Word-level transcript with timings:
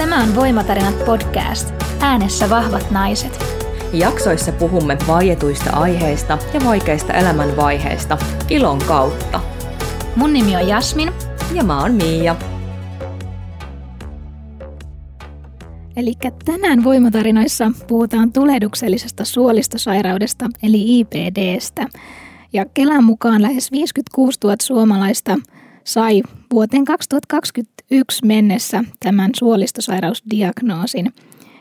Tämä 0.00 0.22
on 0.22 0.34
Voimatarinat 0.34 1.04
podcast. 1.04 1.74
Äänessä 2.00 2.50
vahvat 2.50 2.90
naiset. 2.90 3.38
Jaksoissa 3.92 4.52
puhumme 4.52 4.98
vaietuista 5.06 5.70
aiheista 5.70 6.38
ja 6.54 6.60
vaikeista 6.64 7.12
elämänvaiheista 7.12 8.18
ilon 8.50 8.78
kautta. 8.78 9.40
Mun 10.16 10.32
nimi 10.32 10.56
on 10.56 10.68
Jasmin. 10.68 11.12
Ja 11.54 11.64
mä 11.64 11.80
oon 11.80 11.94
Miia. 11.94 12.36
Eli 15.96 16.12
tänään 16.44 16.84
Voimatarinoissa 16.84 17.72
puhutaan 17.88 18.32
tulehduksellisesta 18.32 19.24
suolistosairaudesta 19.24 20.48
eli 20.62 20.98
IPDstä. 20.98 21.86
Ja 22.52 22.66
Kelan 22.74 23.04
mukaan 23.04 23.42
lähes 23.42 23.72
56 23.72 24.38
000 24.44 24.56
suomalaista 24.62 25.38
sai 25.84 26.22
vuoteen 26.52 26.84
2021 26.84 28.26
mennessä 28.26 28.84
tämän 29.00 29.30
suolistosairausdiagnoosin. 29.36 31.12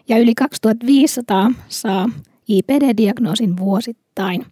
Ja 0.08 0.18
yli 0.18 0.36
2500 0.36 1.52
saa 1.70 2.10
IPD-diagnoosin 2.48 3.58
vuosittain. 3.58 4.46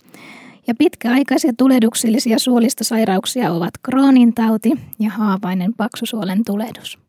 Ja 0.68 0.76
pitkäaikaisia 0.77 1.54
tulehduksellisia 1.58 2.40
suolistosairauksia 2.40 3.52
ovat 3.52 3.73
Crohnin 3.86 4.34
tauti 4.34 4.72
ja 5.00 5.10
haavainen 5.10 5.73
paksusuolen 5.77 6.46
tulehdus. 6.46 6.99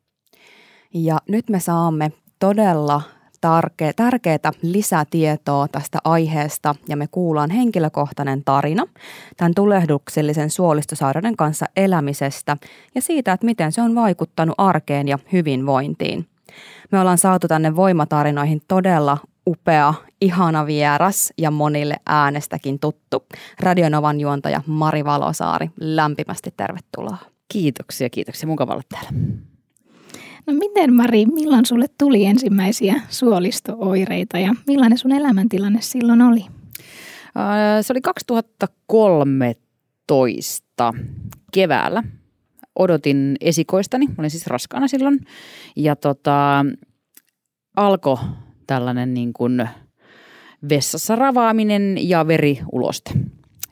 Ja 0.94 1.18
nyt 1.28 1.50
me 1.50 1.60
saamme 1.60 2.12
todella 2.38 3.02
tarke- 3.46 3.92
tärkeää 3.96 4.52
lisätietoa 4.62 5.68
tästä 5.68 5.98
aiheesta 6.04 6.74
ja 6.88 6.96
me 6.96 7.06
kuullaan 7.10 7.50
henkilökohtainen 7.50 8.44
tarina 8.44 8.86
tämän 9.36 9.54
tulehduksellisen 9.54 10.50
suolistosairauden 10.50 11.36
kanssa 11.36 11.66
elämisestä 11.76 12.56
ja 12.94 13.02
siitä, 13.02 13.32
että 13.32 13.46
miten 13.46 13.72
se 13.72 13.82
on 13.82 13.94
vaikuttanut 13.94 14.54
arkeen 14.58 15.08
ja 15.08 15.18
hyvinvointiin. 15.32 16.26
Me 16.92 17.00
ollaan 17.00 17.18
saatu 17.18 17.48
tänne 17.48 17.76
voimatarinoihin 17.76 18.62
todella 18.68 19.18
upea, 19.46 19.94
ihana 20.20 20.66
vieras 20.66 21.32
ja 21.38 21.50
monille 21.50 21.96
äänestäkin 22.06 22.78
tuttu. 22.78 23.26
Radionovan 23.60 24.20
juontaja 24.20 24.62
Mari 24.66 25.04
Valosaari, 25.04 25.70
lämpimästi 25.80 26.54
tervetuloa. 26.56 27.16
Kiitoksia, 27.52 28.10
kiitoksia. 28.10 28.46
Mukava 28.46 28.72
olla 28.72 28.82
täällä. 28.88 29.10
No 30.48 30.54
miten 30.54 30.94
Mari, 30.94 31.26
milloin 31.26 31.66
sulle 31.66 31.86
tuli 31.98 32.24
ensimmäisiä 32.24 33.00
suolistooireita 33.08 34.38
ja 34.38 34.54
millainen 34.66 34.98
sun 34.98 35.12
elämäntilanne 35.12 35.80
silloin 35.80 36.22
oli? 36.22 36.44
Se 37.82 37.92
oli 37.92 38.00
2013 38.00 40.94
keväällä. 41.52 42.02
Odotin 42.76 43.36
esikoistani, 43.40 44.06
olin 44.18 44.30
siis 44.30 44.46
raskaana 44.46 44.88
silloin. 44.88 45.20
Ja 45.76 45.96
tota, 45.96 46.64
alkoi 47.76 48.16
tällainen 48.66 49.14
niin 49.14 49.32
kuin 49.32 49.68
vessassa 50.68 51.16
ravaaminen 51.16 52.08
ja 52.08 52.26
veriuloste. 52.26 53.10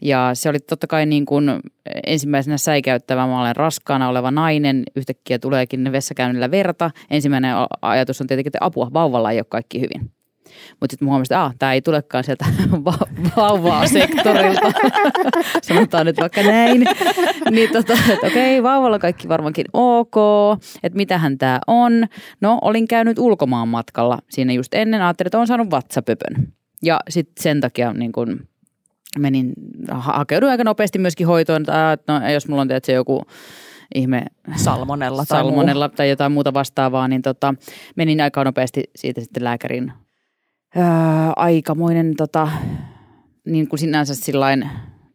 Ja 0.00 0.30
se 0.34 0.48
oli 0.48 0.58
totta 0.58 0.86
kai 0.86 1.06
niin 1.06 1.26
kuin 1.26 1.60
ensimmäisenä 2.06 2.58
säikäyttävä. 2.58 3.26
Mä 3.26 3.40
olen 3.40 3.56
raskaana 3.56 4.08
oleva 4.08 4.30
nainen, 4.30 4.82
yhtäkkiä 4.96 5.38
tuleekin 5.38 5.92
vessakäynnillä 5.92 6.50
verta. 6.50 6.90
Ensimmäinen 7.10 7.54
ajatus 7.82 8.20
on 8.20 8.26
tietenkin, 8.26 8.48
että 8.48 8.66
apua, 8.66 8.90
vauvalla 8.92 9.30
ei 9.30 9.38
ole 9.38 9.46
kaikki 9.48 9.80
hyvin. 9.80 10.10
Mutta 10.80 10.92
sitten 10.92 11.08
huomasin, 11.08 11.36
että 11.36 11.50
tämä 11.58 11.72
ei 11.72 11.82
tulekaan 11.82 12.24
sieltä 12.24 12.44
va- 12.84 13.32
vauvaa 13.36 13.86
sektorilta. 13.98 14.72
Sanotaan 15.68 16.06
nyt 16.06 16.20
vaikka 16.20 16.42
näin. 16.42 16.84
Niin 17.50 17.70
tota, 17.72 17.92
että 18.12 18.26
okei, 18.26 18.62
vauvalla 18.62 18.98
kaikki 18.98 19.28
varmaankin 19.28 19.66
ok. 19.72 20.16
Että 20.82 20.96
mitähän 20.96 21.38
tämä 21.38 21.60
on. 21.66 22.06
No, 22.40 22.58
olin 22.62 22.88
käynyt 22.88 23.18
ulkomaan 23.18 23.68
matkalla 23.68 24.18
siinä 24.30 24.52
just 24.52 24.74
ennen. 24.74 25.02
Ajattelin, 25.02 25.28
että 25.28 25.38
olen 25.38 25.46
saanut 25.46 25.70
vatsapöpön. 25.70 26.52
Ja 26.82 27.00
sitten 27.08 27.42
sen 27.42 27.60
takia 27.60 27.92
niin 27.92 28.12
kun 28.12 28.48
menin, 29.18 29.52
hakeuduin 29.88 30.50
aika 30.50 30.64
nopeasti 30.64 30.98
myöskin 30.98 31.26
hoitoon, 31.26 31.62
että 31.62 31.98
no, 32.08 32.30
jos 32.30 32.48
mulla 32.48 32.62
on 32.62 32.68
tietysti 32.68 32.92
joku 32.92 33.22
ihme 33.94 34.22
salmonella 34.56 35.24
tai, 35.28 35.38
salmonella 35.38 35.88
tai 35.88 36.10
jotain 36.10 36.32
muuta 36.32 36.54
vastaavaa, 36.54 37.08
niin 37.08 37.22
tota, 37.22 37.54
menin 37.96 38.20
aika 38.20 38.44
nopeasti 38.44 38.82
siitä 38.96 39.20
sitten 39.20 39.44
lääkärin 39.44 39.92
öö, 40.76 40.84
aikamoinen 41.36 42.16
tota, 42.16 42.48
niin 43.46 43.68
kuin 43.68 43.80
sinänsä 43.80 44.14
sillain, 44.14 44.68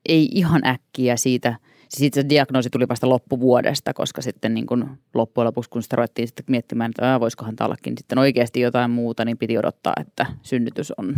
ei 0.09 0.29
ihan 0.31 0.65
äkkiä 0.65 1.17
siitä, 1.17 1.55
siis 1.89 2.11
se 2.13 2.29
diagnoosi 2.29 2.69
tuli 2.69 2.87
vasta 2.87 3.09
loppuvuodesta, 3.09 3.93
koska 3.93 4.21
sitten 4.21 4.53
niin 4.53 4.65
kuin 4.65 4.85
loppujen 5.13 5.45
lopuksi, 5.45 5.69
kun 5.69 5.83
sitä 5.83 5.95
ruvettiin 5.95 6.27
sitten 6.27 6.45
miettimään, 6.47 6.91
että 6.91 7.19
voisikohan 7.19 7.55
tämä 7.55 7.65
ollakin 7.65 7.97
sitten 7.97 8.17
oikeasti 8.19 8.59
jotain 8.59 8.91
muuta, 8.91 9.25
niin 9.25 9.37
piti 9.37 9.57
odottaa, 9.57 9.93
että 10.01 10.25
synnytys 10.41 10.91
on 10.97 11.15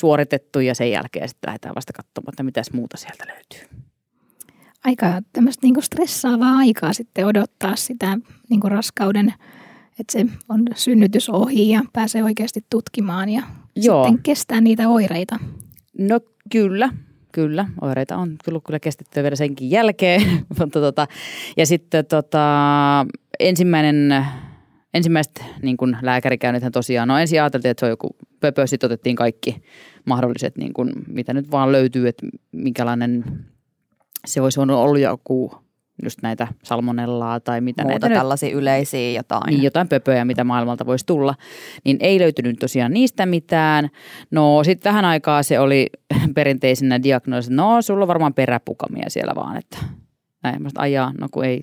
suoritettu 0.00 0.60
ja 0.60 0.74
sen 0.74 0.90
jälkeen 0.90 1.28
sitten 1.28 1.48
lähdetään 1.48 1.74
vasta 1.74 1.92
katsomaan, 1.92 2.32
että 2.32 2.42
mitäs 2.42 2.72
muuta 2.72 2.96
sieltä 2.96 3.24
löytyy. 3.28 3.78
Aika 4.84 5.06
tämmöistä 5.32 5.66
niin 5.66 5.82
stressaavaa 5.82 6.56
aikaa 6.56 6.92
sitten 6.92 7.26
odottaa 7.26 7.76
sitä 7.76 8.18
niin 8.50 8.60
raskauden, 8.64 9.34
että 10.00 10.12
se 10.12 10.26
on 10.48 10.62
synnytys 10.74 11.30
ohi 11.30 11.70
ja 11.70 11.82
pääsee 11.92 12.24
oikeasti 12.24 12.64
tutkimaan 12.70 13.28
ja 13.28 13.42
Joo. 13.76 14.04
sitten 14.04 14.22
kestää 14.22 14.60
niitä 14.60 14.88
oireita. 14.88 15.38
No 15.98 16.20
kyllä, 16.52 16.88
kyllä. 17.32 17.66
Oireita 17.80 18.16
on 18.16 18.36
kyllä, 18.44 18.60
kyllä 18.66 18.80
kestetty 18.80 19.22
vielä 19.22 19.36
senkin 19.36 19.70
jälkeen. 19.70 20.22
Mutta 20.58 20.80
tota, 20.80 21.06
ja 21.56 21.66
sitten 21.66 22.06
tota, 22.06 22.46
ensimmäinen 23.40 24.26
ensimmäiset 24.94 25.44
niin 25.62 25.76
lääkärikäynnithän 26.02 26.72
tosiaan, 26.72 27.08
no 27.08 27.18
ensin 27.18 27.42
ajateltiin, 27.42 27.70
että 27.70 27.80
se 27.80 27.86
on 27.86 27.90
joku 27.90 28.16
pöpö, 28.40 28.66
sitten 28.66 28.86
otettiin 28.86 29.16
kaikki 29.16 29.62
mahdolliset, 30.04 30.56
niin 30.56 30.72
kuin, 30.72 30.92
mitä 31.08 31.34
nyt 31.34 31.50
vaan 31.50 31.72
löytyy, 31.72 32.08
että 32.08 32.26
minkälainen 32.52 33.24
se 34.26 34.40
olisi 34.40 34.60
ollut 34.60 35.00
joku 35.00 35.52
just 36.04 36.18
näitä 36.22 36.48
salmonellaa 36.62 37.40
tai 37.40 37.60
mitä 37.60 37.82
Muuta 37.82 38.08
näitä 38.08 38.20
tällaisia 38.20 38.48
nyt, 38.48 38.58
yleisiä 38.58 39.10
jotain. 39.10 39.46
Niin, 39.46 39.62
jotain 39.62 39.88
pöpöjä, 39.88 40.24
mitä 40.24 40.44
maailmalta 40.44 40.86
voisi 40.86 41.06
tulla. 41.06 41.34
Niin 41.84 41.96
ei 42.00 42.18
löytynyt 42.18 42.58
tosiaan 42.58 42.92
niistä 42.92 43.26
mitään. 43.26 43.88
No 44.30 44.64
sitten 44.64 44.90
vähän 44.90 45.04
aikaa 45.04 45.42
se 45.42 45.60
oli 45.60 45.86
perinteisenä 46.34 47.02
diagnoosi, 47.02 47.52
no 47.52 47.82
sulla 47.82 48.04
on 48.04 48.08
varmaan 48.08 48.34
peräpukamia 48.34 49.10
siellä 49.10 49.32
vaan, 49.36 49.56
että 49.56 49.78
näin. 50.42 50.62
Mä 50.62 50.68
ajaa, 50.78 51.12
no 51.20 51.28
kun 51.30 51.44
ei 51.44 51.62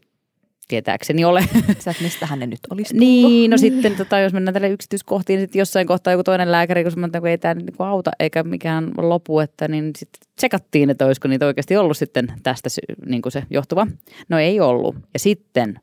tietääkseni 0.68 1.26
ole. 1.26 1.42
Sä, 1.80 1.92
että 1.92 2.04
mistähän 2.04 2.40
ne 2.40 2.48
nyt 2.48 2.60
olisi 2.70 2.94
tullut. 2.94 3.00
Niin, 3.00 3.52
no 3.52 3.58
sitten 3.58 3.96
tota, 3.96 4.20
jos 4.20 4.34
mennään 4.34 4.54
tälle 4.54 4.70
yksityiskohtiin, 4.70 5.38
niin 5.38 5.44
sitten 5.44 5.60
jossain 5.60 5.88
kohtaa 5.88 6.14
joku 6.14 6.24
toinen 6.24 6.52
lääkäri, 6.52 6.84
kun 6.84 6.92
sanotaan, 6.92 7.20
että 7.20 7.30
ei 7.30 7.38
tämä 7.38 7.54
niin 7.54 7.76
auta 7.80 8.12
eikä 8.20 8.44
mikään 8.44 8.92
lopu, 8.98 9.40
että 9.40 9.68
niin 9.68 9.92
sitten 9.98 10.20
tsekattiin, 10.36 10.90
että 10.90 11.06
olisiko 11.06 11.28
niitä 11.28 11.46
oikeasti 11.46 11.78
ollut 11.78 11.98
sitten 11.98 12.28
tästä 12.44 12.70
niin 13.06 13.22
kuin 13.22 13.32
se 13.32 13.44
johtuva. 13.50 13.88
No 14.30 14.40
ei 14.40 14.60
ollut. 14.60 14.96
Ja 15.14 15.20
sitten 15.20 15.80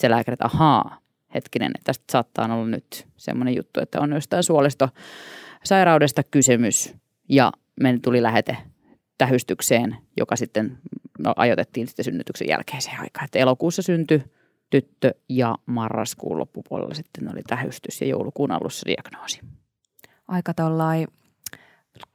se 0.00 0.10
lääkäri, 0.10 0.32
että 0.32 0.44
ahaa, 0.44 0.98
hetkinen, 1.34 1.72
että 1.74 1.84
tästä 1.84 2.04
saattaa 2.12 2.54
olla 2.54 2.66
nyt 2.66 3.06
semmoinen 3.16 3.56
juttu, 3.56 3.80
että 3.80 4.00
on 4.00 4.12
jostain 4.12 4.42
suolistosairaudesta 4.42 6.22
kysymys. 6.30 6.94
Ja 7.28 7.52
me 7.80 7.98
tuli 8.02 8.22
lähete 8.22 8.56
tähystykseen, 9.18 9.96
joka 10.16 10.36
sitten 10.36 10.78
no, 11.24 11.32
ajoitettiin 11.36 11.86
sitten 11.86 12.04
synnytyksen 12.04 12.48
jälkeiseen 12.48 13.00
aikaan. 13.00 13.24
Että 13.24 13.38
elokuussa 13.38 13.82
syntyi 13.82 14.22
tyttö 14.70 15.14
ja 15.28 15.54
marraskuun 15.66 16.38
loppupuolella 16.38 16.94
sitten 16.94 17.32
oli 17.32 17.42
tähystys 17.46 18.00
ja 18.00 18.06
joulukuun 18.06 18.50
alussa 18.50 18.86
diagnoosi. 18.86 19.40
Aika 20.28 20.54
tollai 20.54 21.06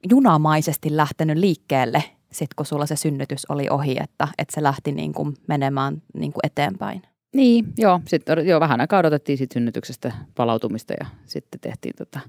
junamaisesti 0.09 0.97
lähtenyt 0.97 1.37
liikkeelle, 1.37 2.03
sit 2.31 2.53
kun 2.53 2.65
sulla 2.65 2.85
se 2.85 2.95
synnytys 2.95 3.45
oli 3.49 3.69
ohi, 3.69 3.97
että, 4.03 4.27
että 4.37 4.55
se 4.55 4.63
lähti 4.63 4.91
niin 4.91 5.13
kuin 5.13 5.33
menemään 5.47 6.01
niin 6.13 6.33
kuin 6.33 6.41
eteenpäin. 6.43 7.01
Niin, 7.35 7.65
joo. 7.77 8.01
Sitten 8.07 8.47
jo 8.47 8.59
vähän 8.59 8.81
aikaa 8.81 8.99
odotettiin 8.99 9.37
sit 9.37 9.51
synnytyksestä 9.51 10.11
palautumista 10.35 10.93
ja 10.99 11.05
sitten 11.25 11.59
tehtiin 11.59 11.95
tota, 11.97 12.19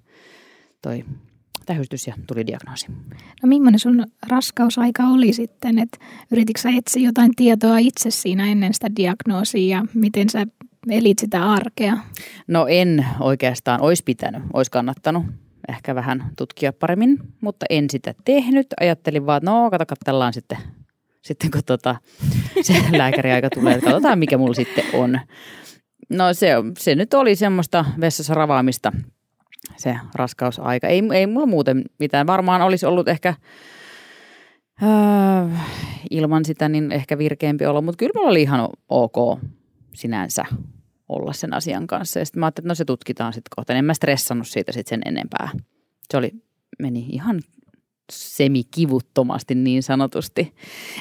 toi 0.83 1.05
tähystys 1.67 2.06
ja 2.06 2.14
tuli 2.26 2.47
diagnoosi. 2.47 2.87
No 3.43 3.49
millainen 3.49 3.79
sun 3.79 4.05
raskausaika 4.29 5.03
oli 5.03 5.32
sitten, 5.32 5.79
että 5.79 5.99
yrititkö 6.31 6.61
sä 6.61 6.70
etsiä 6.79 7.08
jotain 7.08 7.31
tietoa 7.37 7.79
itse 7.79 8.11
siinä 8.11 8.47
ennen 8.47 8.75
sitä 8.75 8.88
diagnoosia 8.97 9.76
ja 9.76 9.85
miten 9.94 10.31
sä 10.31 10.47
elit 10.91 11.19
sitä 11.19 11.50
arkea? 11.50 11.99
No 12.49 12.67
en 12.67 13.06
oikeastaan, 13.20 13.81
olisi 13.81 14.03
pitänyt, 14.05 14.43
olisi 14.53 14.70
kannattanut 14.70 15.25
ehkä 15.69 15.94
vähän 15.94 16.32
tutkia 16.38 16.73
paremmin, 16.73 17.19
mutta 17.41 17.67
en 17.70 17.91
sitä 17.91 18.14
tehnyt. 18.25 18.67
Ajattelin 18.81 19.26
vaan, 19.26 19.37
että 19.37 19.50
no 19.50 19.70
kato, 19.70 19.87
katsellaan 19.87 20.32
sitten, 20.32 20.59
sitten 21.23 21.50
kun 21.50 21.62
tota, 21.67 21.97
se 22.62 22.75
lääkäriaika 22.99 23.50
tulee, 23.50 23.75
että 23.75 23.87
katsotaan 23.87 24.19
mikä 24.19 24.38
mulla 24.38 24.55
sitten 24.55 24.85
on. 24.93 25.20
No 26.11 26.35
se, 26.35 26.50
se 26.79 26.94
nyt 26.94 27.14
oli 27.14 27.37
semmoista 27.37 27.85
vessassa 28.00 28.35
ravaamista– 28.35 28.93
se 29.76 29.99
raskausaika. 30.14 30.87
Ei, 30.87 31.03
ei 31.14 31.26
mulla 31.26 31.47
muuten 31.47 31.85
mitään. 31.99 32.26
Varmaan 32.26 32.62
olisi 32.62 32.87
ollut 32.87 33.08
ehkä 33.08 33.35
öö, 34.82 35.58
ilman 36.11 36.44
sitä 36.44 36.69
niin 36.69 36.93
ehkä 36.93 37.19
virkeämpi 37.19 37.67
olo, 37.67 37.82
mutta 37.82 37.99
kyllä 37.99 38.12
mulla 38.14 38.31
oli 38.31 38.43
ihan 38.43 38.69
ok 38.88 39.41
sinänsä. 39.94 40.44
olla 41.08 41.32
sen 41.32 41.55
asian 41.55 41.87
kanssa. 41.87 42.19
Ja 42.19 42.25
sitten 42.25 42.41
mä 42.41 42.47
ajattelin, 42.47 42.64
että 42.64 42.70
no 42.70 42.75
se 42.75 42.85
tutkitaan 42.85 43.32
sitten 43.32 43.50
kohta. 43.56 43.73
En 43.73 43.85
mä 43.85 43.94
stressannut 43.94 44.49
siitä 44.49 44.73
sitten 44.73 44.91
sen 44.91 45.14
enempää. 45.14 45.49
Se 46.11 46.17
oli, 46.17 46.32
meni 46.79 47.06
ihan 47.09 47.41
semikivuttomasti 48.12 49.55
niin 49.55 49.82
sanotusti. 49.82 50.55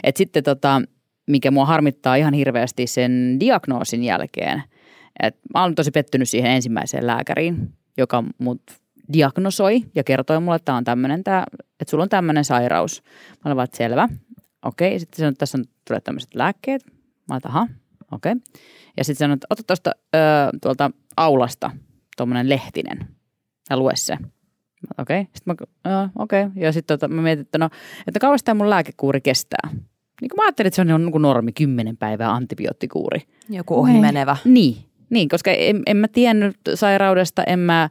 Et 0.03 0.17
sitten 0.17 0.43
tota, 0.43 0.81
mikä 1.27 1.51
mua 1.51 1.65
harmittaa 1.65 2.15
ihan 2.15 2.33
hirveästi 2.33 2.87
sen 2.87 3.37
diagnoosin 3.39 4.03
jälkeen, 4.03 4.63
että 5.23 5.39
mä 5.53 5.63
olen 5.63 5.75
tosi 5.75 5.91
pettynyt 5.91 6.29
siihen 6.29 6.51
ensimmäiseen 6.51 7.07
lääkäriin, 7.07 7.73
joka 7.97 8.23
mut 8.37 8.61
diagnosoi 9.13 9.83
ja 9.95 10.03
kertoi 10.03 10.39
mulle, 10.39 10.55
että 10.55 10.65
tämä 10.65 10.77
on 10.77 10.83
tämmöinen, 10.83 11.19
että 11.19 11.45
sulla 11.89 12.03
on 12.03 12.09
tämmöinen 12.09 12.45
sairaus. 12.45 13.03
Mä 13.29 13.41
olen 13.45 13.55
vaan, 13.55 13.63
että 13.63 13.77
selvä. 13.77 14.09
Okei, 14.65 14.99
sitten 14.99 15.17
sanoi, 15.17 15.29
että 15.29 15.39
tässä 15.39 15.57
on 15.57 15.65
tulee 15.87 16.01
tämmöiset 16.01 16.35
lääkkeet. 16.35 16.85
Mä 17.29 17.33
olen, 17.35 17.41
aha, 17.45 17.67
okei. 18.11 18.35
Ja 18.97 19.03
sitten 19.03 19.25
sanoi, 19.25 19.33
että 19.33 19.47
ota 19.49 19.63
tuosta 19.63 19.91
tuolta 20.61 20.91
aulasta 21.17 21.71
tuommoinen 22.17 22.49
lehtinen 22.49 23.07
ja 23.69 23.77
lue 23.77 23.95
se. 23.95 24.17
Okei, 24.97 25.21
okay. 25.21 25.31
sitten 25.35 25.55
mä, 25.85 26.09
okei. 26.15 26.43
Okay. 26.43 26.63
Ja 26.63 26.71
sitten 26.71 26.99
tota, 26.99 27.13
mä 27.13 27.21
mietin, 27.21 27.41
että 27.41 27.57
no, 27.57 27.69
että 28.07 28.19
kauan 28.19 28.39
tämä 28.45 28.57
mun 28.57 28.69
lääkekuuri 28.69 29.21
kestää. 29.21 29.69
Niin 30.21 30.29
kuin 30.29 30.37
mä 30.37 30.43
ajattelin, 30.43 30.67
että 30.67 30.75
se 30.75 30.81
on 30.81 30.87
niin 30.87 31.21
normi, 31.21 31.51
kymmenen 31.51 31.97
päivää 31.97 32.33
antibioottikuuri. 32.33 33.21
Joku 33.49 33.79
ohi 33.79 33.99
menevä. 33.99 34.37
Niin, 34.45 34.75
niin, 35.09 35.29
koska 35.29 35.51
en, 35.51 35.83
en 35.85 35.97
mä 35.97 36.07
tiennyt 36.07 36.55
sairaudesta, 36.75 37.43
en 37.43 37.59
mä, 37.59 37.89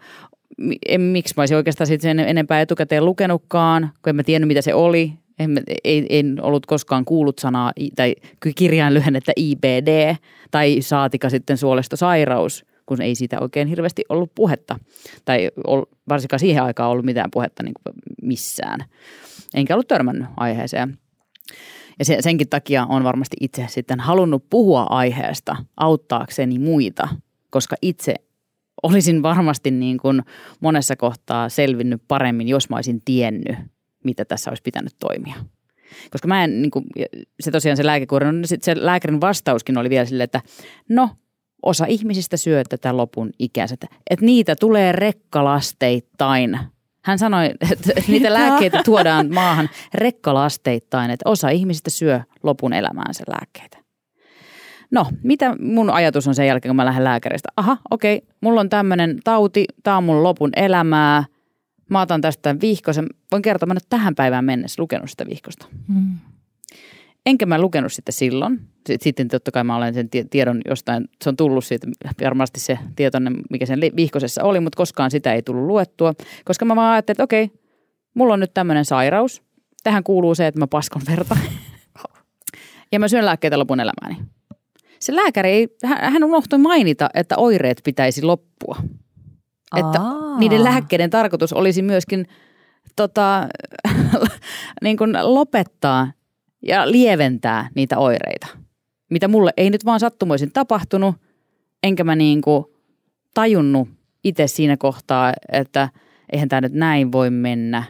en, 0.89 1.01
miksi 1.01 1.35
mä 1.37 1.41
olisin 1.41 1.57
oikeastaan 1.57 1.89
sen 2.01 2.19
enempää 2.19 2.61
etukäteen 2.61 3.05
lukenutkaan, 3.05 3.91
kun 4.03 4.11
en 4.11 4.17
mä 4.17 4.23
tiennyt 4.23 4.49
mitä 4.49 4.63
se 4.63 4.75
oli. 4.75 5.13
En, 5.39 5.63
en, 5.85 6.07
en 6.09 6.39
ollut 6.43 6.67
koskaan 6.67 7.05
kuullut 7.05 7.39
sanaa 7.39 7.73
tai 7.97 8.15
kirjainlyhennettä 8.57 9.33
IBD 9.37 10.15
tai 10.51 10.77
saatika 10.81 11.31
sitten 11.31 11.59
suolistosairaus, 11.59 12.65
kun 12.87 13.03
ei 13.03 13.15
siitä 13.15 13.41
oikein 13.41 13.69
hirveästi 13.69 14.05
ollut 14.09 14.35
puhetta. 14.35 14.79
Tai 15.25 15.51
varsinkaan 16.09 16.41
siihen 16.41 16.63
aikaan 16.63 16.91
ollut 16.91 17.05
mitään 17.05 17.31
puhetta 17.31 17.63
niin 17.63 17.75
kuin 17.75 17.95
missään. 18.23 18.85
Enkä 19.55 19.75
ollut 19.75 19.89
törmännyt 19.89 20.27
aiheeseen. 20.37 20.99
Ja 21.99 22.05
se, 22.05 22.17
senkin 22.21 22.49
takia 22.49 22.87
on 22.89 23.05
varmasti 23.05 23.37
itse 23.41 23.67
sitten 23.69 24.01
halunnut 24.01 24.51
puhua 24.51 24.83
aiheesta 24.83 25.57
auttaakseni 25.77 26.59
muita, 26.59 27.09
koska 27.51 27.77
itse 27.83 28.15
olisin 28.83 29.23
varmasti 29.23 29.71
niin 29.71 29.99
kuin 29.99 30.23
monessa 30.61 30.97
kohtaa 30.97 31.49
selvinnyt 31.49 32.03
paremmin, 32.09 32.49
jos 32.49 32.71
mä 32.71 32.77
olisin 32.77 33.03
tiennyt, 33.05 33.57
mitä 34.05 34.25
tässä 34.25 34.51
olisi 34.51 34.63
pitänyt 34.63 34.95
toimia. 34.99 35.35
Koska 36.11 36.29
mä 36.29 36.45
en, 36.45 36.63
niin 36.63 36.71
kuin, 36.71 36.85
se 37.41 37.51
tosiaan 37.51 37.77
se 37.77 37.87
lääkekuuri, 37.87 38.33
no 38.33 38.47
se 38.61 38.75
lääkärin 38.77 39.21
vastauskin 39.21 39.79
oli 39.79 39.91
vielä 39.91 40.05
silleen, 40.05 40.25
että 40.25 40.41
no, 40.89 41.11
osa 41.63 41.87
ihmisistä 41.87 42.37
syö 42.37 42.63
tätä 42.69 42.97
lopun 42.97 43.31
ikänsä. 43.39 43.77
Että 44.11 44.27
niitä 44.27 44.57
tulee 44.57 44.93
rekkalasteittain 44.93 46.59
hän 47.05 47.19
sanoi, 47.19 47.51
että 47.73 47.93
niitä 48.09 48.33
lääkkeitä 48.33 48.83
tuodaan 48.85 49.35
maahan 49.35 49.69
rekkalasteittain, 49.95 51.11
että 51.11 51.31
osa 51.31 51.49
ihmisistä 51.49 51.91
syö 51.91 52.21
lopun 52.43 52.73
elämäänsä 52.73 53.25
lääkkeitä. 53.29 53.79
No, 54.91 55.07
mitä 55.23 55.57
mun 55.61 55.91
ajatus 55.91 56.29
on 56.29 56.35
sen 56.35 56.47
jälkeen, 56.47 56.71
kun 56.71 56.77
mä 56.77 56.85
lähden 56.85 57.05
lääkäristä? 57.05 57.49
Aha, 57.57 57.77
okei, 57.91 58.17
okay, 58.17 58.29
mulla 58.41 58.61
on 58.61 58.69
tämmöinen 58.69 59.21
tauti, 59.25 59.65
tämä 59.83 59.97
on 59.97 60.05
mun 60.05 60.23
lopun 60.23 60.51
elämää. 60.57 61.25
Mä 61.91 62.01
otan 62.01 62.21
tästä 62.21 62.57
vihkosen. 62.61 63.07
Voin 63.33 63.43
kertoa, 63.43 63.67
mä 63.67 63.75
nyt 63.75 63.87
tähän 63.89 64.15
päivään 64.15 64.45
mennessä 64.45 64.83
lukenut 64.83 65.11
sitä 65.11 65.27
vihkosta. 65.27 65.67
Mm. 65.89 66.19
Enkä 67.27 67.47
mä 67.47 67.61
lukenut 67.61 67.93
sitä 67.93 68.13
silloin. 68.13 68.61
Sitten 69.01 69.29
totta 69.29 69.51
kai 69.51 69.65
mä 69.65 69.77
olen 69.77 69.95
sen 69.95 70.09
tiedon 70.31 70.61
jostain, 70.69 71.09
se 71.25 71.29
on 71.29 71.37
tullut 71.37 71.65
siitä, 71.65 71.87
varmasti 72.25 72.61
se 72.61 72.79
tietoinen, 72.97 73.37
mikä 73.51 73.67
sen 73.67 73.81
vihkosessa 73.81 74.45
oli, 74.45 74.61
mutta 74.61 74.77
koskaan 74.77 75.11
sitä 75.11 75.35
ei 75.35 75.43
tullut 75.43 75.67
luettua. 75.67 76.15
Koska 76.45 76.65
mä 76.65 76.77
vaan 76.77 76.93
ajattelin, 76.93 77.15
että 77.15 77.25
okei, 77.25 77.51
mulla 78.15 78.35
on 78.35 78.41
nyt 78.41 78.55
tämmöinen 78.55 78.85
sairaus. 78.85 79.43
Tähän 79.83 80.05
kuuluu 80.05 80.35
se, 80.35 80.47
että 80.47 80.61
mä 80.61 80.67
paskon 80.67 81.03
verta. 81.09 81.37
ja 82.93 83.01
mä 83.01 83.09
syön 83.09 83.25
lääkkeitä 83.25 83.59
lopun 83.59 83.81
elämääni. 83.81 84.17
Se 84.99 85.17
lääkäri, 85.17 85.51
ei, 85.51 85.69
hän 85.85 86.25
unohtui 86.25 86.59
mainita, 86.59 87.11
että 87.15 87.37
oireet 87.37 87.81
pitäisi 87.85 88.23
loppua. 88.23 88.77
Aa. 89.71 89.81
Että 89.81 90.01
niiden 90.39 90.65
lääkkeiden 90.65 91.11
tarkoitus 91.11 91.53
olisi 91.53 91.83
myöskin 91.83 92.27
tota, 92.97 93.49
niin 94.85 94.97
kuin 94.97 95.13
lopettaa 95.23 96.13
ja 96.67 96.91
lieventää 96.91 97.69
niitä 97.75 97.99
oireita, 97.99 98.47
mitä 99.11 99.29
mulle 99.29 99.53
ei 99.57 99.71
nyt 99.71 99.85
vaan 99.85 100.01
sattumoisin 100.01 100.53
tapahtunut, 100.53 101.17
enkä 101.83 102.05
mä 102.05 102.17
niin 102.17 102.43
kuin 102.43 102.65
tajunnut 103.35 103.89
itse 104.25 104.47
siinä 104.47 104.77
kohtaa, 104.77 105.33
että 105.53 105.89
eihän 106.33 106.49
tämä 106.49 106.61
nyt 106.61 106.73
näin 106.73 107.13
voi 107.13 107.31
mennä, 107.31 107.85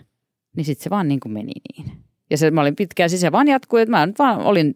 niin 0.56 0.64
sitten 0.64 0.84
se 0.84 0.90
vaan 0.90 1.08
niin 1.08 1.20
kuin 1.20 1.32
meni 1.32 1.52
niin. 1.76 1.92
Ja 2.30 2.38
se, 2.38 2.50
mä 2.50 2.60
olin 2.60 2.76
pitkään, 2.76 3.10
siis 3.10 3.20
se 3.20 3.32
vaan 3.32 3.48
jatkui, 3.48 3.82
että 3.82 3.90
mä 3.90 4.06
nyt 4.06 4.18
vaan 4.18 4.40
olin, 4.40 4.74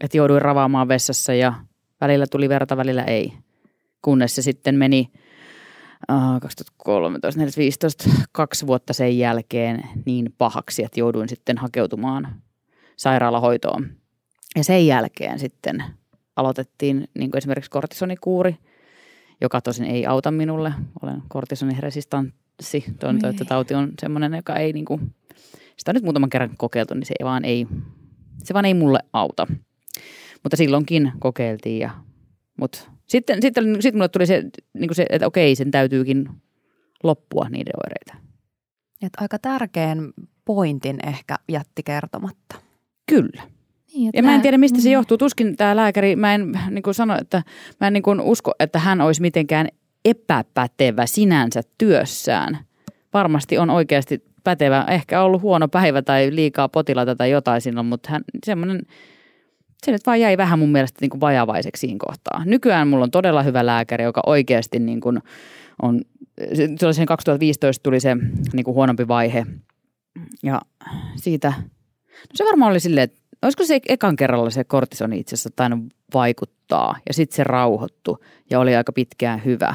että 0.00 0.16
jouduin 0.16 0.42
ravaamaan 0.42 0.88
vessassa 0.88 1.34
ja 1.34 1.54
välillä 2.00 2.26
tuli 2.26 2.48
verta, 2.48 2.76
välillä 2.76 3.04
ei. 3.04 3.32
Kunnes 4.02 4.34
se 4.34 4.42
sitten 4.42 4.74
meni 4.74 5.10
uh, 6.12 6.40
2013, 6.40 7.38
2015, 7.38 8.10
kaksi 8.32 8.66
vuotta 8.66 8.92
sen 8.92 9.18
jälkeen 9.18 9.88
niin 10.06 10.34
pahaksi, 10.38 10.84
että 10.84 11.00
jouduin 11.00 11.28
sitten 11.28 11.58
hakeutumaan 11.58 12.42
sairaalahoitoon. 13.00 13.86
Ja 14.56 14.64
sen 14.64 14.86
jälkeen 14.86 15.38
sitten 15.38 15.84
aloitettiin 16.36 17.08
niin 17.18 17.30
kuin 17.30 17.38
esimerkiksi 17.38 17.70
kortisonikuuri, 17.70 18.56
joka 19.40 19.60
tosin 19.60 19.84
ei 19.84 20.06
auta 20.06 20.30
minulle. 20.30 20.72
Olen 21.02 21.22
kortisoniresistenssi. 21.28 22.84
Tuon 23.00 23.26
että 23.26 23.44
tauti 23.44 23.74
on 23.74 23.92
semmoinen, 24.00 24.34
joka 24.34 24.56
ei 24.56 24.72
niin 24.72 24.84
kuin, 24.84 25.14
sitä 25.76 25.90
on 25.90 25.94
nyt 25.94 26.04
muutaman 26.04 26.30
kerran 26.30 26.56
kokeiltu, 26.56 26.94
niin 26.94 27.06
se 27.06 27.14
vaan 27.24 27.44
ei, 27.44 27.66
se 28.44 28.54
vaan 28.54 28.64
ei 28.64 28.74
mulle 28.74 28.98
auta. 29.12 29.46
Mutta 30.42 30.56
silloinkin 30.56 31.12
kokeiltiin 31.18 31.78
ja, 31.78 31.90
mutta 32.58 32.90
sitten, 33.06 33.42
sitten, 33.42 33.82
sitten 33.82 33.98
mulle 33.98 34.08
tuli 34.08 34.26
se, 34.26 34.42
niin 34.74 34.88
kuin 34.88 34.96
se, 34.96 35.06
että 35.10 35.26
okei, 35.26 35.54
sen 35.54 35.70
täytyykin 35.70 36.28
loppua 37.02 37.48
niiden 37.48 37.74
oireita. 37.84 38.26
Et 39.02 39.12
aika 39.20 39.38
tärkeän 39.38 40.12
pointin 40.44 40.98
ehkä 41.06 41.36
jätti 41.48 41.82
kertomatta. 41.82 42.69
Kyllä. 43.10 43.42
Niin, 43.94 44.10
ja 44.14 44.22
mä 44.22 44.34
en 44.34 44.40
tiedä, 44.40 44.58
mistä 44.58 44.78
se 44.78 44.84
niin. 44.84 44.94
johtuu. 44.94 45.18
Tuskin 45.18 45.56
tämä 45.56 45.76
lääkäri, 45.76 46.16
mä 46.16 46.34
en 46.34 46.52
niin 46.70 46.82
kuin 46.82 46.94
sano, 46.94 47.16
että 47.20 47.42
mä 47.80 47.86
en 47.86 47.92
niin 47.92 48.02
kuin 48.02 48.20
usko, 48.20 48.52
että 48.60 48.78
hän 48.78 49.00
olisi 49.00 49.20
mitenkään 49.20 49.68
epäpätevä 50.04 51.06
sinänsä 51.06 51.60
työssään. 51.78 52.58
Varmasti 53.12 53.58
on 53.58 53.70
oikeasti 53.70 54.24
pätevä. 54.44 54.84
Ehkä 54.88 55.22
ollut 55.22 55.42
huono 55.42 55.68
päivä 55.68 56.02
tai 56.02 56.28
liikaa 56.32 56.68
potilaita 56.68 57.16
tai 57.16 57.30
jotain 57.30 57.60
silloin, 57.60 57.86
mutta 57.86 58.10
hän 58.10 58.22
semmoinen, 58.46 58.82
se 59.84 59.92
nyt 59.92 60.06
vaan 60.06 60.20
jäi 60.20 60.36
vähän 60.36 60.58
mun 60.58 60.72
mielestä 60.72 60.98
niin 61.00 61.10
kuin 61.10 61.20
vajavaiseksi 61.20 61.80
siinä 61.80 61.98
kohtaa. 62.06 62.42
Nykyään 62.44 62.88
mulla 62.88 63.04
on 63.04 63.10
todella 63.10 63.42
hyvä 63.42 63.66
lääkäri, 63.66 64.04
joka 64.04 64.22
oikeasti 64.26 64.78
niin 64.78 65.00
kuin 65.00 65.18
on, 65.82 66.00
se 66.92 67.06
2015 67.06 67.82
tuli 67.82 68.00
se 68.00 68.16
niin 68.52 68.64
kuin 68.64 68.74
huonompi 68.74 69.08
vaihe 69.08 69.46
ja 70.42 70.60
siitä– 71.16 71.52
No 72.22 72.34
se 72.34 72.44
varmaan 72.44 72.70
oli 72.70 72.80
silleen, 72.80 73.04
että 73.04 73.20
olisiko 73.42 73.64
se 73.64 73.80
ekan 73.88 74.16
kerralla 74.16 74.50
se 74.50 74.64
kortisoni 74.64 75.18
itse 75.18 75.34
asiassa 75.34 75.50
tainnut 75.56 75.80
vaikuttaa 76.14 76.96
ja 77.08 77.14
sitten 77.14 77.36
se 77.36 77.44
rauhoittu 77.44 78.24
ja 78.50 78.60
oli 78.60 78.76
aika 78.76 78.92
pitkään 78.92 79.44
hyvä. 79.44 79.74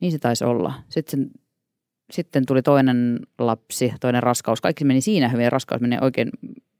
Niin 0.00 0.12
se 0.12 0.18
taisi 0.18 0.44
olla. 0.44 0.74
Sitten, 0.88 1.30
sitten 2.12 2.46
tuli 2.46 2.62
toinen 2.62 3.20
lapsi, 3.38 3.92
toinen 4.00 4.22
raskaus. 4.22 4.60
Kaikki 4.60 4.84
meni 4.84 5.00
siinä 5.00 5.28
hyvin. 5.28 5.52
Raskaus 5.52 5.80
meni 5.80 5.96
oikein 6.00 6.30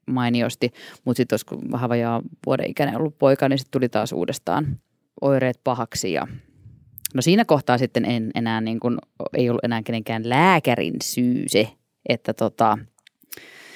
mainiosti, 0.06 0.72
mutta 1.04 1.16
sitten 1.16 1.34
olisiko 1.34 1.58
vähän 1.72 1.90
vajaa 1.90 2.22
vuoden 2.46 2.70
ikäinen 2.70 2.96
ollut 2.96 3.18
poika, 3.18 3.48
niin 3.48 3.58
sitten 3.58 3.80
tuli 3.80 3.88
taas 3.88 4.12
uudestaan 4.12 4.80
oireet 5.20 5.60
pahaksi 5.64 6.12
ja 6.12 6.26
No 7.14 7.22
siinä 7.22 7.44
kohtaa 7.44 7.78
sitten 7.78 8.04
en 8.04 8.30
enää 8.34 8.60
niin 8.60 8.80
kuin, 8.80 8.98
ei 9.36 9.50
ollut 9.50 9.64
enää 9.64 9.82
kenenkään 9.82 10.28
lääkärin 10.28 10.94
syy 11.04 11.44
se, 11.46 11.68
että 12.08 12.34
tota, 12.34 12.78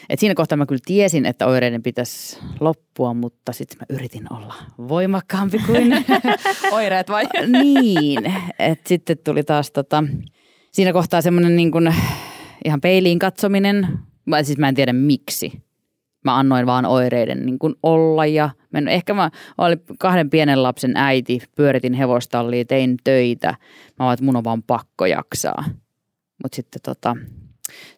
et 0.09 0.21
siinä 0.21 0.35
kohtaa 0.35 0.57
mä 0.59 0.67
kyllä 0.67 0.83
tiesin, 0.87 1.27
että 1.27 1.47
oireiden 1.47 1.83
pitäisi 1.83 2.39
loppua, 2.61 3.15
mutta 3.15 3.53
sitten 3.53 3.79
mä 3.81 3.97
yritin 3.97 4.33
olla 4.33 4.55
voimakkaampi 4.89 5.59
kuin 5.59 5.93
oireet 6.73 7.09
vai? 7.09 7.25
niin, 7.63 8.33
että 8.59 8.89
sitten 8.89 9.19
tuli 9.19 9.43
taas 9.43 9.71
tota, 9.71 10.05
siinä 10.73 10.93
kohtaa 10.93 11.23
semmoinen 11.23 11.57
niin 11.57 11.71
kuin 11.71 11.95
ihan 12.65 12.81
peiliin 12.81 13.19
katsominen. 13.19 13.89
Mä, 14.25 14.43
siis 14.43 14.59
mä 14.59 14.69
en 14.69 14.75
tiedä 14.75 14.93
miksi. 14.93 15.63
Mä 16.25 16.39
annoin 16.39 16.67
vaan 16.67 16.87
oireiden 16.87 17.47
niin 17.47 17.59
kuin 17.59 17.75
olla 17.83 18.27
ja 18.27 18.51
men, 18.73 18.89
ehkä 18.89 19.15
mä 19.15 19.31
olin 19.59 19.81
kahden 19.99 20.31
pienen 20.31 20.63
lapsen 20.63 20.97
äiti, 20.97 21.43
pyöritin 21.57 21.95
hevostallia, 21.95 22.65
tein 22.65 22.97
töitä. 23.05 23.55
Mä 23.99 24.05
vaan, 24.05 24.15
että 24.15 24.25
mun 24.25 24.37
on 24.37 24.45
vaan 24.45 24.63
pakko 24.63 25.07
jaksaa. 25.07 25.65
Mutta 26.43 26.57
sitten 26.57 26.83
tota, 26.83 27.17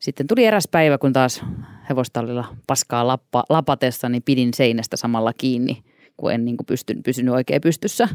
sitten 0.01 0.27
tuli 0.27 0.45
eräs 0.45 0.69
päivä, 0.71 0.99
kun 0.99 1.13
taas 1.13 1.45
hevostallilla 1.91 2.57
paskaa 2.67 3.07
lappa, 3.07 3.45
lapatessa, 3.49 4.09
niin 4.09 4.23
pidin 4.23 4.55
seinästä 4.55 4.97
samalla 4.97 5.33
kiinni, 5.39 5.83
kun 6.17 6.33
en 6.33 6.45
niin 6.45 6.57
kuin 6.57 6.67
pystyn, 6.67 7.03
pysynyt 7.03 7.35
oikein 7.35 7.61
pystyssä. 7.61 8.09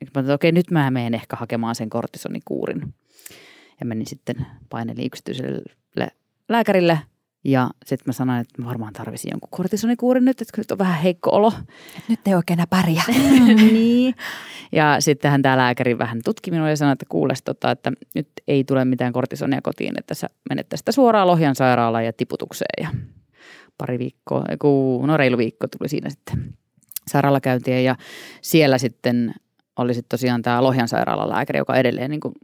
että 0.00 0.34
okei, 0.34 0.52
nyt 0.52 0.70
mä 0.70 0.90
menen 0.90 1.14
ehkä 1.14 1.36
hakemaan 1.36 1.74
sen 1.74 1.90
kortisonikuurin. 1.90 2.94
Ja 3.80 3.86
menin 3.86 4.06
sitten 4.06 4.46
painelin 4.70 5.06
yksityiselle 5.06 6.08
lääkärille 6.48 6.98
ja 7.44 7.70
sitten 7.84 8.04
mä 8.06 8.12
sanoin, 8.12 8.40
että 8.40 8.62
mä 8.62 8.68
varmaan 8.68 8.92
tarvisin 8.92 9.30
jonkun 9.30 9.48
kortisonikuurin 9.50 10.24
nyt, 10.24 10.40
että 10.40 10.60
nyt 10.60 10.70
on 10.70 10.78
vähän 10.78 11.02
heikko 11.02 11.30
olo. 11.30 11.52
Et 11.98 12.08
nyt 12.08 12.20
ei 12.26 12.34
oikein 12.34 12.58
pärjää. 12.70 13.04
niin. 13.56 14.14
Ja 14.72 14.96
sittenhän 15.00 15.42
tämä 15.42 15.56
lääkäri 15.56 15.98
vähän 15.98 16.20
tutki 16.24 16.50
minua 16.50 16.70
ja 16.70 16.76
sanoi, 16.76 16.92
että 16.92 17.06
kuules, 17.08 17.42
tota, 17.42 17.70
että 17.70 17.92
nyt 18.14 18.28
ei 18.48 18.64
tule 18.64 18.84
mitään 18.84 19.12
kortisonia 19.12 19.60
kotiin, 19.62 19.94
että 19.98 20.14
sä 20.14 20.28
menet 20.48 20.68
tästä 20.68 20.92
suoraan 20.92 21.26
Lohjan 21.26 21.54
sairaalaan 21.54 22.04
ja 22.04 22.12
tiputukseen. 22.12 22.84
Ja 22.84 22.88
pari 23.78 23.98
viikkoa, 23.98 24.44
no 25.06 25.16
reilu 25.16 25.38
viikko 25.38 25.66
tuli 25.78 25.88
siinä 25.88 26.10
sitten 26.10 26.54
sairaalakäyntiä 27.06 27.80
ja 27.80 27.96
siellä 28.40 28.78
sitten 28.78 29.34
oli 29.76 29.94
sitten 29.94 30.08
tosiaan 30.08 30.42
tämä 30.42 30.62
Lohjan 30.62 30.88
sairaalan 30.88 31.28
lääkäri, 31.28 31.58
joka 31.58 31.76
edelleen 31.76 32.10
niin 32.10 32.20
kuin 32.20 32.34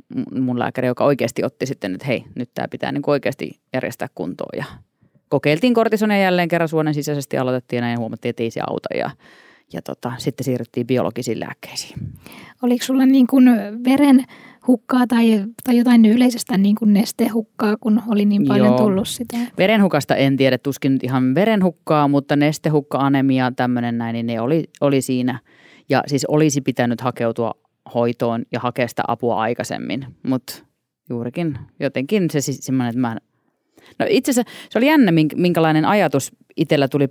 mun 0.40 0.59
lääkäri, 0.59 0.88
joka 0.88 1.04
oikeasti 1.04 1.45
otti 1.45 1.66
sitten, 1.66 1.95
että 1.95 2.07
hei, 2.07 2.25
nyt 2.35 2.50
tämä 2.54 2.69
pitää 2.69 2.92
niin 2.92 3.02
kuin 3.02 3.12
oikeasti 3.12 3.61
järjestää 3.73 4.09
kuntoon 4.14 4.59
ja 4.59 4.64
kokeiltiin 5.31 5.75
kortisonia 5.75 6.19
jälleen 6.19 6.49
kerran 6.49 6.69
suonen 6.69 6.95
sisäisesti, 6.95 7.39
aloitettiin 7.39 7.79
ja 7.79 7.81
näin 7.81 7.99
huomattiin, 7.99 8.31
että 8.31 8.43
ei 8.43 8.51
se 8.51 8.61
auta 8.67 8.89
ja, 8.95 9.11
ja 9.73 9.83
tota, 9.83 10.13
sitten 10.19 10.45
siirryttiin 10.45 10.87
biologisiin 10.87 11.41
lääkkeisiin. 11.41 11.99
Oliko 12.63 12.85
sulla 12.85 13.07
niin 13.07 13.27
kuin 13.27 13.45
veren 13.85 14.25
hukkaa 14.67 15.07
tai, 15.07 15.45
tai 15.65 15.77
jotain 15.77 16.05
yleisestä 16.05 16.59
niin 16.59 16.77
kuin 16.77 16.93
nestehukkaa, 16.93 17.77
kun 17.77 18.03
oli 18.09 18.25
niin 18.25 18.45
paljon 18.49 18.67
Joo. 18.67 18.79
tullut 18.79 19.09
sitä? 19.09 19.37
Verenhukasta 19.59 20.17
en 20.17 20.37
tiedä, 20.37 20.59
tuskin 20.59 20.93
nyt 20.93 21.05
ihan 21.05 21.35
verenhukkaa, 21.35 22.09
mutta 22.09 22.37
nestehukka, 22.37 22.99
anemia, 22.99 23.53
tämmöinen 23.57 23.99
näin, 23.99 24.13
niin 24.13 24.27
ne 24.27 24.41
oli, 24.41 24.65
oli 24.81 25.03
siinä. 25.03 25.39
Ja 25.89 26.03
siis 26.07 26.25
olisi 26.25 26.61
pitänyt 26.61 27.01
hakeutua 27.01 27.55
hoitoon 27.95 28.43
ja 28.53 28.61
hakea 28.61 28.89
sitä 28.89 29.03
apua 29.09 29.41
aikaisemmin, 29.41 30.07
mutta 30.23 30.63
juurikin 31.09 31.59
jotenkin 31.81 32.31
se 32.31 32.41
siis 32.41 32.59
semmoinen, 32.63 32.91
että 32.91 33.01
mä 33.01 33.17
No 33.99 34.07
itse 34.09 34.31
asiassa 34.31 34.53
se 34.71 34.79
oli 34.79 34.87
jännä, 34.87 35.13
minkälainen 35.37 35.85
ajatus 35.85 36.33
itsellä 36.57 36.89
tuli 36.89 37.09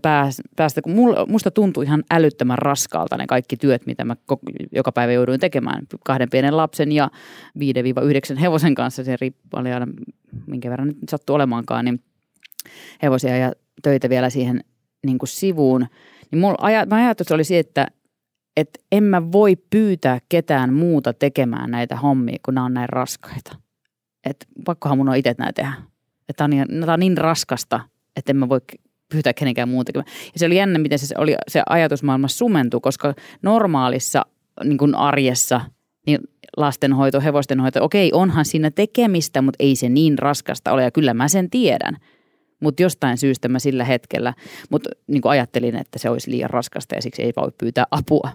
päästä, 0.56 0.82
kun 0.82 0.94
musta 1.28 1.52
tuntui 1.52 1.86
ihan 1.86 2.04
älyttömän 2.12 2.58
raskaalta 2.58 3.18
ne 3.18 3.28
kaikki 3.28 3.58
työt, 3.58 3.86
mitä 3.86 4.06
mä 4.06 4.16
joka 4.72 4.92
päivä 4.92 5.14
jouduin 5.14 5.40
tekemään. 5.40 5.86
Kahden 6.06 6.30
pienen 6.30 6.58
lapsen 6.58 6.92
ja 6.92 7.10
5-9 8.36 8.40
hevosen 8.40 8.76
kanssa, 8.76 9.04
se 9.04 9.18
riippuu 9.22 9.60
aina 9.60 9.88
minkä 10.48 10.70
verran 10.70 10.88
nyt 10.88 10.98
sattuu 11.10 11.36
olemaankaan, 11.36 11.86
niin 11.86 12.04
hevosia 13.04 13.38
ja 13.38 13.52
töitä 13.82 14.10
vielä 14.10 14.30
siihen 14.30 14.64
niin 15.06 15.18
kuin 15.18 15.30
sivuun. 15.30 15.88
Niin 16.32 16.40
mulla 16.40 16.86
ajatus 16.90 17.32
oli 17.32 17.44
se, 17.44 17.60
että, 17.60 17.88
että 18.58 18.80
en 18.92 19.04
mä 19.04 19.32
voi 19.32 19.56
pyytää 19.70 20.20
ketään 20.30 20.74
muuta 20.74 21.14
tekemään 21.14 21.72
näitä 21.72 21.96
hommia, 21.96 22.38
kun 22.46 22.54
nämä 22.54 22.66
on 22.66 22.74
näin 22.74 22.90
raskaita. 22.90 23.56
Että 24.26 24.46
pakkohan 24.66 24.98
mun 24.98 25.10
on 25.10 25.16
itse 25.16 25.36
näitä 25.38 25.62
tehdä 25.62 25.74
että 26.30 26.38
tämä 26.38 26.46
on, 26.46 26.50
niin, 26.50 26.82
tämä 26.82 26.94
on 26.94 27.00
niin 27.00 27.18
raskasta, 27.18 27.80
että 28.16 28.32
en 28.32 28.38
mä 28.38 28.50
voi 28.50 28.60
pyytää 29.10 29.34
kenenkään 29.34 29.70
tekemään. 29.70 30.04
Ja 30.34 30.40
se 30.40 30.46
oli 30.46 30.56
jännä, 30.56 30.80
miten 30.80 31.00
se, 31.00 31.16
oli, 31.18 31.36
se 31.48 31.64
ajatusmaailma 31.70 32.28
sumentui, 32.28 32.80
koska 32.82 33.14
normaalissa 33.42 34.26
niin 34.64 34.78
kuin 34.78 34.96
arjessa 34.96 35.62
niin 36.06 36.20
lastenhoito, 36.58 37.22
hevostenhoito, 37.22 37.84
okei, 37.84 38.12
onhan 38.14 38.46
siinä 38.46 38.72
tekemistä, 38.72 39.42
mutta 39.42 39.64
ei 39.64 39.76
se 39.76 39.90
niin 39.90 40.20
raskasta 40.20 40.72
ole. 40.72 40.84
Ja 40.84 40.92
kyllä 40.92 41.14
mä 41.14 41.28
sen 41.28 41.50
tiedän. 41.50 41.98
Mutta 42.60 42.82
jostain 42.82 43.18
syystä 43.18 43.48
mä 43.48 43.60
sillä 43.60 43.84
hetkellä, 43.84 44.34
mutta 44.70 44.90
niin 45.08 45.22
ajattelin, 45.24 45.76
että 45.76 46.00
se 46.00 46.10
olisi 46.10 46.32
liian 46.32 46.50
raskasta 46.50 46.96
ja 46.96 47.02
siksi 47.02 47.24
ei 47.24 47.34
voi 47.36 47.52
pyytää 47.58 47.86
apua. 47.92 48.32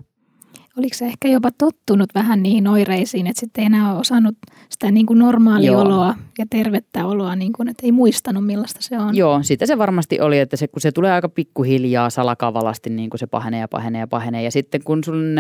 Oliko 0.78 0.94
se 0.94 1.06
ehkä 1.06 1.28
jopa 1.28 1.50
tottunut 1.58 2.10
vähän 2.14 2.42
niihin 2.42 2.68
oireisiin, 2.68 3.26
että 3.26 3.40
sitten 3.40 3.62
ei 3.62 3.66
enää 3.66 3.98
osannut 3.98 4.34
sitä 4.70 4.90
niin 4.90 5.06
kuin 5.06 5.18
normaalioloa 5.18 6.06
Joo. 6.06 6.14
ja 6.38 6.46
tervettä 6.50 7.06
oloa, 7.06 7.36
niin 7.36 7.52
kuin, 7.52 7.68
että 7.68 7.86
ei 7.86 7.92
muistanut 7.92 8.46
millaista 8.46 8.82
se 8.82 8.98
on? 8.98 9.16
Joo, 9.16 9.42
sitä 9.42 9.66
se 9.66 9.78
varmasti 9.78 10.20
oli, 10.20 10.38
että 10.38 10.56
se, 10.56 10.68
kun 10.68 10.80
se 10.80 10.92
tulee 10.92 11.12
aika 11.12 11.28
pikkuhiljaa 11.28 12.10
salakavalasti, 12.10 12.90
niin 12.90 13.10
kuin 13.10 13.18
se 13.18 13.26
pahenee 13.26 13.60
ja 13.60 13.68
pahenee 13.68 14.00
ja 14.00 14.06
pahenee. 14.06 14.42
Ja 14.42 14.50
sitten 14.50 14.84
kun 14.84 15.04
sun 15.04 15.36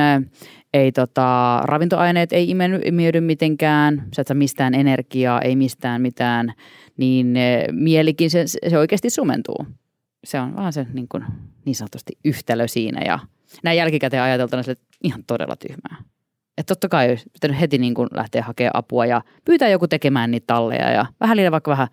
ei 0.74 0.92
tota, 0.92 1.60
ravintoaineet 1.64 2.32
ei 2.32 2.50
imeydy, 2.50 2.80
imeydy 2.84 3.20
mitenkään, 3.20 4.08
sä 4.16 4.22
et 4.22 4.26
saa 4.26 4.34
mistään 4.34 4.74
energiaa, 4.74 5.40
ei 5.40 5.56
mistään 5.56 6.02
mitään, 6.02 6.52
niin 6.96 7.34
mielikin 7.72 8.30
se, 8.30 8.44
se 8.46 8.78
oikeasti 8.78 9.10
sumentuu. 9.10 9.66
Se 10.24 10.40
on 10.40 10.56
vaan 10.56 10.72
se 10.72 10.86
niin, 10.92 11.08
kuin, 11.08 11.24
niin 11.64 11.74
sanotusti 11.74 12.12
yhtälö 12.24 12.68
siinä 12.68 13.00
ja– 13.04 13.18
näin 13.62 13.78
jälkikäteen 13.78 14.22
ajateltuna 14.22 14.62
sille, 14.62 14.72
että 14.72 14.96
ihan 15.02 15.24
todella 15.26 15.56
tyhmää. 15.56 15.96
Että 16.58 16.74
totta 16.74 16.88
kai 16.88 17.08
olisi 17.08 17.30
pitänyt 17.32 17.60
heti 17.60 17.78
niin 17.78 17.94
kuin 17.94 18.08
lähteä 18.14 18.42
hakemaan 18.42 18.76
apua 18.76 19.06
ja 19.06 19.22
pyytää 19.44 19.68
joku 19.68 19.88
tekemään 19.88 20.30
niitä 20.30 20.46
talleja 20.46 20.90
ja 20.90 21.06
vähän 21.20 21.36
liian 21.36 21.52
vaikka 21.52 21.70
vähän 21.70 21.88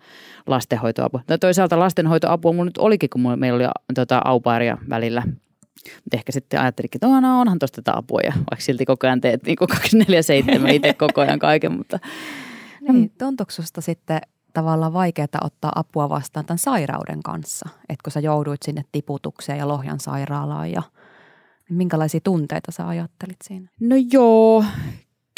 lastenhoitoapua. 0.46 1.20
No 1.28 1.38
toisaalta 1.38 1.78
lastenhoitoapua 1.78 2.52
mulla 2.52 2.64
nyt 2.64 2.78
olikin, 2.78 3.10
kun 3.10 3.38
meillä 3.38 3.56
oli 3.56 3.94
tota, 3.94 4.22
aupairia 4.24 4.78
välillä. 4.90 5.22
Mutta 5.94 6.16
ehkä 6.16 6.32
sitten 6.32 6.60
ajattelikin, 6.60 6.96
että 6.96 7.20
no, 7.20 7.40
onhan 7.40 7.58
tuosta 7.58 7.82
tätä 7.82 7.98
apua 7.98 8.20
ja 8.24 8.32
vaikka 8.36 8.60
silti 8.60 8.84
koko 8.84 9.06
ajan 9.06 9.20
teet 9.20 9.42
niin 9.42 9.56
247 9.56 10.70
itse 10.70 10.94
koko 10.94 11.20
ajan 11.20 11.38
kaiken. 11.38 11.72
Mutta. 11.72 11.98
Niin, 12.88 13.12
tuntuuko 13.18 13.52
sitten 13.80 14.20
tavallaan 14.52 14.92
vaikeaa 14.92 15.26
ottaa 15.44 15.72
apua 15.74 16.08
vastaan 16.08 16.46
tämän 16.46 16.58
sairauden 16.58 17.22
kanssa? 17.22 17.68
Että 17.80 18.02
kun 18.04 18.12
sä 18.12 18.20
jouduit 18.20 18.62
sinne 18.62 18.84
tiputukseen 18.92 19.58
ja 19.58 19.68
Lohjan 19.68 20.00
sairaalaan 20.00 20.72
ja– 20.72 20.82
Minkälaisia 21.76 22.20
tunteita 22.24 22.72
sä 22.72 22.88
ajattelit 22.88 23.36
siinä? 23.44 23.68
No 23.80 23.96
joo, 24.12 24.64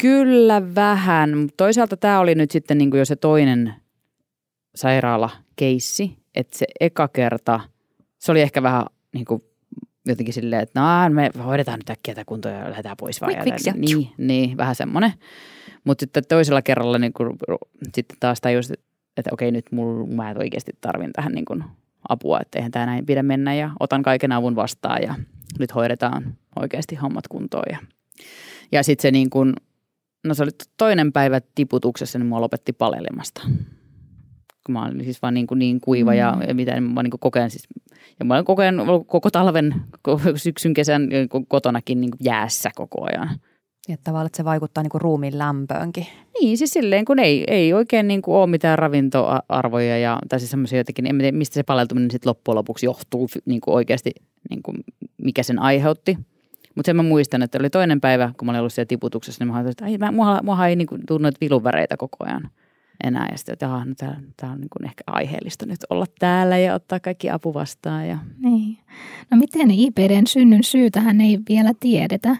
kyllä 0.01 0.75
vähän. 0.75 1.49
Toisaalta 1.57 1.97
tämä 1.97 2.19
oli 2.19 2.35
nyt 2.35 2.51
sitten 2.51 2.77
niin 2.77 2.89
kuin 2.89 2.99
jo 2.99 3.05
se 3.05 3.15
toinen 3.15 3.73
sairaalakeissi, 4.75 6.17
että 6.35 6.57
se 6.57 6.65
eka 6.79 7.07
kerta, 7.07 7.59
se 8.19 8.31
oli 8.31 8.41
ehkä 8.41 8.63
vähän 8.63 8.85
niin 9.13 9.25
kuin 9.25 9.41
jotenkin 10.05 10.33
silleen, 10.33 10.61
että 10.61 10.81
no 10.81 11.09
me 11.09 11.31
hoidetaan 11.45 11.79
nyt 11.79 11.89
äkkiä 11.89 12.13
tämä 12.13 12.25
kunto 12.25 12.49
ja 12.49 12.69
lähdetään 12.69 12.97
pois 12.99 13.21
vaan. 13.21 13.33
Quick, 13.33 13.75
niin, 13.75 14.09
niin, 14.17 14.57
vähän 14.57 14.75
semmoinen. 14.75 15.13
Mutta 15.83 16.03
sitten 16.03 16.23
toisella 16.29 16.61
kerralla 16.61 16.97
niin 16.97 17.13
kuin, 17.13 17.37
sitten 17.93 18.17
taas 18.19 18.41
tajus, 18.41 18.71
että 19.17 19.29
okei 19.31 19.51
nyt 19.51 19.65
mulla, 19.71 20.07
mä 20.07 20.33
oikeasti 20.39 20.71
tarvin 20.81 21.13
tähän 21.13 21.31
niin 21.31 21.45
kuin 21.45 21.63
apua, 22.09 22.39
että 22.41 22.59
eihän 22.59 22.71
tämä 22.71 22.85
näin 22.85 23.05
pidä 23.05 23.23
mennä 23.23 23.55
ja 23.55 23.71
otan 23.79 24.03
kaiken 24.03 24.31
avun 24.31 24.55
vastaan 24.55 25.01
ja 25.01 25.15
nyt 25.59 25.75
hoidetaan 25.75 26.37
oikeasti 26.55 26.95
hommat 26.95 27.27
kuntoon. 27.27 27.65
Ja, 27.71 27.77
ja 28.71 28.83
sitten 28.83 29.01
se 29.01 29.11
niin 29.11 29.29
kuin, 29.29 29.53
no 30.23 30.33
se 30.33 30.43
oli 30.43 30.51
toinen 30.77 31.13
päivä 31.13 31.41
tiputuksessa, 31.55 32.19
niin 32.19 32.27
mua 32.27 32.41
lopetti 32.41 32.73
palelemasta. 32.73 33.41
Kun 34.65 34.73
mä 34.73 34.85
olin 34.85 35.03
siis 35.03 35.21
vaan 35.21 35.33
niin, 35.33 35.47
kuin 35.47 35.59
niin 35.59 35.81
kuiva 35.81 36.11
mm. 36.11 36.17
ja, 36.17 36.37
ja 36.47 36.55
mitä 36.55 36.81
mä 36.81 37.03
niin 37.03 37.11
kuin 37.11 37.19
kokeen 37.19 37.49
siis, 37.51 37.67
ja 38.19 38.25
mä 38.25 38.33
olen 38.33 38.45
koko 38.45 38.61
ajan, 38.61 38.75
koko 39.07 39.29
talven, 39.31 39.75
syksyn, 40.35 40.73
kesän 40.73 41.09
kotonakin 41.47 42.01
niin 42.01 42.11
kuin 42.11 42.25
jäässä 42.25 42.69
koko 42.75 43.05
ajan. 43.05 43.29
Ja 43.87 43.97
tavallaan, 44.03 44.25
että 44.25 44.37
se 44.37 44.45
vaikuttaa 44.45 44.83
niin 44.83 44.91
kuin 44.91 45.01
ruumiin 45.01 45.37
lämpöönkin. 45.37 46.07
Niin, 46.39 46.57
siis 46.57 46.73
silleen, 46.73 47.05
kun 47.05 47.19
ei, 47.19 47.43
ei 47.47 47.73
oikein 47.73 48.07
niin 48.07 48.21
kuin 48.21 48.35
ole 48.35 48.47
mitään 48.47 48.79
ravintoarvoja 48.79 49.97
ja, 49.97 50.19
tai 50.29 50.39
siis 50.39 50.51
semmoisia 50.51 50.77
jotenkin, 50.77 51.07
en 51.07 51.17
tiedä, 51.17 51.37
mistä 51.37 51.53
se 51.53 51.63
paleltuminen 51.63 52.11
sitten 52.11 52.29
loppujen 52.29 52.55
lopuksi 52.55 52.85
johtuu 52.85 53.29
niin 53.45 53.61
kuin 53.61 53.75
oikeasti, 53.75 54.11
niin 54.49 54.63
kuin 54.63 54.77
mikä 55.17 55.43
sen 55.43 55.59
aiheutti. 55.59 56.17
Mutta 56.75 56.89
sen 56.89 56.95
mä 56.95 57.03
muistan, 57.03 57.41
että 57.41 57.57
oli 57.57 57.69
toinen 57.69 58.01
päivä, 58.01 58.31
kun 58.37 58.45
mä 58.45 58.51
olin 58.51 58.59
ollut 58.59 58.73
siellä 58.73 58.87
tiputuksessa, 58.87 59.43
niin 59.43 59.53
mä 59.53 59.57
ajattelin, 59.57 59.93
että 59.93 60.11
mua, 60.11 60.39
mua 60.43 60.67
ei 60.67 60.75
niin 60.75 60.87
kuin, 60.87 61.01
tullut 61.07 61.21
noita 61.21 61.37
vilunväreitä 61.41 61.97
koko 61.97 62.17
ajan 62.19 62.49
enää. 63.03 63.27
Ja 63.31 63.37
sitten, 63.37 63.53
että 63.53 63.67
no, 63.67 63.85
tämä, 63.97 64.15
tämä 64.37 64.51
on 64.51 64.61
niin 64.61 64.69
kuin 64.69 64.85
ehkä 64.85 65.03
aiheellista 65.07 65.65
nyt 65.65 65.79
olla 65.89 66.05
täällä 66.19 66.57
ja 66.57 66.73
ottaa 66.73 66.99
kaikki 66.99 67.29
apu 67.29 67.53
vastaan. 67.53 68.07
Ja... 68.07 68.17
Niin. 68.37 68.77
No 69.31 69.37
miten 69.37 69.71
IPDn 69.71 70.27
synnyn 70.27 70.63
syytähän 70.63 71.21
ei 71.21 71.39
vielä 71.49 71.71
tiedetä. 71.79 72.37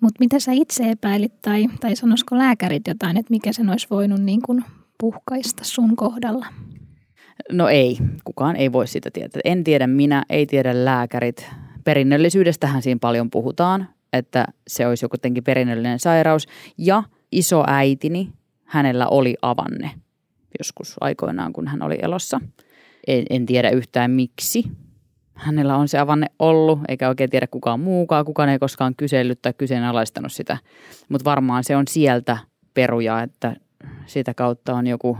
Mutta 0.00 0.16
mitä 0.20 0.38
sä 0.38 0.52
itse 0.52 0.90
epäilit 0.90 1.42
tai, 1.42 1.66
tai 1.80 1.96
sanoisiko 1.96 2.38
lääkärit 2.38 2.88
jotain, 2.88 3.16
että 3.16 3.30
mikä 3.30 3.52
sen 3.52 3.70
olisi 3.70 3.86
voinut 3.90 4.20
niin 4.20 4.42
kuin 4.42 4.64
puhkaista 5.00 5.64
sun 5.64 5.96
kohdalla? 5.96 6.46
No 7.52 7.68
ei, 7.68 7.98
kukaan 8.24 8.56
ei 8.56 8.72
voi 8.72 8.86
sitä 8.86 9.10
tietää. 9.10 9.40
En 9.44 9.64
tiedä 9.64 9.86
minä, 9.86 10.24
ei 10.30 10.46
tiedä 10.46 10.84
lääkärit. 10.84 11.46
Perinnöllisyydestähän 11.84 12.82
siinä 12.82 12.98
paljon 13.00 13.30
puhutaan, 13.30 13.88
että 14.12 14.44
se 14.68 14.86
olisi 14.86 15.04
jotenkin 15.12 15.44
perinnöllinen 15.44 15.98
sairaus. 15.98 16.46
Ja 16.78 17.02
isoäitini, 17.32 18.32
hänellä 18.64 19.08
oli 19.08 19.36
avanne 19.42 19.90
joskus 20.58 20.96
aikoinaan, 21.00 21.52
kun 21.52 21.68
hän 21.68 21.82
oli 21.82 21.98
elossa. 22.02 22.40
En, 23.06 23.24
en 23.30 23.46
tiedä 23.46 23.70
yhtään 23.70 24.10
miksi, 24.10 24.64
hänellä 25.38 25.76
on 25.76 25.88
se 25.88 25.98
avanne 25.98 26.26
ollut, 26.38 26.78
eikä 26.88 27.08
oikein 27.08 27.30
tiedä 27.30 27.46
kukaan 27.46 27.80
muukaan. 27.80 28.24
Kukaan 28.24 28.48
ei 28.48 28.58
koskaan 28.58 28.94
kysellyt 28.96 29.42
tai 29.42 29.52
kyseenalaistanut 29.58 30.32
sitä. 30.32 30.58
Mutta 31.08 31.24
varmaan 31.24 31.64
se 31.64 31.76
on 31.76 31.84
sieltä 31.88 32.38
peruja, 32.74 33.22
että 33.22 33.56
sitä 34.06 34.34
kautta 34.34 34.74
on 34.74 34.86
joku 34.86 35.18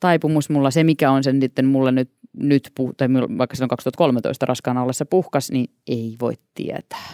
taipumus 0.00 0.50
mulla. 0.50 0.70
Se, 0.70 0.84
mikä 0.84 1.10
on 1.10 1.24
sen 1.24 1.40
sitten 1.40 1.66
mulle 1.66 1.92
nyt, 1.92 2.10
nyt 2.36 2.72
tai 2.96 3.08
vaikka 3.38 3.56
se 3.56 3.64
on 3.64 3.68
2013 3.68 4.46
raskaana 4.46 4.82
ollessa 4.82 5.06
puhkas, 5.06 5.50
niin 5.50 5.70
ei 5.86 6.16
voi 6.20 6.34
tietää. 6.54 7.08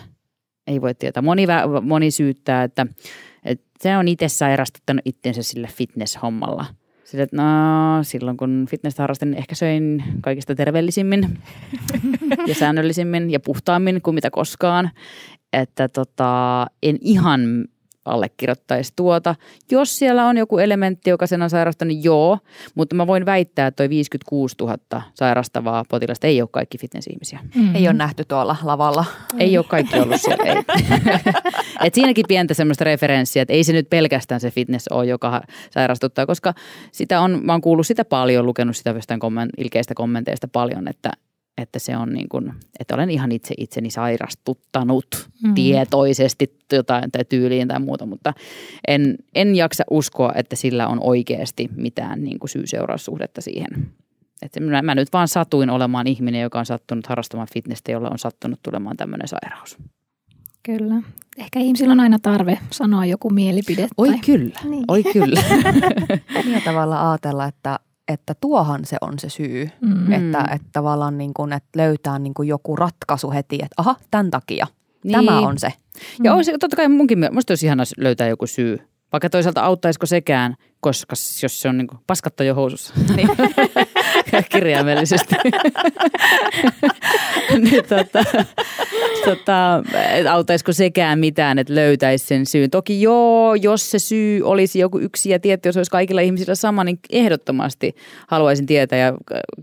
Ei 0.66 0.81
voi 0.81 0.95
tietää. 0.95 1.23
Moni, 1.23 1.47
moni 1.83 2.11
syyttää, 2.11 2.62
että, 2.64 2.87
että 3.45 3.66
se 3.81 3.97
on 3.97 4.09
itse 4.09 4.28
sairastuttanut 4.28 5.02
itsensä 5.04 5.43
sillä 5.43 5.69
fitness-hommalla. 5.69 6.64
Sitten, 7.04 7.20
että 7.20 7.37
no, 7.37 8.02
silloin 8.02 8.37
kun 8.37 8.66
fitness 8.70 8.99
harrastin, 8.99 9.30
niin 9.30 9.38
ehkä 9.38 9.54
söin 9.54 10.04
kaikista 10.20 10.54
terveellisimmin 10.54 11.38
ja 12.46 12.54
säännöllisimmin 12.54 13.30
ja 13.30 13.40
puhtaammin 13.40 14.02
kuin 14.02 14.14
mitä 14.14 14.30
koskaan. 14.30 14.90
Että 15.52 15.88
tota, 15.88 16.66
en 16.82 16.99
ihan 17.00 17.64
allekirjoittaisi 18.04 18.92
tuota. 18.96 19.34
Jos 19.70 19.99
siellä 19.99 20.26
on 20.26 20.37
joku 20.37 20.58
elementti, 20.58 21.11
joka 21.11 21.26
sen 21.26 21.42
on 21.42 21.50
sairastanut, 21.50 21.88
niin 21.88 22.04
joo, 22.04 22.38
mutta 22.75 22.96
mä 22.96 23.06
voin 23.06 23.26
väittää, 23.26 23.66
että 23.66 23.76
toi 23.76 23.88
56 23.88 24.56
000 24.61 25.02
sairastavaa 25.14 25.84
potilasta 25.88 26.26
ei 26.26 26.42
ole 26.42 26.49
kaikki 26.52 26.78
fitness-ihmisiä. 26.78 27.38
Mm-hmm. 27.54 27.75
Ei 27.75 27.88
ole 27.88 27.92
nähty 27.92 28.25
tuolla 28.25 28.56
lavalla. 28.62 29.04
Ei 29.38 29.58
ole 29.58 29.66
kaikki 29.68 30.00
ollut 30.00 30.20
siellä. 30.20 30.44
Ei. 30.44 30.56
Et 31.84 31.94
siinäkin 31.94 32.25
pientä 32.28 32.54
semmoista 32.54 32.84
referenssiä, 32.84 33.42
että 33.42 33.52
ei 33.52 33.64
se 33.64 33.73
nyt 33.73 33.90
pelkästään 33.90 34.40
se 34.40 34.50
fitness 34.50 34.88
ole, 34.88 35.06
joka 35.06 35.42
sairastuttaa, 35.70 36.26
koska 36.26 36.54
sitä 36.92 37.20
on, 37.20 37.40
mä 37.42 37.52
oon 37.52 37.61
kuullut 37.61 37.87
sitä 37.87 38.04
paljon, 38.04 38.46
lukenut 38.46 38.76
sitä 38.76 38.90
jostain 38.90 39.20
komment, 39.20 39.50
ilkeistä 39.58 39.94
kommenteista 39.94 40.49
paljon, 40.49 40.88
että, 40.88 41.11
että 41.58 41.78
se 41.78 41.96
on 41.96 42.12
niin 42.12 42.28
kuin, 42.28 42.52
että 42.80 42.94
olen 42.94 43.11
ihan 43.11 43.32
itse 43.32 43.54
itseni 43.58 43.90
sairastuttanut 43.90 45.28
mm. 45.42 45.54
tietoisesti 45.54 46.58
jotain 46.73 47.11
tai 47.11 47.25
tyyliin 47.25 47.68
tai 47.68 47.80
muuta, 47.80 48.06
mutta 48.06 48.34
en, 48.88 49.16
en 49.34 49.56
jaksa 49.56 49.84
uskoa, 49.90 50.32
että 50.34 50.56
sillä 50.56 50.88
on 50.88 50.99
oikeasti 51.02 51.68
mitään 51.76 52.25
niin 52.25 52.38
kuin 52.38 52.50
syy-seuraussuhdetta 52.50 53.40
siihen. 53.40 53.90
Että 54.42 54.61
mä, 54.61 54.82
mä 54.82 54.94
nyt 54.94 55.12
vaan 55.12 55.28
satuin 55.28 55.70
olemaan 55.70 56.06
ihminen, 56.06 56.42
joka 56.42 56.58
on 56.58 56.66
sattunut 56.66 57.06
harrastamaan 57.06 57.49
fitnessä, 57.54 57.92
jolla 57.92 58.08
on 58.11 58.18
sattunut 58.18 58.58
tulemaan 58.62 58.96
tämmöinen 58.96 59.28
sairaus. 59.28 59.78
Kyllä. 60.62 61.02
Ehkä 61.37 61.61
ihmisillä 61.61 61.92
on 61.92 62.00
aina 62.00 62.18
tarve 62.18 62.58
sanoa 62.70 63.04
joku 63.04 63.30
mielipide. 63.30 63.88
Oi 63.96 64.08
tai... 64.08 64.18
kyllä, 64.18 64.61
niin. 64.64 64.84
oi 64.88 65.02
kyllä. 65.02 65.42
Millä 66.44 66.61
tavalla 66.61 67.11
ajatella, 67.11 67.46
että 67.46 67.80
että 68.08 68.34
tuohan 68.40 68.84
se 68.84 68.96
on 69.00 69.18
se 69.18 69.28
syy. 69.28 69.70
Mm-hmm. 69.80 70.12
Että, 70.12 70.49
että 70.54 70.68
tavallaan 70.73 71.18
niin 71.18 71.34
kuin, 71.34 71.52
että 71.52 71.68
löytää 71.76 72.18
niin 72.18 72.34
kuin 72.34 72.49
joku 72.49 72.76
ratkaisu 72.76 73.30
heti, 73.30 73.54
että 73.54 73.75
aha, 73.76 73.96
tämän 74.11 74.30
takia. 74.30 74.66
Niin. 75.04 75.12
Tämä 75.12 75.40
on 75.40 75.58
se. 75.58 75.73
Ja 76.23 76.30
mm. 76.30 76.37
olisi, 76.37 76.58
totta 76.58 76.76
kai 76.76 76.88
munkin 76.88 77.18
mielestä 77.18 77.52
olisi 77.52 77.66
ihana 77.66 77.82
löytää 77.96 78.28
joku 78.28 78.46
syy. 78.46 78.78
Vaikka 79.12 79.30
toisaalta 79.30 79.62
auttaisiko 79.64 80.06
sekään, 80.06 80.54
koska 80.80 81.14
jos 81.42 81.62
se 81.62 81.68
on 81.68 81.78
niin 81.78 81.88
paskatta 82.06 82.44
jo 82.44 82.54
housussa. 82.54 82.94
Niin. 83.16 83.28
Kirjaimellisesti. 84.53 85.35
niin, 87.62 87.85
tota, 87.88 88.25
tota, 89.25 89.83
auttaisiko 90.31 90.73
sekään 90.73 91.19
mitään, 91.19 91.59
että 91.59 91.75
löytäisi 91.75 92.26
sen 92.26 92.47
syyn. 92.47 92.71
Toki 92.71 93.03
joo, 93.03 93.55
jos 93.55 93.91
se 93.91 93.99
syy 93.99 94.43
olisi 94.43 94.79
joku 94.79 94.99
yksi 94.99 95.31
ja 95.31 95.41
tietty, 95.41 95.69
jos 95.69 95.76
olisi 95.76 95.91
kaikilla 95.91 96.21
ihmisillä 96.21 96.55
sama, 96.55 96.85
niin 96.85 96.99
ehdottomasti 97.11 97.95
haluaisin 98.29 98.67
tietää 98.67 98.99
ja 98.99 99.14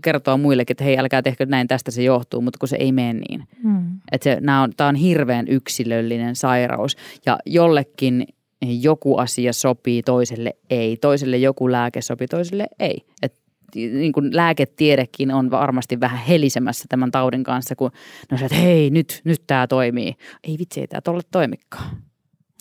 kertoa 0.02 0.36
muillekin, 0.36 0.74
että 0.74 0.84
hei, 0.84 0.98
älkää 0.98 1.22
tehkö 1.22 1.46
näin, 1.46 1.68
tästä 1.68 1.90
se 1.90 2.02
johtuu, 2.02 2.40
mutta 2.40 2.58
kun 2.58 2.68
se 2.68 2.76
ei 2.76 2.92
mene 2.92 3.12
niin. 3.12 3.44
Hmm. 3.62 4.00
Että 4.12 4.24
se, 4.24 4.38
on, 4.62 4.72
tämä 4.76 4.88
on 4.88 4.94
hirveän 4.94 5.48
yksilöllinen 5.48 6.36
sairaus 6.36 6.96
ja 7.26 7.38
jollekin 7.46 8.26
joku 8.62 9.16
asia 9.16 9.52
sopii, 9.52 10.02
toiselle 10.02 10.56
ei. 10.70 10.96
Toiselle 10.96 11.36
joku 11.36 11.72
lääke 11.72 12.00
sopii, 12.00 12.28
toiselle 12.28 12.66
ei. 12.78 13.02
Et 13.22 13.34
niin 13.74 14.12
kuin 14.12 14.36
lääketiedekin 14.36 15.30
on 15.30 15.50
varmasti 15.50 16.00
vähän 16.00 16.18
helisemässä 16.18 16.84
tämän 16.88 17.10
taudin 17.10 17.44
kanssa, 17.44 17.76
kun 17.76 17.90
no 18.30 18.38
se, 18.38 18.44
että 18.44 18.58
hei, 18.58 18.90
nyt, 18.90 19.20
nyt 19.24 19.42
tämä 19.46 19.66
toimii. 19.66 20.14
Ei 20.44 20.56
vitsi, 20.58 20.80
ei 20.80 20.86
tämä 20.86 21.00
tolle 21.00 21.22
toimikaan. 21.30 21.96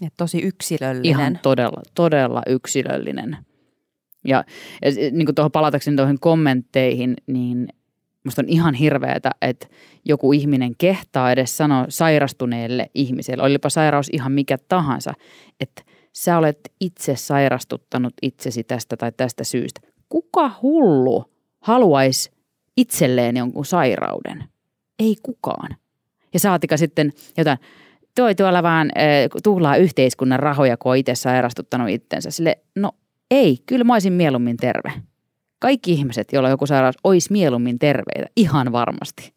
Ja 0.01 0.09
tosi 0.17 0.41
yksilöllinen. 0.41 1.05
Ihan 1.05 1.39
todella, 1.41 1.81
todella 1.95 2.41
yksilöllinen. 2.47 3.37
Ja, 4.25 4.43
ja 4.81 4.91
niin 5.11 5.25
kuin 5.25 5.35
tuohon 5.35 5.51
palatakseni 5.51 5.97
tuohon 5.97 6.19
kommentteihin, 6.19 7.13
niin 7.27 7.67
musta 8.23 8.41
on 8.41 8.49
ihan 8.49 8.73
hirveätä, 8.73 9.31
että 9.41 9.67
joku 10.05 10.33
ihminen 10.33 10.73
kehtaa 10.77 11.31
edes 11.31 11.57
sanoa 11.57 11.85
sairastuneelle 11.89 12.89
ihmiselle, 12.95 13.43
olipa 13.43 13.69
sairaus 13.69 14.09
ihan 14.13 14.31
mikä 14.31 14.57
tahansa, 14.67 15.13
että 15.59 15.83
sä 16.13 16.37
olet 16.37 16.59
itse 16.79 17.15
sairastuttanut 17.15 18.13
itsesi 18.21 18.63
tästä 18.63 18.97
tai 18.97 19.11
tästä 19.17 19.43
syystä 19.43 19.90
kuka 20.11 20.51
hullu 20.61 21.25
haluaisi 21.59 22.31
itselleen 22.77 23.37
jonkun 23.37 23.65
sairauden? 23.65 24.43
Ei 24.99 25.15
kukaan. 25.23 25.75
Ja 26.33 26.39
saatika 26.39 26.77
sitten 26.77 27.11
jotain, 27.37 27.57
toi 28.15 28.35
tuolla 28.35 28.63
vaan 28.63 28.91
äh, 28.97 29.41
tuhlaa 29.43 29.75
yhteiskunnan 29.75 30.39
rahoja, 30.39 30.77
kun 30.77 30.91
on 30.91 30.97
itse 30.97 31.15
sairastuttanut 31.15 31.89
itsensä. 31.89 32.31
Sille, 32.31 32.57
no 32.75 32.91
ei, 33.31 33.57
kyllä 33.65 33.83
mä 33.83 33.93
olisin 33.93 34.13
mieluummin 34.13 34.57
terve. 34.57 34.93
Kaikki 35.59 35.91
ihmiset, 35.91 36.33
joilla 36.33 36.47
on 36.47 36.53
joku 36.53 36.67
sairaus, 36.67 36.95
olisi 37.03 37.31
mieluummin 37.31 37.79
terveitä, 37.79 38.27
ihan 38.35 38.71
varmasti. 38.71 39.33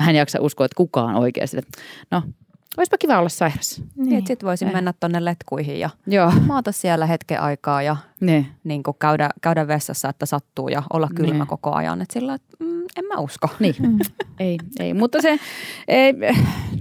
Mä 0.00 0.10
en 0.10 0.16
jaksa 0.16 0.40
uskoa, 0.40 0.64
että 0.64 0.76
kukaan 0.76 1.14
oikeasti. 1.14 1.56
No, 2.10 2.22
Olisipa 2.76 2.98
kiva 2.98 3.18
olla 3.18 3.28
sairas. 3.28 3.82
Niin. 3.96 4.26
Sitten 4.26 4.46
voisin 4.46 4.68
eh. 4.68 4.74
mennä 4.74 4.94
tuonne 5.00 5.24
letkuihin 5.24 5.80
ja 5.80 5.90
Joo. 6.06 6.32
maata 6.46 6.72
siellä 6.72 7.06
hetken 7.06 7.40
aikaa 7.40 7.82
ja 7.82 7.96
niin. 8.20 8.46
Niin 8.64 8.82
kuin 8.82 8.96
käydä, 8.98 9.30
käydä 9.42 9.68
vessassa, 9.68 10.08
että 10.08 10.26
sattuu 10.26 10.68
ja 10.68 10.82
olla 10.92 11.08
kylmä 11.14 11.32
niin. 11.32 11.46
koko 11.46 11.72
ajan. 11.72 12.02
Et 12.02 12.10
sillä 12.10 12.38
mm, 12.58 12.82
en 12.96 13.04
mä 13.04 13.20
usko. 13.20 13.48
Niin. 13.60 13.74
Mm. 13.78 13.98
ei, 14.40 14.58
ei, 14.80 14.94
mutta 14.94 15.22
se 15.22 15.38
ei, 15.88 16.14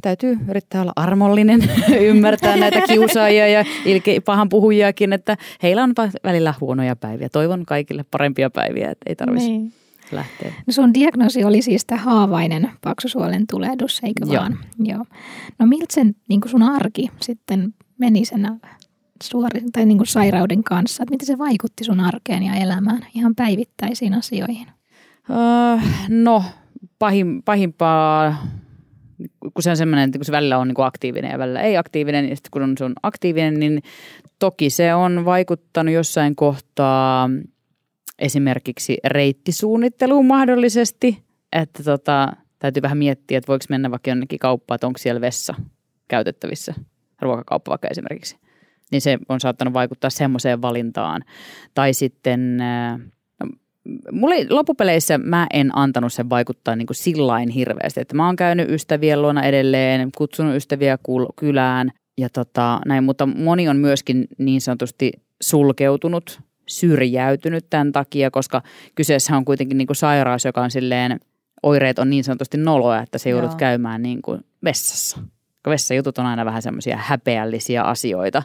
täytyy 0.01 0.37
yrittää 0.49 0.81
olla 0.81 0.93
armollinen, 0.95 1.69
ymmärtää 2.09 2.57
näitä 2.57 2.81
kiusaajia 2.81 3.47
ja 3.47 3.65
ilke, 3.85 4.19
pahan 4.19 4.49
puhujiakin, 4.49 5.13
että 5.13 5.37
heillä 5.63 5.83
on 5.83 5.93
välillä 6.23 6.53
huonoja 6.61 6.95
päiviä. 6.95 7.29
Toivon 7.29 7.65
kaikille 7.65 8.05
parempia 8.11 8.49
päiviä, 8.49 8.91
että 8.91 9.09
ei 9.09 9.15
tarvitsisi. 9.15 9.51
Niin 9.51 9.73
lähtee. 10.15 10.53
No 10.67 10.73
sun 10.73 10.93
diagnoosi 10.93 11.43
oli 11.43 11.61
siis 11.61 11.85
tämä 11.85 12.01
haavainen 12.01 12.71
paksusuolen 12.81 13.47
tulehdus, 13.47 14.01
eikö 14.03 14.25
Joo. 14.25 14.41
vaan? 14.41 14.57
Joo. 14.79 15.05
No 15.59 15.65
miltä 15.65 15.93
sen 15.93 16.15
niin 16.29 16.41
sun 16.45 16.63
arki 16.63 17.09
sitten 17.21 17.73
meni 17.97 18.25
sen 18.25 18.59
suori, 19.23 19.61
tai 19.73 19.85
niin 19.85 19.99
sairauden 20.05 20.63
kanssa? 20.63 21.03
Että 21.03 21.13
miten 21.13 21.27
se 21.27 21.37
vaikutti 21.37 21.83
sun 21.83 21.99
arkeen 21.99 22.43
ja 22.43 22.53
elämään 22.53 23.07
ihan 23.15 23.35
päivittäisiin 23.35 24.13
asioihin? 24.13 24.67
Öö, 25.29 25.81
no 26.09 26.43
pahim, 26.99 27.41
pahimpaa 27.45 28.37
kun 29.53 29.63
se 29.63 29.69
on 29.69 29.77
semmoinen, 29.77 30.05
että 30.05 30.19
kun 30.19 30.25
se 30.25 30.31
välillä 30.31 30.57
on 30.57 30.67
niin 30.67 30.75
kuin 30.75 30.85
aktiivinen 30.85 31.31
ja 31.31 31.37
välillä 31.39 31.61
ei 31.61 31.77
aktiivinen, 31.77 32.25
niin 32.25 32.37
sitten 32.37 32.51
kun 32.51 32.77
se 32.77 32.85
on 32.85 32.93
aktiivinen, 33.03 33.59
niin 33.59 33.83
toki 34.39 34.69
se 34.69 34.93
on 34.93 35.25
vaikuttanut 35.25 35.93
jossain 35.93 36.35
kohtaa 36.35 37.29
esimerkiksi 38.19 38.97
reittisuunnitteluun 39.05 40.25
mahdollisesti, 40.25 41.23
että 41.51 41.83
tota, 41.83 42.33
täytyy 42.59 42.81
vähän 42.81 42.97
miettiä, 42.97 43.37
että 43.37 43.47
voiko 43.47 43.65
mennä 43.69 43.91
vaikka 43.91 44.11
jonnekin 44.11 44.39
kauppaan, 44.39 44.75
että 44.75 44.87
onko 44.87 44.97
siellä 44.97 45.21
vessa 45.21 45.55
käytettävissä, 46.07 46.73
ruokakauppa 47.21 47.69
vaikka 47.69 47.87
esimerkiksi. 47.91 48.37
Niin 48.91 49.01
se 49.01 49.17
on 49.29 49.39
saattanut 49.39 49.73
vaikuttaa 49.73 50.09
semmoiseen 50.09 50.61
valintaan. 50.61 51.21
Tai 51.73 51.93
sitten, 51.93 52.57
no, 53.39 53.49
mulle 54.11 54.35
loppupeleissä 54.49 55.17
mä 55.17 55.47
en 55.53 55.77
antanut 55.77 56.13
sen 56.13 56.29
vaikuttaa 56.29 56.75
niin 56.75 56.87
kuin 56.87 56.95
sillain 56.95 57.49
hirveästi, 57.49 58.01
että 58.01 58.15
mä 58.15 58.25
oon 58.25 58.35
käynyt 58.35 58.69
ystävien 58.69 59.21
luona 59.21 59.43
edelleen, 59.43 60.09
kutsunut 60.17 60.55
ystäviä 60.55 60.97
kylään 61.35 61.91
ja 62.17 62.29
tota, 62.29 62.79
näin, 62.85 63.03
mutta 63.03 63.25
moni 63.25 63.69
on 63.69 63.77
myöskin 63.77 64.27
niin 64.37 64.61
sanotusti 64.61 65.11
sulkeutunut 65.41 66.41
syrjäytynyt 66.67 67.65
tämän 67.69 67.91
takia, 67.91 68.31
koska 68.31 68.61
kyseessä 68.95 69.37
on 69.37 69.45
kuitenkin 69.45 69.77
niin 69.77 69.87
kuin 69.87 69.97
sairaus, 69.97 70.45
joka 70.45 70.61
on 70.61 70.71
silleen, 70.71 71.19
oireet 71.63 71.99
on 71.99 72.09
niin 72.09 72.23
sanotusti 72.23 72.57
noloa, 72.57 72.99
että 72.99 73.17
se 73.17 73.29
joudut 73.29 73.51
Joo. 73.51 73.57
käymään 73.57 74.01
niin 74.01 74.21
kuin 74.21 74.41
vessassa. 74.63 75.19
Vessajutut 75.67 76.17
on 76.17 76.25
aina 76.25 76.45
vähän 76.45 76.61
semmoisia 76.61 76.97
häpeällisiä 76.97 77.83
asioita. 77.83 78.43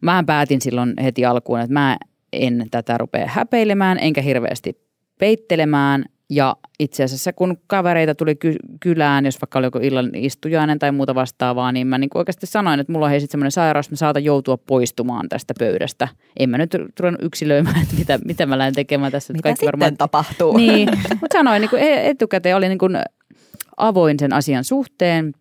Mä 0.00 0.24
päätin 0.26 0.60
silloin 0.60 0.94
heti 1.02 1.24
alkuun, 1.24 1.60
että 1.60 1.72
mä 1.72 1.96
en 2.32 2.66
tätä 2.70 2.98
rupea 2.98 3.26
häpeilemään, 3.26 3.98
enkä 4.00 4.22
hirveästi 4.22 4.80
peittelemään, 5.18 6.04
ja 6.30 6.56
itse 6.78 7.04
asiassa 7.04 7.32
kun 7.32 7.56
kavereita 7.66 8.14
tuli 8.14 8.36
ky- 8.36 8.56
kylään, 8.80 9.24
jos 9.24 9.40
vaikka 9.40 9.58
oli 9.58 9.66
joku 9.66 9.78
illan 9.82 10.10
istujainen 10.14 10.78
tai 10.78 10.92
muuta 10.92 11.14
vastaavaa, 11.14 11.72
niin 11.72 11.86
mä 11.86 11.98
niin 11.98 12.10
oikeasti 12.14 12.46
sanoin, 12.46 12.80
että 12.80 12.92
mulla 12.92 13.06
on 13.06 13.10
hei 13.10 13.20
sitten 13.20 13.32
semmoinen 13.32 13.50
sairaus, 13.52 13.86
että 13.86 13.92
mä 13.92 13.96
saatan 13.96 14.24
joutua 14.24 14.56
poistumaan 14.56 15.28
tästä 15.28 15.54
pöydästä. 15.58 16.08
En 16.38 16.50
mä 16.50 16.58
nyt 16.58 16.74
ruvennut 17.00 17.22
yksilöimään, 17.22 17.82
että 17.82 17.94
mitä, 17.96 18.18
mitä 18.24 18.46
mä 18.46 18.58
lähden 18.58 18.74
tekemään 18.74 19.12
tässä. 19.12 19.32
Mitä 19.32 19.42
kaikki 19.42 19.66
varmaan... 19.66 19.96
tapahtuu? 19.96 20.56
Niin, 20.56 20.88
mutta 21.20 21.38
sanoin 21.38 21.60
niin 21.60 21.70
kuin 21.70 21.82
etukäteen, 21.82 22.56
oli 22.56 22.68
niin 22.68 22.78
kuin 22.78 22.98
avoin 23.76 24.18
sen 24.18 24.32
asian 24.32 24.64
suhteen. 24.64 25.32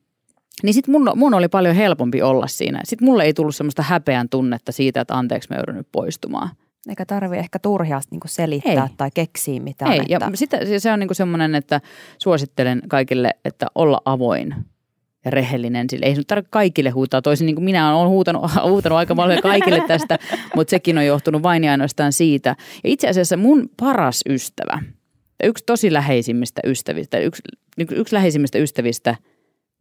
Niin 0.63 0.73
sitten 0.73 0.91
mun, 0.91 1.11
mun 1.15 1.33
oli 1.33 1.47
paljon 1.47 1.75
helpompi 1.75 2.21
olla 2.21 2.47
siinä. 2.47 2.81
Sitten 2.83 3.05
mulle 3.05 3.23
ei 3.23 3.33
tullut 3.33 3.55
semmoista 3.55 3.83
häpeän 3.83 4.29
tunnetta 4.29 4.71
siitä, 4.71 5.01
että 5.01 5.17
anteeksi 5.17 5.49
mä 5.49 5.57
joudun 5.57 5.75
nyt 5.75 5.87
poistumaan. 5.91 6.49
Eikä 6.89 7.05
tarvi 7.05 7.37
ehkä 7.37 7.59
turhia 7.59 8.01
niin 8.11 8.21
selittää 8.25 8.83
ei. 8.83 8.95
tai 8.97 9.09
keksiä 9.13 9.59
mitään. 9.59 9.91
Ei, 9.91 9.99
että... 9.99 10.13
ja 10.13 10.31
sitä, 10.33 10.57
se 10.77 10.91
on 10.91 10.99
niin 10.99 11.15
semmoinen, 11.15 11.55
että 11.55 11.81
suosittelen 12.17 12.81
kaikille, 12.87 13.31
että 13.45 13.67
olla 13.75 14.01
avoin. 14.05 14.55
ja 15.25 15.31
rehellinen. 15.31 15.89
Sille 15.89 16.05
ei 16.05 16.15
se 16.15 16.21
tarvitse 16.27 16.49
kaikille 16.51 16.89
huutaa 16.89 17.21
toisin, 17.21 17.45
niin 17.45 17.55
kuin 17.55 17.65
minä 17.65 17.97
olen 17.97 18.09
huutanut, 18.09 18.51
huutanut 18.69 18.97
aika 18.97 19.15
paljon 19.15 19.41
kaikille 19.41 19.83
tästä, 19.87 20.19
mutta 20.55 20.71
sekin 20.71 20.97
on 20.97 21.05
johtunut 21.05 21.43
vain 21.43 21.63
ja 21.63 21.71
ainoastaan 21.71 22.13
siitä. 22.13 22.55
Ja 22.83 22.89
itse 22.89 23.07
asiassa 23.07 23.37
mun 23.37 23.69
paras 23.79 24.21
ystävä, 24.29 24.81
yksi 25.43 25.63
tosi 25.65 25.93
läheisimmistä 25.93 26.61
ystävistä, 26.65 27.17
yksi, 27.17 27.41
yksi 27.91 28.15
läheisimmistä 28.15 28.57
ystävistä, 28.57 29.15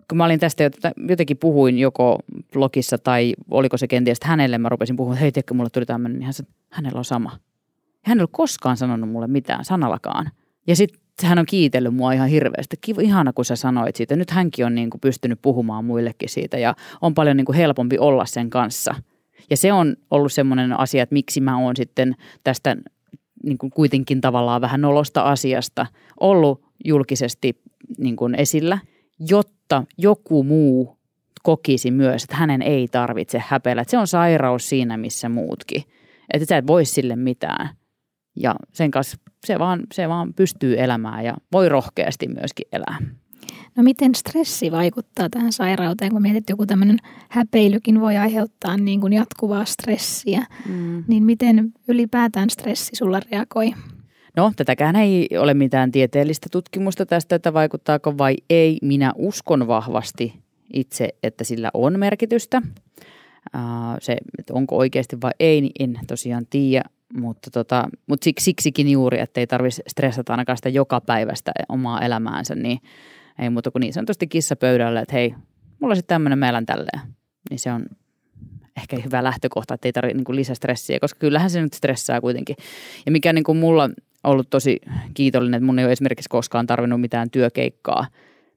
kun 0.08 0.18
mä 0.18 0.24
olin 0.24 0.40
tästä 0.40 0.70
jotenkin 1.08 1.36
puhuin 1.36 1.78
joko 1.78 2.18
blogissa 2.52 2.98
tai 2.98 3.34
oliko 3.50 3.76
se 3.76 3.88
kenties 3.88 4.18
hänelle, 4.24 4.58
mä 4.58 4.68
rupesin 4.68 4.96
puhumaan, 4.96 5.16
että 5.16 5.22
hei 5.22 5.32
tiedätkö, 5.32 5.54
mulle 5.54 5.70
tuli 5.70 5.86
tämmöinen, 5.86 6.18
niin 6.18 6.24
hän 6.24 6.34
sanoi, 6.34 6.52
hänellä 6.70 6.98
on 6.98 7.04
sama. 7.04 7.38
Hän 8.04 8.18
ei 8.18 8.20
ollut 8.20 8.30
koskaan 8.32 8.76
sanonut 8.76 9.10
mulle 9.10 9.26
mitään 9.26 9.64
sanallakaan. 9.64 10.30
Ja 10.66 10.76
sitten 10.76 11.28
hän 11.28 11.38
on 11.38 11.46
kiitellyt 11.46 11.94
mua 11.94 12.12
ihan 12.12 12.28
hirveästi. 12.28 12.76
Kiva, 12.80 13.02
ihana, 13.02 13.32
kun 13.32 13.44
sä 13.44 13.56
sanoit 13.56 13.96
siitä. 13.96 14.16
Nyt 14.16 14.30
hänkin 14.30 14.66
on 14.66 14.74
niin 14.74 14.90
kuin 14.90 15.00
pystynyt 15.00 15.38
puhumaan 15.42 15.84
muillekin 15.84 16.28
siitä 16.28 16.58
ja 16.58 16.74
on 17.00 17.14
paljon 17.14 17.36
niin 17.36 17.44
kuin 17.44 17.56
helpompi 17.56 17.98
olla 17.98 18.26
sen 18.26 18.50
kanssa. 18.50 18.94
Ja 19.50 19.56
se 19.56 19.72
on 19.72 19.96
ollut 20.10 20.32
semmoinen 20.32 20.80
asia, 20.80 21.02
että 21.02 21.12
miksi 21.12 21.40
mä 21.40 21.58
oon 21.58 21.76
sitten 21.76 22.16
tästä 22.44 22.76
niin 23.42 23.58
kuin 23.58 23.70
kuitenkin 23.70 24.20
tavallaan 24.20 24.60
vähän 24.60 24.80
nolosta 24.80 25.22
asiasta 25.22 25.86
ollut 26.20 26.62
julkisesti 26.84 27.60
niin 27.98 28.16
kuin 28.16 28.34
esillä, 28.34 28.78
jotta 29.18 29.57
joku 29.98 30.44
muu 30.44 30.98
kokisi 31.42 31.90
myös, 31.90 32.24
että 32.24 32.36
hänen 32.36 32.62
ei 32.62 32.88
tarvitse 32.88 33.42
häpeillä. 33.46 33.82
Että 33.82 33.90
se 33.90 33.98
on 33.98 34.06
sairaus 34.06 34.68
siinä, 34.68 34.96
missä 34.96 35.28
muutkin. 35.28 35.82
Että 36.34 36.46
sä 36.48 36.56
et 36.56 36.66
voi 36.66 36.84
sille 36.84 37.16
mitään. 37.16 37.68
Ja 38.36 38.54
sen 38.72 38.90
kanssa 38.90 39.16
se 39.46 39.58
vaan, 39.58 39.80
se 39.94 40.08
vaan 40.08 40.34
pystyy 40.34 40.80
elämään 40.80 41.24
ja 41.24 41.34
voi 41.52 41.68
rohkeasti 41.68 42.28
myöskin 42.28 42.66
elää. 42.72 42.98
No 43.76 43.82
miten 43.82 44.14
stressi 44.14 44.72
vaikuttaa 44.72 45.28
tähän 45.30 45.52
sairauteen, 45.52 46.12
kun 46.12 46.22
mietit, 46.22 46.50
joku 46.50 46.66
tämmöinen 46.66 46.98
häpeilykin 47.28 48.00
voi 48.00 48.16
aiheuttaa 48.16 48.76
niin 48.76 49.00
kuin 49.00 49.12
jatkuvaa 49.12 49.64
stressiä, 49.64 50.46
mm. 50.68 51.04
niin 51.08 51.24
miten 51.24 51.72
ylipäätään 51.88 52.50
stressi 52.50 52.96
sulla 52.96 53.20
reagoi? 53.32 53.72
No, 54.38 54.52
tätäkään 54.56 54.96
ei 54.96 55.28
ole 55.38 55.54
mitään 55.54 55.92
tieteellistä 55.92 56.46
tutkimusta 56.52 57.06
tästä, 57.06 57.36
että 57.36 57.52
vaikuttaako 57.52 58.18
vai 58.18 58.36
ei. 58.50 58.78
Minä 58.82 59.12
uskon 59.16 59.66
vahvasti 59.66 60.34
itse, 60.72 61.08
että 61.22 61.44
sillä 61.44 61.70
on 61.74 61.98
merkitystä. 61.98 62.62
Se, 64.00 64.16
että 64.38 64.54
onko 64.54 64.76
oikeasti 64.76 65.20
vai 65.22 65.30
ei, 65.40 65.60
niin 65.60 65.72
en 65.80 65.98
tosiaan 66.06 66.46
tiedä. 66.50 66.84
Mutta, 67.14 67.50
tota, 67.50 67.88
mutta 68.06 68.24
sik, 68.24 68.40
siksikin 68.40 68.88
juuri, 68.88 69.20
että 69.20 69.40
ei 69.40 69.46
tarvitsisi 69.46 69.82
stressata 69.88 70.32
ainakaan 70.32 70.56
sitä 70.56 70.68
joka 70.68 71.00
päivästä 71.00 71.52
omaa 71.68 72.00
elämäänsä, 72.00 72.54
niin 72.54 72.78
ei 73.38 73.50
muuta 73.50 73.70
kuin 73.70 73.80
niin 73.80 73.92
sanotusti 73.92 74.26
kissa 74.26 74.56
pöydälle, 74.56 75.00
että 75.00 75.14
hei, 75.14 75.34
mulla 75.80 75.92
on 75.92 75.96
sitten 75.96 76.14
tämmöinen, 76.14 76.42
elän 76.42 76.66
tälleen. 76.66 77.00
Niin 77.50 77.58
se 77.58 77.72
on 77.72 77.86
ehkä 78.76 78.96
hyvä 79.04 79.24
lähtökohta, 79.24 79.74
että 79.74 79.88
ei 79.88 79.92
tarvitse 79.92 80.22
niin 80.22 80.36
lisää 80.36 80.54
stressiä, 80.54 81.00
koska 81.00 81.18
kyllähän 81.18 81.50
se 81.50 81.62
nyt 81.62 81.72
stressaa 81.72 82.20
kuitenkin. 82.20 82.56
Ja 83.06 83.12
mikä 83.12 83.32
niin 83.32 83.44
kuin 83.44 83.58
mulla 83.58 83.90
ollut 84.24 84.50
tosi 84.50 84.80
kiitollinen, 85.14 85.58
että 85.58 85.66
mun 85.66 85.78
ei 85.78 85.84
ole 85.84 85.92
esimerkiksi 85.92 86.28
koskaan 86.28 86.66
tarvinnut 86.66 87.00
mitään 87.00 87.30
työkeikkaa 87.30 88.06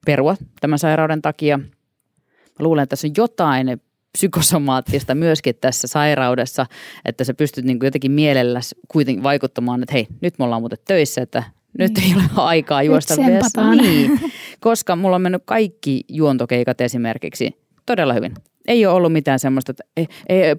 perua 0.06 0.36
tämän 0.62 0.80
sairauden 0.80 1.21
takia. 1.21 1.58
Mä 1.58 2.60
luulen, 2.60 2.84
että 2.84 2.89
tässä 2.89 3.08
on 3.08 3.13
jotain 3.17 3.82
psykosomaattista 4.12 5.15
myöskin 5.15 5.56
tässä 5.62 5.88
sairaudessa, 5.88 6.65
että 7.06 7.24
sä 7.24 7.34
pystyt 7.34 7.65
niin 7.65 7.80
kuin 7.80 7.88
jotenkin 7.88 8.12
mielelläsi 8.12 8.76
kuitenkin 8.88 9.24
vaikuttamaan, 9.24 9.84
että 9.84 9.93
hei, 9.93 10.08
nyt 10.21 10.39
me 10.39 10.45
ollaan 10.45 10.62
muuten 10.62 10.78
töissä, 10.88 11.21
että 11.21 11.43
nyt 11.78 11.91
niin. 11.97 12.17
ei 12.17 12.24
ole 12.38 12.45
aikaa 12.45 12.84
juosta 12.84 13.15
vessaan. 13.17 13.78
Niin, 13.78 14.19
koska 14.60 14.95
mulla 14.95 15.15
on 15.15 15.21
mennyt 15.21 15.43
kaikki 15.45 16.04
juontokeikat 16.10 16.82
esimerkiksi 16.82 17.62
todella 17.86 18.13
hyvin. 18.13 18.34
Ei 18.67 18.86
ole 18.86 18.95
ollut 18.95 19.13
mitään 19.13 19.39
semmoista, 19.39 19.71
että 19.71 19.84
ei, 19.97 20.08
ei, 20.30 20.56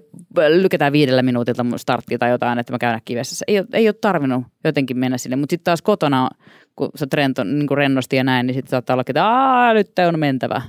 lykätään 0.49 0.93
viidellä 0.93 1.21
minuutilta 1.21 1.63
mun 1.63 1.79
starttia 1.79 2.17
tai 2.17 2.29
jotain, 2.29 2.59
että 2.59 2.73
mä 2.73 2.79
käyn 2.79 3.01
kivessä. 3.05 3.45
Ei, 3.47 3.63
ei 3.73 3.87
ole 3.87 3.95
tarvinnut 4.01 4.43
jotenkin 4.63 4.97
mennä 4.97 5.17
sille, 5.17 5.35
mutta 5.35 5.53
sitten 5.53 5.63
taas 5.63 5.81
kotona, 5.81 6.29
kun 6.75 6.89
sä 6.95 7.07
trento, 7.07 7.43
niin 7.43 7.67
kuin 7.67 7.77
rennosti 7.77 8.15
ja 8.15 8.23
näin, 8.23 8.47
niin 8.47 8.55
sitten 8.55 8.69
saattaa 8.69 8.93
olla, 8.93 9.03
että 9.07 9.73
nyt 9.73 10.07
on 10.07 10.19
mentävä. 10.19 10.61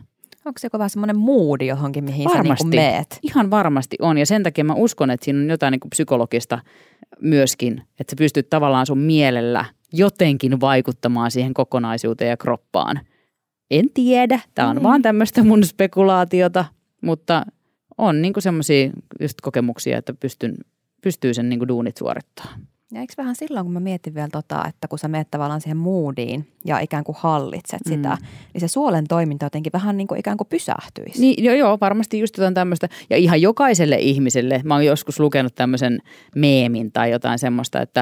Onko 0.44 0.58
se 0.58 0.68
vähän 0.72 0.90
semmoinen 0.90 1.18
moodi 1.18 1.66
johonkin, 1.66 2.04
mihin 2.04 2.24
varmasti, 2.24 2.64
sä 2.64 2.70
niin 2.70 2.92
meet? 2.92 3.18
Ihan 3.22 3.50
varmasti 3.50 3.96
on 4.00 4.18
ja 4.18 4.26
sen 4.26 4.42
takia 4.42 4.64
mä 4.64 4.74
uskon, 4.74 5.10
että 5.10 5.24
siinä 5.24 5.40
on 5.40 5.50
jotain 5.50 5.72
niin 5.72 5.90
psykologista 5.90 6.58
myöskin, 7.20 7.82
että 8.00 8.10
sä 8.10 8.16
pystyt 8.18 8.50
tavallaan 8.50 8.86
sun 8.86 8.98
mielellä 8.98 9.64
jotenkin 9.92 10.60
vaikuttamaan 10.60 11.30
siihen 11.30 11.54
kokonaisuuteen 11.54 12.30
ja 12.30 12.36
kroppaan. 12.36 13.00
En 13.70 13.84
tiedä, 13.94 14.40
tämä 14.54 14.68
on 14.68 14.76
mm. 14.76 14.82
vaan 14.82 15.02
tämmöistä 15.02 15.44
mun 15.44 15.64
spekulaatiota, 15.64 16.64
mutta 17.04 17.46
on 17.98 18.22
niin 18.22 18.34
semmoisia 18.38 18.90
just 19.20 19.40
kokemuksia, 19.40 19.98
että 19.98 20.14
pystyn, 20.14 20.54
pystyy 21.02 21.34
sen 21.34 21.48
niin 21.48 21.68
duunit 21.68 21.96
suorittamaan. 21.96 22.60
Ja 22.92 23.00
eikö 23.00 23.14
vähän 23.16 23.36
silloin, 23.36 23.66
kun 23.66 23.72
mä 23.72 23.80
mietin 23.80 24.14
vielä 24.14 24.28
tota, 24.32 24.64
että 24.68 24.88
kun 24.88 24.98
sä 24.98 25.08
meet 25.08 25.30
tavallaan 25.30 25.60
siihen 25.60 25.76
moodiin 25.76 26.48
ja 26.64 26.78
ikään 26.78 27.04
kuin 27.04 27.16
hallitset 27.18 27.80
mm. 27.86 27.92
sitä, 27.92 28.18
niin 28.54 28.60
se 28.60 28.68
suolen 28.68 29.04
toiminta 29.08 29.46
jotenkin 29.46 29.72
vähän 29.72 29.96
niin 29.96 30.06
kuin 30.06 30.20
ikään 30.20 30.36
kuin 30.36 30.48
pysähtyisi. 30.48 31.20
Niin, 31.20 31.44
joo, 31.44 31.54
joo, 31.54 31.78
varmasti 31.80 32.18
just 32.18 32.36
jotain 32.36 32.54
tämmöistä. 32.54 32.88
Ja 33.10 33.16
ihan 33.16 33.42
jokaiselle 33.42 33.96
ihmiselle, 33.96 34.60
mä 34.64 34.74
oon 34.74 34.86
joskus 34.86 35.20
lukenut 35.20 35.54
tämmöisen 35.54 35.98
meemin 36.34 36.92
tai 36.92 37.10
jotain 37.10 37.38
semmoista, 37.38 37.80
että, 37.80 38.00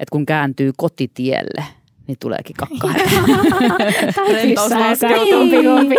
että 0.00 0.12
kun 0.12 0.26
kääntyy 0.26 0.72
kotitielle– 0.76 1.64
niin 2.06 2.16
tuleekin 2.20 2.56
kakkaa. 2.62 2.94
Rentous 4.32 4.70
laskeutuu. 4.70 5.42
Niin. 5.52 5.98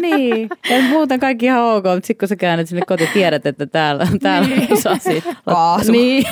niin. 0.00 0.50
Ja 0.70 0.82
muuten 0.88 1.20
kaikki 1.20 1.46
ihan 1.46 1.62
ok, 1.62 1.84
mutta 1.84 2.06
sitten 2.06 2.16
kun 2.18 2.28
sä 2.28 2.36
käännet 2.36 2.68
sinne 2.68 2.82
kotiin, 2.86 3.10
tiedät, 3.12 3.46
että 3.46 3.66
täällä, 3.66 4.06
täällä 4.20 4.48
niin. 4.48 4.82
saa 4.82 4.98
siitä. 4.98 5.36
Kaasu. 5.44 5.92
Niin. 5.92 6.24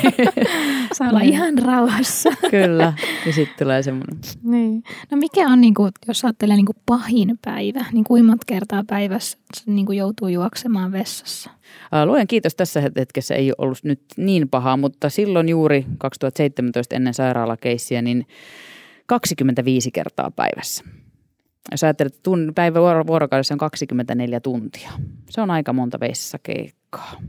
Saa 0.93 1.09
olla 1.09 1.19
niin. 1.19 1.33
ihan 1.33 1.57
rauhassa. 1.57 2.29
Kyllä. 2.51 2.93
Ja 3.25 3.33
sitten 3.33 3.65
tulee 3.65 3.83
semmoinen. 3.83 4.19
Niin. 4.43 4.83
No 5.11 5.17
mikä 5.17 5.47
on, 5.47 5.61
niin 5.61 5.73
kuin, 5.73 5.91
jos 6.07 6.25
ajattelee 6.25 6.55
niin 6.55 6.65
kuin 6.65 6.77
pahin 6.85 7.39
päivä, 7.45 7.85
niin 7.91 8.03
kuinka 8.03 8.37
kertaa 8.45 8.83
päivässä 8.87 9.37
niin 9.65 9.85
kuin 9.85 9.97
joutuu 9.97 10.27
juoksemaan 10.27 10.91
vessassa? 10.91 11.49
Luen 12.05 12.27
kiitos 12.27 12.55
tässä 12.55 12.81
hetkessä 12.97 13.35
ei 13.35 13.51
ollut 13.57 13.83
nyt 13.83 14.01
niin 14.17 14.49
pahaa, 14.49 14.77
mutta 14.77 15.09
silloin 15.09 15.49
juuri 15.49 15.85
2017 15.97 16.95
ennen 16.95 17.13
sairaalakeissiä, 17.13 18.01
niin 18.01 18.27
25 19.05 19.91
kertaa 19.91 20.31
päivässä. 20.31 20.83
Jos 21.71 21.83
ajattelet, 21.83 22.13
että 22.13 22.23
tunn, 22.23 22.51
päivä 22.55 22.79
vuorokaudessa 23.07 23.53
on 23.53 23.57
24 23.57 24.39
tuntia. 24.39 24.91
Se 25.29 25.41
on 25.41 25.51
aika 25.51 25.73
monta 25.73 25.99
vessakeikkaa. 25.99 27.21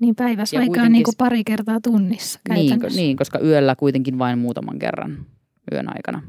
Niin 0.00 0.14
päivässä 0.14 0.56
ja 0.56 0.60
aikaa 0.60 0.88
niin 0.88 1.04
kuin 1.04 1.14
pari 1.18 1.44
kertaa 1.44 1.80
tunnissa 1.80 2.40
niin, 2.48 2.78
niin, 2.96 3.16
koska 3.16 3.38
yöllä 3.38 3.76
kuitenkin 3.76 4.18
vain 4.18 4.38
muutaman 4.38 4.78
kerran 4.78 5.26
yön 5.72 5.88
aikana. 5.88 6.22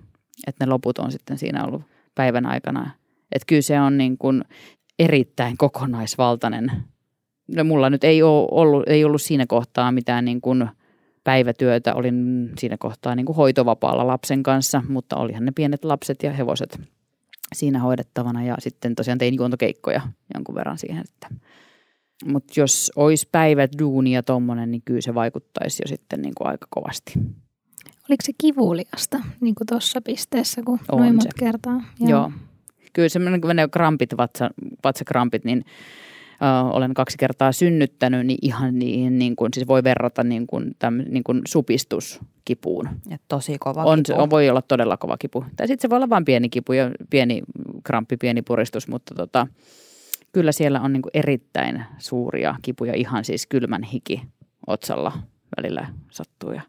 Että 0.47 0.65
ne 0.65 0.69
loput 0.69 0.97
on 0.97 1.11
sitten 1.11 1.37
siinä 1.37 1.65
ollut 1.65 1.81
päivän 2.15 2.45
aikana. 2.45 2.91
Että 3.31 3.45
kyllä 3.47 3.61
se 3.61 3.81
on 3.81 3.97
niin 3.97 4.17
kuin 4.17 4.43
erittäin 4.99 5.57
kokonaisvaltainen. 5.57 6.71
No, 7.55 7.63
mulla 7.63 7.89
nyt 7.89 8.03
ei, 8.03 8.23
ole 8.23 8.47
ollut, 8.51 8.83
ei 8.87 9.05
ollut 9.05 9.21
siinä 9.21 9.45
kohtaa 9.47 9.91
mitään 9.91 10.25
niin 10.25 10.41
kuin– 10.41 10.67
päivätyötä. 11.23 11.95
Olin 11.95 12.49
siinä 12.59 12.77
kohtaa 12.77 13.15
niin 13.15 13.25
kuin 13.25 13.35
hoitovapaalla 13.35 14.07
lapsen 14.07 14.43
kanssa, 14.43 14.83
mutta 14.89 15.15
olihan 15.15 15.45
ne 15.45 15.51
pienet 15.55 15.85
lapset 15.85 16.23
ja 16.23 16.33
hevoset 16.33 16.81
siinä 17.55 17.79
hoidettavana. 17.79 18.43
Ja 18.43 18.55
sitten 18.59 18.95
tosiaan 18.95 19.17
tein 19.17 19.35
juontokeikkoja 19.35 20.01
jonkun 20.33 20.55
verran 20.55 20.77
siihen. 20.77 21.03
Että. 21.09 21.27
Mutta 22.25 22.53
jos 22.59 22.91
olisi 22.95 23.29
päivät 23.31 23.71
duunia 23.79 24.23
tuommoinen, 24.23 24.71
niin 24.71 24.81
kyllä 24.85 25.01
se 25.01 25.13
vaikuttaisi 25.13 25.83
jo 25.83 25.87
sitten 25.87 26.21
niin 26.21 26.33
kuin 26.37 26.47
aika 26.47 26.67
kovasti. 26.69 27.13
Oliko 28.09 28.23
se 28.23 28.31
kivuliasta 28.37 29.19
niin 29.41 29.55
kuin 29.55 29.67
tuossa 29.67 30.01
pisteessä, 30.01 30.61
kun 30.65 30.79
On 30.91 30.99
noin 30.99 31.15
monta 31.15 31.29
kertaa? 31.39 31.83
Joo. 31.99 32.09
Joo. 32.09 32.31
Kyllä 32.93 33.09
semmoinen, 33.09 33.41
kun 33.41 33.47
menee 33.47 33.67
krampit, 33.67 34.17
vatsa, 34.17 34.49
vatsakrampit, 34.83 35.45
niin 35.45 35.65
ö, 36.41 36.45
olen 36.73 36.93
kaksi 36.93 37.17
kertaa 37.17 37.51
synnyttänyt, 37.51 38.27
niin 38.27 38.39
ihan 38.41 38.79
niin, 38.79 39.19
niin 39.19 39.35
kuin, 39.35 39.53
siis 39.53 39.67
voi 39.67 39.83
verrata 39.83 40.23
niin 40.23 40.47
kuin, 40.47 40.75
täm, 40.79 40.97
niin 41.09 41.23
kuin 41.23 41.41
supistuskipuun. 41.47 42.89
Ja 43.09 43.17
tosi 43.27 43.57
kova 43.59 43.83
on, 43.83 44.03
kipu. 44.03 44.21
On, 44.21 44.29
voi 44.29 44.49
olla 44.49 44.61
todella 44.61 44.97
kova 44.97 45.17
kipu. 45.17 45.45
Tai 45.55 45.67
sitten 45.67 45.81
se 45.81 45.89
voi 45.89 45.95
olla 45.95 46.09
vain 46.09 46.25
pieni 46.25 46.49
kipu 46.49 46.73
ja 46.73 46.91
pieni 47.09 47.41
kramppi, 47.83 48.17
pieni 48.17 48.41
puristus, 48.41 48.87
mutta 48.87 49.15
tota, 49.15 49.47
kyllä 50.31 50.51
siellä 50.51 50.81
on 50.81 50.93
niin 50.93 51.01
kuin 51.01 51.11
erittäin 51.13 51.85
suuria 51.97 52.55
kipuja, 52.61 52.93
ihan 52.95 53.25
siis 53.25 53.47
kylmän 53.47 53.83
hiki 53.83 54.21
otsalla 54.67 55.11
välillä 55.57 55.87
sattuu 56.11 56.51
ja 56.51 56.61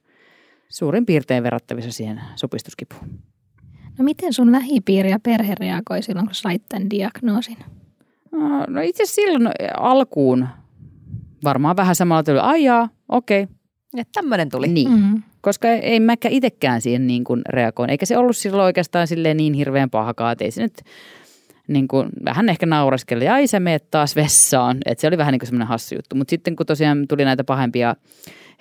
suurin 0.69 1.07
piirtein 1.07 1.43
verrattavissa 1.43 1.93
siihen 1.93 2.21
supistuskipuun. 2.37 3.19
No 3.99 4.05
miten 4.05 4.33
sun 4.33 4.53
lähipiiri 4.53 5.11
ja 5.11 5.19
perhe 5.21 5.55
reagoi 5.61 6.03
silloin, 6.03 6.27
kun 6.27 6.35
sait 6.35 6.63
tämän 6.69 6.91
diagnoosin? 6.91 7.57
No 8.69 8.81
itse 8.81 9.07
silloin 9.07 9.49
alkuun 9.77 10.49
varmaan 11.45 11.77
vähän 11.77 11.95
samalla 11.95 12.23
tuli, 12.23 12.39
ai 12.39 12.65
jaa, 12.65 12.89
okei. 13.09 13.43
Okay. 13.43 13.55
Ja 13.97 14.05
tämmöinen 14.15 14.49
tuli. 14.49 14.69
Niin, 14.69 14.91
mm-hmm. 14.91 15.23
koska 15.41 15.69
ei 15.69 16.01
mäkään 16.01 16.35
itsekään 16.35 16.81
siihen 16.81 17.07
niin 17.07 17.25
kuin 17.25 17.43
reagoin. 17.49 17.91
Eikä 17.91 18.07
se 18.07 18.17
ollut 18.17 18.37
silloin 18.37 18.65
oikeastaan 18.65 19.07
silleen 19.07 19.37
niin 19.37 19.55
hirveän 19.55 19.91
pahakaan, 19.91 20.33
että 20.33 20.45
ei 20.45 20.51
se 20.51 20.63
nyt 20.63 20.83
niin 21.69 21.89
kuin, 21.89 22.09
vähän 22.25 22.49
ehkä 22.49 22.67
naureskeli, 22.67 23.29
ai 23.29 23.47
sä 23.47 23.61
meet 23.61 23.91
taas 23.91 24.17
vessaan. 24.17 24.79
Et 24.87 24.99
se 24.99 25.07
oli 25.07 25.19
vähän 25.19 25.33
niin 25.33 25.47
semmoinen 25.47 25.69
hassu 25.69 25.95
juttu. 25.95 26.17
Mutta 26.17 26.31
sitten 26.31 26.57
kun 26.57 26.67
tosiaan 26.67 27.09
tuli 27.09 27.25
näitä 27.25 27.45
pahempia 27.45 27.97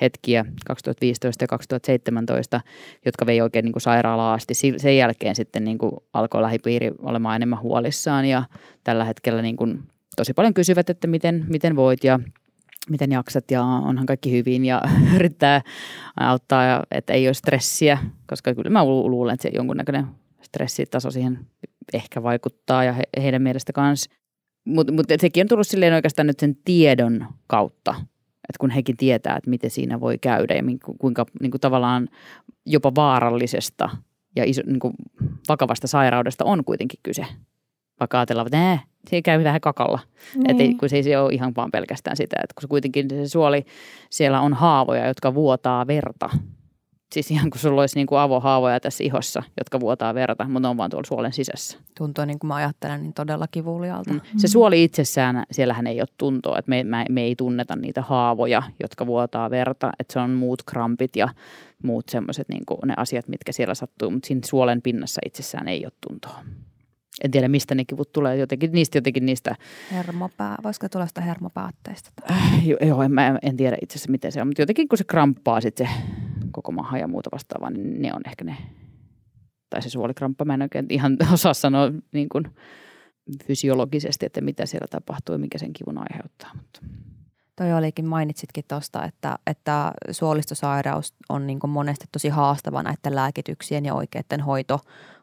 hetkiä 0.02 0.46
2015 0.68 1.44
ja 1.44 1.48
2017, 1.48 2.62
jotka 3.06 3.26
vei 3.26 3.42
oikein 3.42 3.66
niin 3.66 3.74
kuin 3.74 4.06
asti. 4.34 4.54
Sen 4.78 4.98
jälkeen 4.98 5.36
sitten 5.36 5.64
niin 5.64 5.78
kuin 5.78 5.92
alkoi 6.14 6.42
lähipiiri 6.42 6.92
olemaan 7.00 7.36
enemmän 7.36 7.62
huolissaan 7.62 8.26
ja 8.26 8.44
tällä 8.84 9.06
hetkellä 9.06 9.42
niin 9.42 9.56
kuin 9.56 9.80
tosi 10.16 10.34
paljon 10.34 10.54
kysyvät, 10.54 10.90
että 10.90 11.08
miten, 11.08 11.46
miten 11.50 11.76
voit 11.76 12.04
ja 12.04 12.20
miten 12.90 13.12
jaksat 13.12 13.52
ja 13.52 13.64
onhan 13.64 14.06
kaikki 14.06 14.32
hyvin 14.32 14.66
ja 14.66 14.82
yrittää 15.16 15.62
auttaa, 16.20 16.84
että 16.92 17.14
ei 17.14 17.28
ole 17.28 17.34
stressiä, 17.34 17.98
koska 18.28 18.56
kyllä 18.56 18.70
mä 18.70 18.86
luulen, 18.86 19.34
että 19.34 19.44
se 19.44 19.50
jonkunnäköinen 19.54 20.08
stressitaso 20.42 21.12
siihen 21.12 21.40
ehkä 21.94 22.24
vaikuttaa 22.24 22.84
ja 22.84 22.94
he, 22.94 23.04
heidän 23.22 23.42
mielestä 23.42 23.74
kanssa. 23.74 24.12
Mutta 24.66 24.94
mut 24.94 25.06
sekin 25.22 25.42
on 25.42 25.48
tullut 25.48 25.68
silleen 25.68 25.94
oikeastaan 25.94 26.28
nyt 26.28 26.40
sen 26.40 26.56
tiedon 26.66 27.28
kautta, 27.48 27.96
että 28.28 28.60
kun 28.60 28.70
hekin 28.70 28.98
tietää, 28.98 29.38
että 29.38 29.50
miten 29.50 29.70
siinä 29.70 30.00
voi 30.00 30.18
käydä 30.18 30.54
ja 30.54 30.64
kuinka 31.00 31.26
niin 31.42 31.52
kuin 31.52 31.62
tavallaan 31.62 32.10
jopa 32.66 32.92
vaarallisesta 32.96 33.90
ja 34.36 34.44
iso, 34.46 34.62
niin 34.66 34.80
kuin 34.80 34.94
vakavasta 35.50 35.88
sairaudesta 35.88 36.46
on 36.46 36.66
kuitenkin 36.66 37.00
kyse. 37.04 37.26
Vaikka 38.00 38.20
ajatellaan, 38.20 38.48
että 38.48 38.72
äh, 38.72 38.86
se 39.10 39.22
käy 39.22 39.44
vähän 39.44 39.62
kakalla. 39.62 40.00
Niin. 40.36 40.62
Että 40.62 40.80
kun 40.80 40.90
se 40.90 40.98
ei 40.98 41.16
ole 41.16 41.34
ihan 41.34 41.54
vaan 41.56 41.72
pelkästään 41.72 42.18
sitä, 42.18 42.36
että 42.44 42.54
kun 42.62 42.70
kuitenkin 42.70 43.06
se 43.10 43.28
suoli, 43.28 43.66
siellä 44.10 44.42
on 44.42 44.54
haavoja, 44.54 45.08
jotka 45.08 45.34
vuotaa 45.34 45.88
verta 45.88 46.30
siis 47.14 47.32
ihan 47.32 47.50
kuin 47.50 47.60
sulla 47.60 47.82
olisi 47.82 47.96
niin 47.96 48.08
kuin 48.08 48.20
avohaavoja 48.20 48.80
tässä 48.80 49.04
ihossa, 49.04 49.44
jotka 49.58 49.80
vuotaa 49.80 50.14
verta, 50.14 50.48
mutta 50.48 50.70
on 50.70 50.78
vaan 50.78 50.90
tuolla 50.90 51.08
suolen 51.08 51.34
sisässä. 51.34 51.78
Tuntuu 51.98 52.26
niin 52.26 52.40
kuin 52.40 52.48
mä 52.48 52.56
ajattelen, 52.56 53.02
niin 53.02 53.14
todella 53.14 53.48
kivulialta. 53.52 54.14
Mm. 54.14 54.22
Se 54.38 54.48
suoli 54.48 54.84
itsessään, 54.84 55.44
siellähän 55.52 55.88
ei 55.88 56.02
ole 56.02 56.08
tuntoa, 56.18 56.60
että 56.60 56.70
me, 56.70 56.84
me, 56.84 57.06
me 57.10 57.22
ei 57.22 57.36
tunneta 57.36 57.76
niitä 57.76 58.02
haavoja, 58.02 58.64
jotka 58.80 59.08
vuotaa 59.08 59.50
verta, 59.50 59.92
että 60.00 60.14
se 60.14 60.20
on 60.20 60.30
muut 60.30 60.64
krampit 60.64 61.16
ja 61.16 61.30
muut 61.84 62.10
semmoiset 62.10 62.50
niin 62.50 62.64
ne 62.86 62.94
asiat, 62.98 63.28
mitkä 63.28 63.52
siellä 63.52 63.76
sattuu, 63.76 64.10
mutta 64.10 64.28
siinä 64.28 64.42
suolen 64.46 64.82
pinnassa 64.82 65.22
itsessään 65.26 65.68
ei 65.68 65.86
ole 65.86 65.92
tuntoa. 66.08 66.40
En 67.24 67.32
tiedä, 67.32 67.48
mistä 67.48 67.76
ne 67.76 67.86
kivut 67.86 68.12
tulee. 68.12 68.38
Jotenkin, 68.38 68.72
niistä 68.72 68.98
jotenkin 68.98 69.26
niistä... 69.26 69.56
Hermopää. 69.92 70.56
Voisiko 70.64 70.90
tulla 70.90 71.08
sitä 71.08 71.22
hermopäätteistä? 71.22 72.12
Äh, 72.32 72.68
joo, 72.88 73.02
en, 73.02 73.12
mä 73.12 73.40
en 73.42 73.58
tiedä 73.58 73.78
itse 73.82 73.94
asiassa, 73.94 74.12
miten 74.12 74.32
se 74.32 74.42
on. 74.42 74.48
Mutta 74.48 74.62
jotenkin 74.62 74.88
kun 74.88 74.98
se 74.98 75.04
kramppaa 75.04 75.62
sitten 75.62 75.88
se 75.88 75.94
koko 76.52 76.72
maha 76.72 76.98
ja 76.98 77.08
muuta 77.08 77.30
vastaavaa, 77.34 77.70
niin 77.70 78.02
ne 78.02 78.14
on 78.14 78.22
ehkä 78.28 78.46
ne, 78.46 78.58
tai 79.70 79.82
se 79.82 79.90
suolikramppa, 79.90 80.46
mä 80.46 80.54
en 80.54 80.62
oikein 80.62 80.86
ihan 80.90 81.18
osaa 81.34 81.54
sanoa 81.54 81.92
niin 82.12 82.30
kuin 82.30 82.44
fysiologisesti, 83.46 84.26
että 84.26 84.42
mitä 84.42 84.66
siellä 84.66 84.88
tapahtuu 84.90 85.36
ja 85.36 85.40
mikä 85.40 85.58
sen 85.58 85.74
kivun 85.74 85.98
aiheuttaa. 85.98 86.52
Mutta. 86.56 86.80
Toi 87.62 87.74
olikin, 87.74 88.06
mainitsitkin 88.06 88.64
tuosta, 88.68 89.06
että, 89.06 89.40
että 89.48 89.92
suolistosairaus 90.12 91.14
on 91.30 91.48
niin 91.48 91.60
kuin 91.60 91.72
monesti 91.72 92.06
tosi 92.12 92.30
haastava 92.30 92.84
näiden 92.84 93.16
lääkityksien 93.16 93.86
ja 93.86 93.94
oikeiden 93.94 94.42
hoito, 94.42 94.80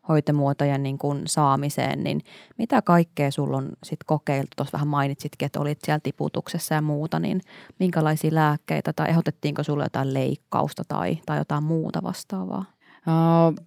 hoitomuotojen 0.09 0.83
niin 0.83 0.99
kuin 0.99 1.23
saamiseen, 1.27 2.05
niin 2.05 2.21
mitä 2.59 2.83
kaikkea 2.83 3.31
sulla 3.31 3.57
on 3.57 3.69
sit 3.85 4.05
kokeiltu? 4.07 4.49
Tuossa 4.57 4.73
vähän 4.73 4.89
mainitsitkin, 4.89 5.47
että 5.47 5.61
olit 5.61 5.79
siellä 5.85 6.01
tiputuksessa 6.03 6.75
ja 6.75 6.83
muuta, 6.83 7.19
niin 7.19 7.41
minkälaisia 7.79 8.35
lääkkeitä 8.35 8.93
tai 8.93 9.09
ehdotettiinko 9.09 9.63
sulle 9.63 9.85
jotain 9.85 10.15
leikkausta 10.15 10.83
tai, 10.89 11.19
tai 11.27 11.39
jotain 11.39 11.65
muuta 11.65 12.03
vastaavaa? 12.03 12.65
Uh, 13.07 13.65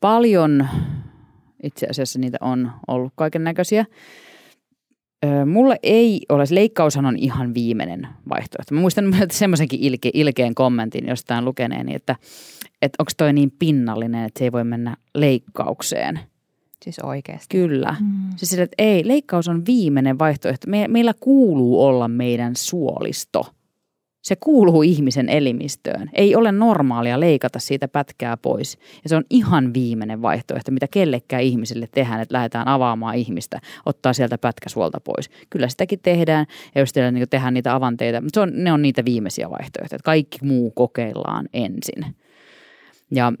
paljon 0.00 0.68
itse 1.62 1.86
asiassa 1.90 2.18
niitä 2.18 2.38
on 2.40 2.72
ollut 2.88 3.12
kaiken 3.16 3.44
näköisiä. 3.44 3.84
Mulle 5.46 5.78
ei 5.82 6.20
ole, 6.28 6.44
leikkaushan 6.50 7.06
on 7.06 7.16
ihan 7.16 7.54
viimeinen 7.54 8.08
vaihtoehto. 8.28 8.74
Mä 8.74 8.80
muistan 8.80 9.04
semmoisenkin 9.30 9.80
ilke, 9.80 10.10
ilkeen 10.14 10.54
kommentin 10.54 11.08
jostain 11.08 11.44
lukeneeni, 11.44 11.94
että, 11.94 12.16
että 12.82 12.96
onko 12.98 13.10
toi 13.16 13.32
niin 13.32 13.52
pinnallinen, 13.58 14.24
että 14.24 14.38
se 14.38 14.44
ei 14.44 14.52
voi 14.52 14.64
mennä 14.64 14.96
leikkaukseen. 15.14 16.20
Siis 16.84 16.98
oikeasti? 16.98 17.58
Kyllä. 17.58 17.96
Mm. 18.00 18.30
Siis 18.36 18.58
että 18.58 18.74
ei, 18.78 19.08
leikkaus 19.08 19.48
on 19.48 19.66
viimeinen 19.66 20.18
vaihtoehto. 20.18 20.70
Me, 20.70 20.88
meillä 20.88 21.14
kuuluu 21.20 21.84
olla 21.84 22.08
meidän 22.08 22.56
suolisto– 22.56 23.46
se 24.22 24.36
kuuluu 24.36 24.82
ihmisen 24.82 25.28
elimistöön. 25.28 26.10
Ei 26.12 26.36
ole 26.36 26.52
normaalia 26.52 27.20
leikata 27.20 27.58
siitä 27.58 27.88
pätkää 27.88 28.36
pois. 28.36 28.78
Ja 29.02 29.08
se 29.08 29.16
on 29.16 29.24
ihan 29.30 29.74
viimeinen 29.74 30.22
vaihtoehto, 30.22 30.70
mitä 30.70 30.86
kellekään 30.90 31.42
ihmiselle 31.42 31.88
tehdään, 31.94 32.20
että 32.20 32.34
lähdetään 32.34 32.68
avaamaan 32.68 33.14
ihmistä, 33.14 33.60
ottaa 33.86 34.12
sieltä 34.12 34.38
pätkä 34.38 34.68
suolta 34.68 35.00
pois. 35.00 35.30
Kyllä 35.50 35.68
sitäkin 35.68 35.98
tehdään, 36.02 36.46
ja 36.74 36.80
jos 36.80 36.92
tehdään, 36.92 37.14
niin 37.14 37.28
tehdään 37.28 37.54
niitä 37.54 37.74
avanteita, 37.74 38.20
mutta 38.20 38.36
se 38.36 38.40
on, 38.40 38.50
ne 38.54 38.72
on 38.72 38.82
niitä 38.82 39.04
viimeisiä 39.04 39.50
vaihtoehtoja. 39.50 39.98
Kaikki 40.04 40.38
muu 40.42 40.70
kokeillaan 40.70 41.48
ensin. 41.52 42.16
Ja 43.10 43.32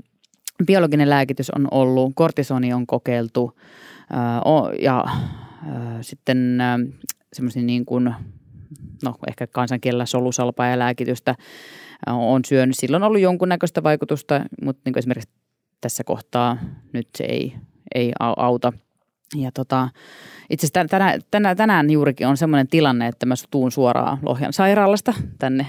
biologinen 0.66 1.10
lääkitys 1.10 1.50
on 1.50 1.68
ollut, 1.70 2.12
kortisoni 2.14 2.72
on 2.72 2.86
kokeiltu, 2.86 3.58
ja 4.80 5.04
sitten 6.00 6.58
semmoisia 7.32 7.62
niin 7.62 7.84
kuin 7.84 8.14
no 9.04 9.14
ehkä 9.28 9.46
kansankielellä 9.46 10.06
solusalpaa 10.06 10.66
ja 10.66 10.78
lääkitystä 10.78 11.34
on 12.06 12.44
syönyt. 12.44 12.76
Silloin 12.76 13.02
on 13.02 13.06
ollut 13.06 13.20
jonkunnäköistä 13.20 13.82
vaikutusta, 13.82 14.40
mutta 14.62 14.82
niin 14.84 14.98
esimerkiksi 14.98 15.30
tässä 15.80 16.04
kohtaa 16.04 16.56
nyt 16.92 17.08
se 17.18 17.24
ei, 17.24 17.54
ei 17.94 18.12
auta. 18.18 18.72
Ja 19.36 19.50
tota, 19.54 19.88
itse 20.50 20.66
asiassa 20.66 20.88
tänään, 20.88 21.20
tänään, 21.30 21.56
tänään 21.56 21.90
juurikin 21.90 22.26
on 22.26 22.36
sellainen 22.36 22.68
tilanne, 22.68 23.06
että 23.06 23.26
mä 23.26 23.34
tuun 23.50 23.72
suoraan 23.72 24.18
Lohjan 24.22 24.52
sairaalasta 24.52 25.14
tänne 25.38 25.66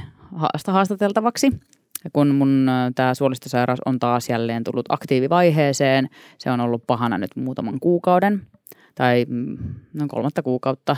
haastateltavaksi. 0.67 1.51
Kun 2.13 2.35
mun 2.35 2.67
tämä 2.95 3.13
suolistosairaus 3.13 3.79
on 3.85 3.99
taas 3.99 4.29
jälleen 4.29 4.63
tullut 4.63 4.85
aktiivivaiheeseen, 4.89 6.09
se 6.37 6.51
on 6.51 6.59
ollut 6.59 6.87
pahana 6.87 7.17
nyt 7.17 7.35
muutaman 7.35 7.79
kuukauden 7.79 8.47
tai 8.95 9.25
mm, 9.29 9.57
noin 9.93 10.09
kolmatta 10.09 10.41
kuukautta 10.41 10.97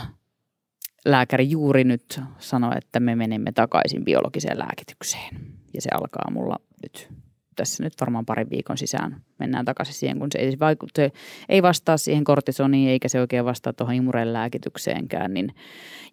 lääkäri 1.04 1.50
juuri 1.50 1.84
nyt 1.84 2.20
sanoi, 2.38 2.72
että 2.76 3.00
me 3.00 3.16
menemme 3.16 3.52
takaisin 3.52 4.04
biologiseen 4.04 4.58
lääkitykseen. 4.58 5.40
Ja 5.74 5.82
se 5.82 5.90
alkaa 5.94 6.30
mulla 6.30 6.56
nyt 6.82 7.08
tässä 7.56 7.82
nyt 7.82 7.92
varmaan 8.00 8.26
parin 8.26 8.50
viikon 8.50 8.78
sisään 8.78 9.16
mennään 9.38 9.64
takaisin 9.64 9.94
siihen, 9.94 10.18
kun 10.18 10.28
se 10.32 10.38
ei, 10.38 10.50
vaiku- 10.50 10.88
se 10.96 11.12
ei 11.48 11.62
vastaa 11.62 11.96
siihen 11.96 12.24
kortisoniin 12.24 12.90
eikä 12.90 13.08
se 13.08 13.20
oikein 13.20 13.44
vastaa 13.44 13.72
tuohon 13.72 13.94
imureen 13.94 14.32
lääkitykseenkään. 14.32 15.34
Niin, 15.34 15.54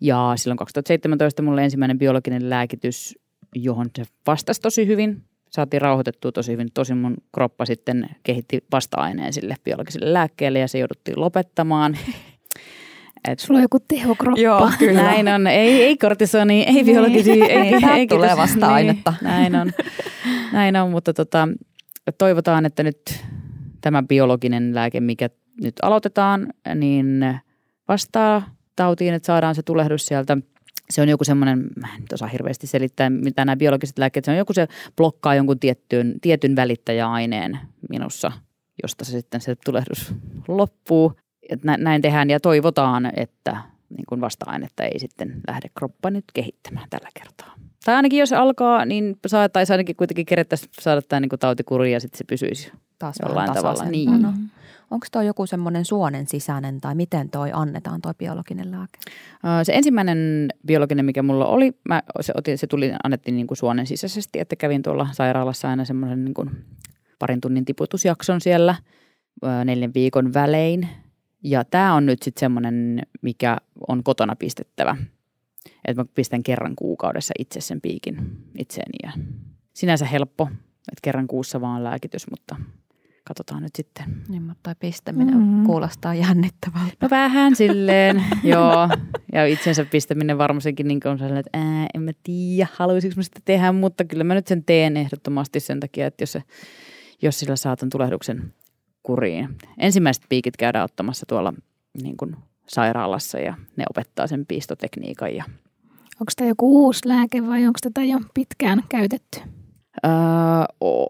ja 0.01 0.33
silloin 0.35 0.57
2017 0.57 1.41
mulle 1.41 1.63
ensimmäinen 1.63 1.99
biologinen 1.99 2.49
lääkitys, 2.49 3.19
johon 3.55 3.87
se 3.95 4.03
vastasi 4.27 4.61
tosi 4.61 4.87
hyvin. 4.87 5.23
Saatiin 5.49 5.81
rauhoitettua 5.81 6.31
tosi 6.31 6.51
hyvin. 6.51 6.67
Tosin 6.73 6.97
mun 6.97 7.17
kroppa 7.33 7.65
sitten 7.65 8.09
kehitti 8.23 8.63
vasta-aineen 8.71 9.33
sille 9.33 9.55
biologiselle 9.63 10.13
lääkkeelle 10.13 10.59
ja 10.59 10.67
se 10.67 10.79
jouduttiin 10.79 11.21
lopettamaan. 11.21 11.97
Et, 13.27 13.39
Sulla 13.39 13.57
on 13.57 13.61
joku 13.61 13.79
tehokroppa. 13.87 14.41
Joo, 14.41 14.71
kyllä. 14.79 15.03
Näin 15.03 15.27
on. 15.27 15.47
Ei, 15.47 15.83
ei 15.83 15.97
kortisoni, 15.97 16.63
ei 16.63 16.83
biologisia. 16.83 17.45
Ei, 17.45 17.51
ei, 17.51 17.79
ei, 17.95 18.07
tulee 18.07 18.37
vasta-ainetta. 18.37 19.13
Niin, 19.21 19.23
näin 19.23 19.55
on. 19.55 19.71
Näin 20.53 20.75
on, 20.75 20.91
mutta 20.91 21.13
tota, 21.13 21.47
toivotaan, 22.17 22.65
että 22.65 22.83
nyt 22.83 23.25
tämä 23.81 24.03
biologinen 24.03 24.75
lääke, 24.75 24.99
mikä 24.99 25.29
nyt 25.61 25.75
aloitetaan, 25.81 26.47
niin 26.75 27.39
vastaa 27.87 28.55
tautiin, 28.75 29.13
että 29.13 29.25
saadaan 29.25 29.55
se 29.55 29.63
tulehdus 29.63 30.05
sieltä 30.05 30.37
se 30.89 31.01
on 31.01 31.09
joku 31.09 31.23
semmoinen, 31.23 31.67
mä 31.75 31.87
en 31.95 32.03
osaa 32.13 32.27
hirveästi 32.27 32.67
selittää, 32.67 33.09
mitä 33.09 33.45
nämä 33.45 33.55
biologiset 33.55 33.97
lääkkeet, 33.97 34.25
se 34.25 34.31
on 34.31 34.37
joku 34.37 34.53
se 34.53 34.67
blokkaa 34.95 35.35
jonkun 35.35 35.59
tiettyyn, 35.59 36.15
tietyn 36.21 36.55
välittäjäaineen 36.55 37.59
minussa, 37.89 38.31
josta 38.83 39.05
se 39.05 39.11
sitten 39.11 39.41
se 39.41 39.55
tulehdus 39.65 40.13
loppuu 40.47 41.13
että 41.49 41.77
näin 41.77 42.01
tehdään 42.01 42.29
ja 42.29 42.39
toivotaan, 42.39 43.11
että 43.15 43.57
niin 43.89 44.05
kuin 44.09 44.21
vasta-ainetta 44.21 44.83
ei 44.83 44.99
sitten 44.99 45.41
lähde 45.47 45.69
kroppa 45.77 46.09
nyt 46.09 46.25
kehittämään 46.33 46.87
tällä 46.89 47.09
kertaa. 47.13 47.55
Tai 47.85 47.95
ainakin 47.95 48.19
jos 48.19 48.33
alkaa, 48.33 48.85
niin 48.85 49.17
saattaisi 49.27 49.73
ainakin 49.73 49.95
kuitenkin 49.95 50.25
kerättäisiin 50.25 50.71
saada 50.81 51.01
tämä 51.01 51.19
niin 51.19 51.29
tautikuri 51.39 51.91
ja 51.91 51.99
sitten 51.99 52.17
se 52.17 52.23
pysyisi 52.23 52.71
Taas 52.99 53.15
jollain 53.25 53.53
tavalla. 53.53 53.85
Niin. 53.85 54.21
No. 54.21 54.33
Onko 54.91 55.07
tuo 55.11 55.21
joku 55.21 55.45
semmoinen 55.45 55.85
suonen 55.85 56.27
sisäinen 56.27 56.81
tai 56.81 56.95
miten 56.95 57.29
toi 57.29 57.49
annetaan 57.53 58.01
tuo 58.01 58.13
biologinen 58.13 58.71
lääke? 58.71 58.99
Se 59.63 59.73
ensimmäinen 59.73 60.49
biologinen, 60.67 61.05
mikä 61.05 61.23
mulla 61.23 61.45
oli, 61.45 61.71
mä, 61.89 62.03
se, 62.21 62.33
otin, 62.35 62.57
se 62.57 62.67
tuli, 62.67 62.93
annettiin 63.03 63.35
niin 63.35 63.47
kuin 63.47 63.57
suonen 63.57 63.87
sisäisesti, 63.87 64.39
että 64.39 64.55
kävin 64.55 64.81
tuolla 64.81 65.07
sairaalassa 65.11 65.69
aina 65.69 65.85
semmoisen 65.85 66.25
niin 66.25 66.33
kuin 66.33 66.49
parin 67.19 67.41
tunnin 67.41 67.65
tiputusjakson 67.65 68.41
siellä 68.41 68.75
neljän 69.65 69.93
viikon 69.93 70.33
välein– 70.33 70.87
ja 71.43 71.65
tämä 71.65 71.95
on 71.95 72.05
nyt 72.05 72.23
sitten 72.23 72.39
semmoinen, 72.39 73.01
mikä 73.21 73.57
on 73.87 74.03
kotona 74.03 74.35
pistettävä. 74.35 74.97
Että 75.85 76.01
mä 76.01 76.05
pistän 76.15 76.43
kerran 76.43 76.75
kuukaudessa 76.75 77.33
itse 77.39 77.61
sen 77.61 77.81
piikin 77.81 78.37
itseeni. 78.57 78.97
Ja 79.03 79.11
sinänsä 79.73 80.05
helppo, 80.05 80.49
että 80.91 81.01
kerran 81.01 81.27
kuussa 81.27 81.61
vaan 81.61 81.83
lääkitys, 81.83 82.29
mutta 82.29 82.55
katsotaan 83.29 83.63
nyt 83.63 83.75
sitten. 83.75 84.05
Niin, 84.29 84.43
mutta 84.43 84.75
pistäminen 84.79 85.37
mm. 85.37 85.63
kuulostaa 85.63 86.15
jännittävältä. 86.15 86.95
No 87.01 87.09
vähän 87.09 87.55
silleen, 87.55 88.23
joo. 88.43 88.89
Ja 89.33 89.45
itsensä 89.45 89.85
pistäminen 89.85 90.37
varmastikin 90.37 90.87
niin 90.87 90.99
on 91.05 91.17
sellainen, 91.17 91.39
että 91.39 91.57
ää, 91.57 91.87
en 91.93 92.01
mä 92.01 92.11
tiedä, 92.23 92.67
haluaisinko 92.73 93.13
mä 93.15 93.23
sitä 93.23 93.39
tehdä, 93.45 93.71
mutta 93.71 94.05
kyllä 94.05 94.23
mä 94.23 94.33
nyt 94.33 94.47
sen 94.47 94.63
teen 94.63 94.97
ehdottomasti 94.97 95.59
sen 95.59 95.79
takia, 95.79 96.07
että 96.07 96.21
jos, 96.21 96.31
se, 96.31 96.43
jos 97.21 97.39
sillä 97.39 97.55
saatan 97.55 97.89
tulehduksen 97.89 98.53
kuriin. 99.09 99.49
Ensimmäiset 99.77 100.23
piikit 100.29 100.57
käydään 100.57 100.85
ottamassa 100.85 101.25
tuolla 101.25 101.53
niin 102.03 102.17
kuin 102.17 102.35
sairaalassa 102.67 103.39
ja 103.39 103.53
ne 103.75 103.83
opettaa 103.89 104.27
sen 104.27 104.45
piistotekniikan. 104.45 105.35
Ja... 105.35 105.43
Onko 106.19 106.31
tämä 106.35 106.47
joku 106.47 106.83
uusi 106.83 107.07
lääke 107.07 107.47
vai 107.47 107.67
onko 107.67 107.79
tätä 107.81 108.03
jo 108.03 108.19
pitkään 108.33 108.83
käytetty? 108.89 109.39
Öö, 110.05 110.11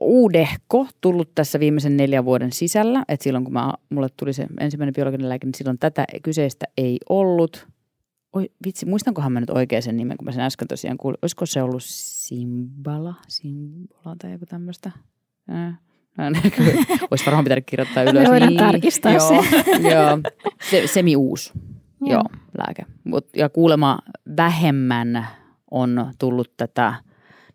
uudehko 0.02 0.88
tullut 1.02 1.36
tässä 1.36 1.60
viimeisen 1.60 1.98
neljän 1.98 2.26
vuoden 2.26 2.52
sisällä. 2.52 3.04
Et 3.08 3.22
silloin 3.22 3.44
kun 3.44 3.54
mä, 3.54 3.74
mulle 3.90 4.08
tuli 4.18 4.34
se 4.34 4.48
ensimmäinen 4.60 4.94
biologinen 4.94 5.30
lääke, 5.30 5.46
niin 5.46 5.56
silloin 5.56 5.80
tätä 5.80 6.06
kyseistä 6.24 6.66
ei 6.78 6.98
ollut. 7.10 7.68
Oi 8.34 8.50
vitsi, 8.66 8.86
muistankohan 8.86 9.32
mä 9.32 9.40
nyt 9.40 9.50
oikein 9.50 9.84
sen 9.84 9.98
nimen, 9.98 10.18
kun 10.18 10.26
mä 10.26 10.32
sen 10.32 10.44
äsken 10.44 10.68
tosiaan 10.68 10.98
kuulin. 10.98 11.18
Olisiko 11.22 11.46
se 11.46 11.62
ollut 11.62 11.84
Simbala, 11.84 13.16
Simbola 13.28 14.16
tai 14.22 14.32
joku 14.32 14.46
tämmöistä? 14.46 14.92
Olisi 17.12 17.26
varmaan 17.26 17.44
pitänyt 17.44 17.66
kirjoittaa 17.66 18.04
ylös. 18.04 18.24
Me 18.24 18.30
voidaan 18.30 18.50
niin, 18.50 18.60
tarkistaa 18.60 19.12
joo, 19.12 19.28
se. 19.28 19.36
joo, 19.94 20.20
se, 20.70 20.88
semi 20.88 21.16
uusi 21.16 21.52
joo. 22.02 22.12
joo, 22.12 22.24
lääke. 22.58 22.86
Mut, 23.04 23.28
ja 23.36 23.50
kuulemma 23.50 24.00
vähemmän 24.38 25.28
on 25.72 26.14
tullut 26.20 26.58
tätä 26.58 26.94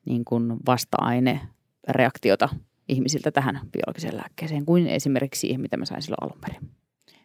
niin 0.05 0.25
kuin 0.25 0.53
vasta-ainereaktiota 0.67 2.49
ihmisiltä 2.89 3.31
tähän 3.31 3.61
biologiseen 3.73 4.17
lääkkeeseen 4.17 4.65
kuin 4.65 4.87
esimerkiksi 4.87 5.41
siihen, 5.41 5.61
mitä 5.61 5.77
mä 5.77 5.85
sain 5.85 6.03
silloin 6.03 6.23
alun 6.23 6.39
perin. 6.41 6.71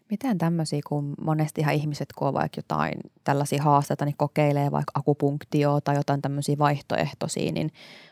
Miten 0.09 0.37
tämmöisiä, 0.37 0.79
kun 0.87 1.13
monestihan 1.21 1.73
ihmiset, 1.73 2.13
kun 2.15 2.27
on 2.27 2.33
vaikka 2.33 2.57
jotain 2.57 2.99
tällaisia 3.23 3.63
haasteita, 3.63 4.05
niin 4.05 4.17
kokeilee 4.17 4.71
vaikka 4.71 4.91
akupunktioa 4.95 5.81
tai 5.81 5.95
jotain 5.95 6.21
tämmöisiä 6.21 6.57
vaihtoehtoisia, 6.57 7.51
niin 7.51 7.71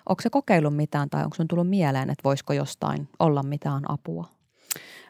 onko 0.09 0.21
se 0.21 0.29
kokeillut 0.29 0.75
mitään 0.75 1.09
tai 1.09 1.23
onko 1.23 1.35
sun 1.35 1.47
tullut 1.47 1.69
mieleen, 1.69 2.09
että 2.09 2.23
voisiko 2.23 2.53
jostain 2.53 3.09
olla 3.19 3.43
mitään 3.43 3.91
apua? 3.91 4.27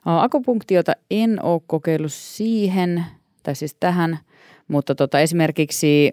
Akupunktiota 0.06 0.94
en 1.12 1.44
ole 1.44 1.62
kokeillut 1.68 2.14
siihen, 2.14 3.06
tai 3.44 3.56
siis 3.56 3.76
tähän, 3.80 4.20
mutta 4.68 4.96
tota, 4.96 5.20
esimerkiksi 5.20 6.12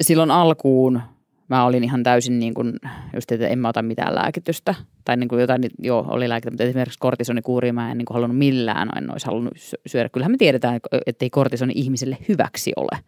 silloin 0.00 0.30
alkuun 0.30 1.02
mä 1.50 1.64
olin 1.64 1.84
ihan 1.84 2.02
täysin 2.02 2.38
niin 2.38 2.54
kuin, 2.54 2.72
just, 3.14 3.32
että 3.32 3.48
en 3.48 3.58
mä 3.58 3.68
ota 3.68 3.82
mitään 3.82 4.14
lääkitystä. 4.14 4.74
Tai 5.04 5.16
niin 5.16 5.28
kuin 5.28 5.40
jotain, 5.40 5.62
joo, 5.78 6.06
oli 6.08 6.28
lääkitystä, 6.28 6.50
mutta 6.50 6.64
esimerkiksi 6.64 6.98
kortisonikuuria 6.98 7.72
mä 7.72 7.90
en 7.90 7.98
niin 7.98 8.06
kuin 8.06 8.14
halunnut 8.14 8.38
millään, 8.38 8.88
en 8.96 9.12
olisi 9.12 9.26
halunnut 9.26 9.54
syödä. 9.86 10.08
Kyllähän 10.08 10.30
me 10.30 10.36
tiedetään, 10.36 10.80
että 11.06 11.24
ei 11.24 11.30
kortisoni 11.30 11.72
ihmiselle 11.76 12.18
hyväksi 12.28 12.72
ole. 12.76 12.98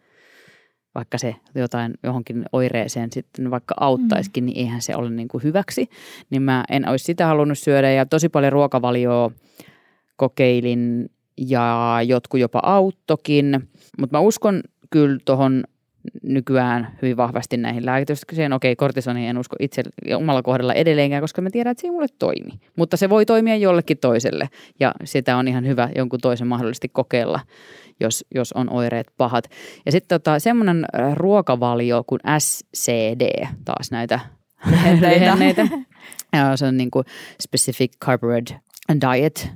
Vaikka 0.95 1.19
se 1.19 1.35
jotain 1.55 1.95
johonkin 2.03 2.45
oireeseen 2.53 3.13
sitten 3.13 3.51
vaikka 3.51 3.75
auttaisikin, 3.81 4.45
mm. 4.45 4.47
niin 4.47 4.59
eihän 4.59 4.83
se 4.83 4.97
ole 4.97 5.11
niin 5.11 5.29
kuin 5.29 5.43
hyväksi. 5.43 5.89
Niin 6.31 6.43
mä 6.43 6.65
en 6.71 6.89
olisi 6.89 7.05
sitä 7.05 7.27
halunnut 7.27 7.59
syödä 7.59 7.91
ja 7.91 8.07
tosi 8.07 8.29
paljon 8.29 8.53
ruokavalioa 8.53 9.31
kokeilin 10.17 11.11
ja 11.37 11.99
jotkut 12.07 12.41
jopa 12.41 12.61
auttokin. 12.63 13.69
Mutta 13.99 14.17
mä 14.17 14.21
uskon 14.21 14.61
kyllä 14.91 15.19
tuohon 15.25 15.65
nykyään 16.23 16.89
hyvin 17.03 17.17
vahvasti 17.17 17.57
näihin 17.57 17.87
lääkitykseen. 17.87 18.53
Okei, 18.53 18.77
kortisoni 18.77 19.29
en 19.29 19.39
usko 19.39 19.57
itse 19.61 19.83
omalla 20.17 20.43
kohdalla 20.43 20.75
edelleenkään, 20.75 21.23
koska 21.23 21.43
mä 21.43 21.51
tiedän, 21.51 21.71
että 21.71 21.81
se 21.81 21.87
ei 21.87 21.91
mulle 21.91 22.07
toimi. 22.19 22.51
Mutta 22.77 22.97
se 22.97 23.11
voi 23.11 23.27
toimia 23.27 23.57
jollekin 23.57 23.99
toiselle 23.99 24.49
ja 24.81 24.95
sitä 25.05 25.37
on 25.37 25.49
ihan 25.49 25.67
hyvä 25.67 25.89
jonkun 25.97 26.21
toisen 26.21 26.47
mahdollisesti 26.47 26.89
kokeilla, 26.89 27.41
jos, 28.01 28.25
jos 28.35 28.53
on 28.53 28.71
oireet 28.71 29.07
pahat. 29.17 29.45
Ja 29.87 29.93
sitten 29.93 30.21
tota, 30.21 30.39
semmoinen 30.39 30.85
äh, 31.01 31.17
ruokavalio 31.17 32.05
kuin 32.07 32.21
SCD, 32.39 33.47
taas 33.65 33.91
näitä 33.91 34.21
lehenneitä. 35.01 35.69
se 36.55 36.67
on 36.67 36.77
niin 36.77 36.91
kuin 36.91 37.05
Specific 37.43 37.93
Carbohydrate 38.05 38.61
Diet, 38.89 39.51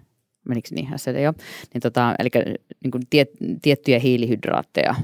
menikö 0.49 0.69
niin 0.71 0.89
SCD 0.97 1.23
jo? 1.23 1.33
Niin 1.75 1.83
tota, 1.83 2.15
eli 2.19 2.29
niin 2.85 2.91
kuin 2.91 3.03
tiet, 3.11 3.31
tiettyjä 3.63 3.99
hiilihydraatteja 3.99 4.95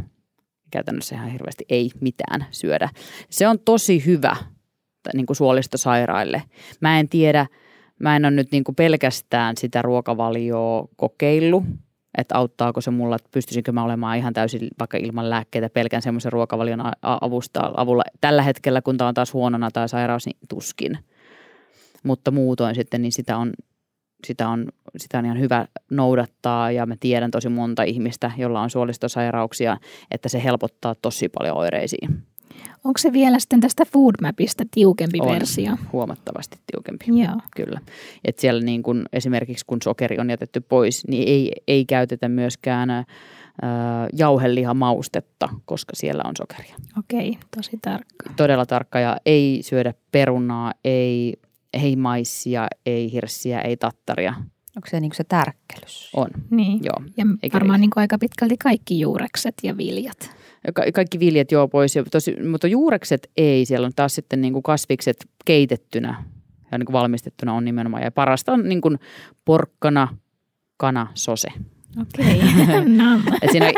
käytännössä 0.73 1.15
ihan 1.15 1.31
hirveästi 1.31 1.65
ei 1.69 1.91
mitään 2.01 2.47
syödä. 2.51 2.89
Se 3.31 3.49
on 3.49 3.59
tosi 3.59 4.07
hyvä 4.07 4.37
niin 5.15 5.27
kuin 5.27 5.37
suolistosairaille. 5.37 6.43
Mä 6.81 7.01
en 7.01 7.09
tiedä, 7.09 7.47
mä 8.01 8.17
en 8.17 8.25
ole 8.25 8.31
nyt 8.31 8.53
niin 8.53 8.65
kuin 8.65 8.77
pelkästään 8.77 9.57
sitä 9.57 9.83
ruokavalioa 9.83 10.89
kokeillut, 10.97 11.65
että 12.19 12.37
auttaako 12.37 12.81
se 12.81 12.91
mulla, 12.91 13.17
että 13.17 13.29
pystyisinkö 13.33 13.73
mä 13.73 13.85
olemaan 13.85 14.19
ihan 14.19 14.33
täysin 14.33 14.69
vaikka 14.79 14.99
ilman 14.99 15.31
lääkkeitä 15.31 15.71
pelkän 15.71 16.03
semmoisen 16.03 16.33
ruokavalion 16.33 16.81
avusta, 17.03 17.73
avulla. 17.77 18.03
Tällä 18.21 18.43
hetkellä, 18.43 18.83
kun 18.83 18.99
tämä 18.99 19.09
on 19.09 19.15
taas 19.15 19.33
huonona 19.33 19.71
tai 19.71 19.89
sairaus, 19.89 20.27
niin 20.27 20.37
tuskin. 20.49 20.99
Mutta 22.03 22.31
muutoin 22.31 22.75
sitten, 22.75 23.03
niin 23.03 23.13
sitä 23.13 23.37
on 23.37 23.53
sitä 24.27 24.49
on, 24.49 24.69
sitä 24.97 25.19
on 25.19 25.25
ihan 25.25 25.41
hyvä 25.41 25.67
noudattaa 25.91 26.71
ja 26.71 26.87
mä 26.87 26.95
tiedän 27.01 27.31
tosi 27.31 27.49
monta 27.49 27.83
ihmistä, 27.83 28.31
jolla 28.37 28.61
on 28.61 28.71
suolistosairauksia, 28.71 29.77
että 30.11 30.29
se 30.29 30.45
helpottaa 30.45 30.95
tosi 30.95 31.29
paljon 31.29 31.57
oireisiin. 31.57 32.23
Onko 32.85 32.99
se 32.99 33.13
vielä 33.13 33.39
sitten 33.39 33.61
tästä 33.61 33.85
Foodmapista 33.85 34.65
tiukempi 34.71 35.21
on, 35.21 35.29
versio? 35.29 35.73
huomattavasti 35.93 36.59
tiukempi, 36.73 37.23
Joo. 37.23 37.41
kyllä. 37.57 37.81
Et 38.25 38.39
siellä 38.39 38.63
niin 38.63 38.83
kun, 38.83 39.05
esimerkiksi 39.13 39.65
kun 39.67 39.79
sokeri 39.85 40.19
on 40.19 40.31
jätetty 40.31 40.61
pois, 40.61 41.07
niin 41.09 41.29
ei, 41.29 41.53
ei 41.69 41.85
käytetä 41.85 42.29
myöskään 42.29 42.91
äh, 42.91 43.05
jauheliha-maustetta, 44.13 45.49
koska 45.65 45.93
siellä 45.97 46.23
on 46.27 46.33
sokeria. 46.37 46.75
Okei, 46.99 47.39
tosi 47.57 47.79
tarkka. 47.83 48.31
Todella 48.37 48.67
tarkka 48.67 49.01
ja 49.01 49.17
ei 49.27 49.61
syödä 49.63 49.95
perunaa, 50.13 50.73
ei 50.85 51.35
ei 51.73 51.97
maissia, 51.97 52.69
ei 52.87 53.13
hirssiä, 53.13 53.61
ei 53.61 53.77
tattaria. 53.77 54.35
Onko 54.77 54.89
se 54.89 55.01
niin 55.01 55.13
se 55.15 55.25
tärkkelys? 55.25 56.11
On, 56.17 56.29
niin. 56.51 56.81
joo. 56.85 57.03
Ja 57.17 57.25
Eikä 57.43 57.55
varmaan 57.55 57.81
niin 57.81 57.91
aika 57.97 58.19
pitkälti 58.19 58.57
kaikki 58.57 59.01
juurekset 59.01 59.55
ja 59.63 59.77
viljat. 59.77 60.37
Ka- 60.75 60.93
kaikki 60.95 61.19
viljat 61.19 61.53
joo 61.53 61.69
pois, 61.69 61.95
tosi, 62.11 62.37
mutta 62.51 62.67
juurekset 62.67 63.31
ei. 63.37 63.65
Siellä 63.65 63.87
on 63.87 63.93
taas 63.97 64.15
sitten 64.15 64.41
niin 64.41 64.53
kuin 64.53 64.63
kasvikset 64.63 65.29
keitettynä 65.45 66.25
ja 66.73 66.79
niin 66.79 66.87
kuin 66.87 66.93
valmistettuna 66.93 67.55
on 67.55 67.65
nimenomaan. 67.65 68.03
Ja 68.03 68.11
parasta 68.11 68.53
on 68.53 68.69
niin 68.69 68.81
kuin 68.81 68.99
porkkana, 69.45 70.09
kana, 70.77 71.07
sose. 71.15 71.49
Okei, 72.01 72.37
okay. 72.41 73.49
siinä 73.51 73.73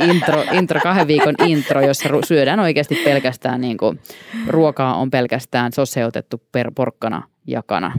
intro, 0.00 0.44
intro, 0.52 0.80
kahden 0.80 1.06
viikon 1.06 1.34
intro, 1.46 1.80
jossa 1.80 2.08
syödään 2.24 2.60
oikeasti 2.60 2.94
pelkästään, 3.04 3.60
niin 3.60 3.76
kuin, 3.76 4.00
ruokaa 4.46 4.96
on 4.96 5.10
pelkästään 5.10 5.72
soseutettu 5.72 6.42
per 6.52 6.70
porkkana 6.74 7.22
ja 7.46 7.62
kana. 7.66 7.92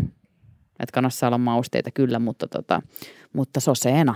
Et 0.79 0.91
kanassa 0.91 1.27
olla 1.27 1.37
mausteita 1.37 1.91
kyllä, 1.91 2.19
mutta, 2.19 2.47
tota, 2.47 2.81
mutta 3.33 3.59
soseena. 3.59 4.15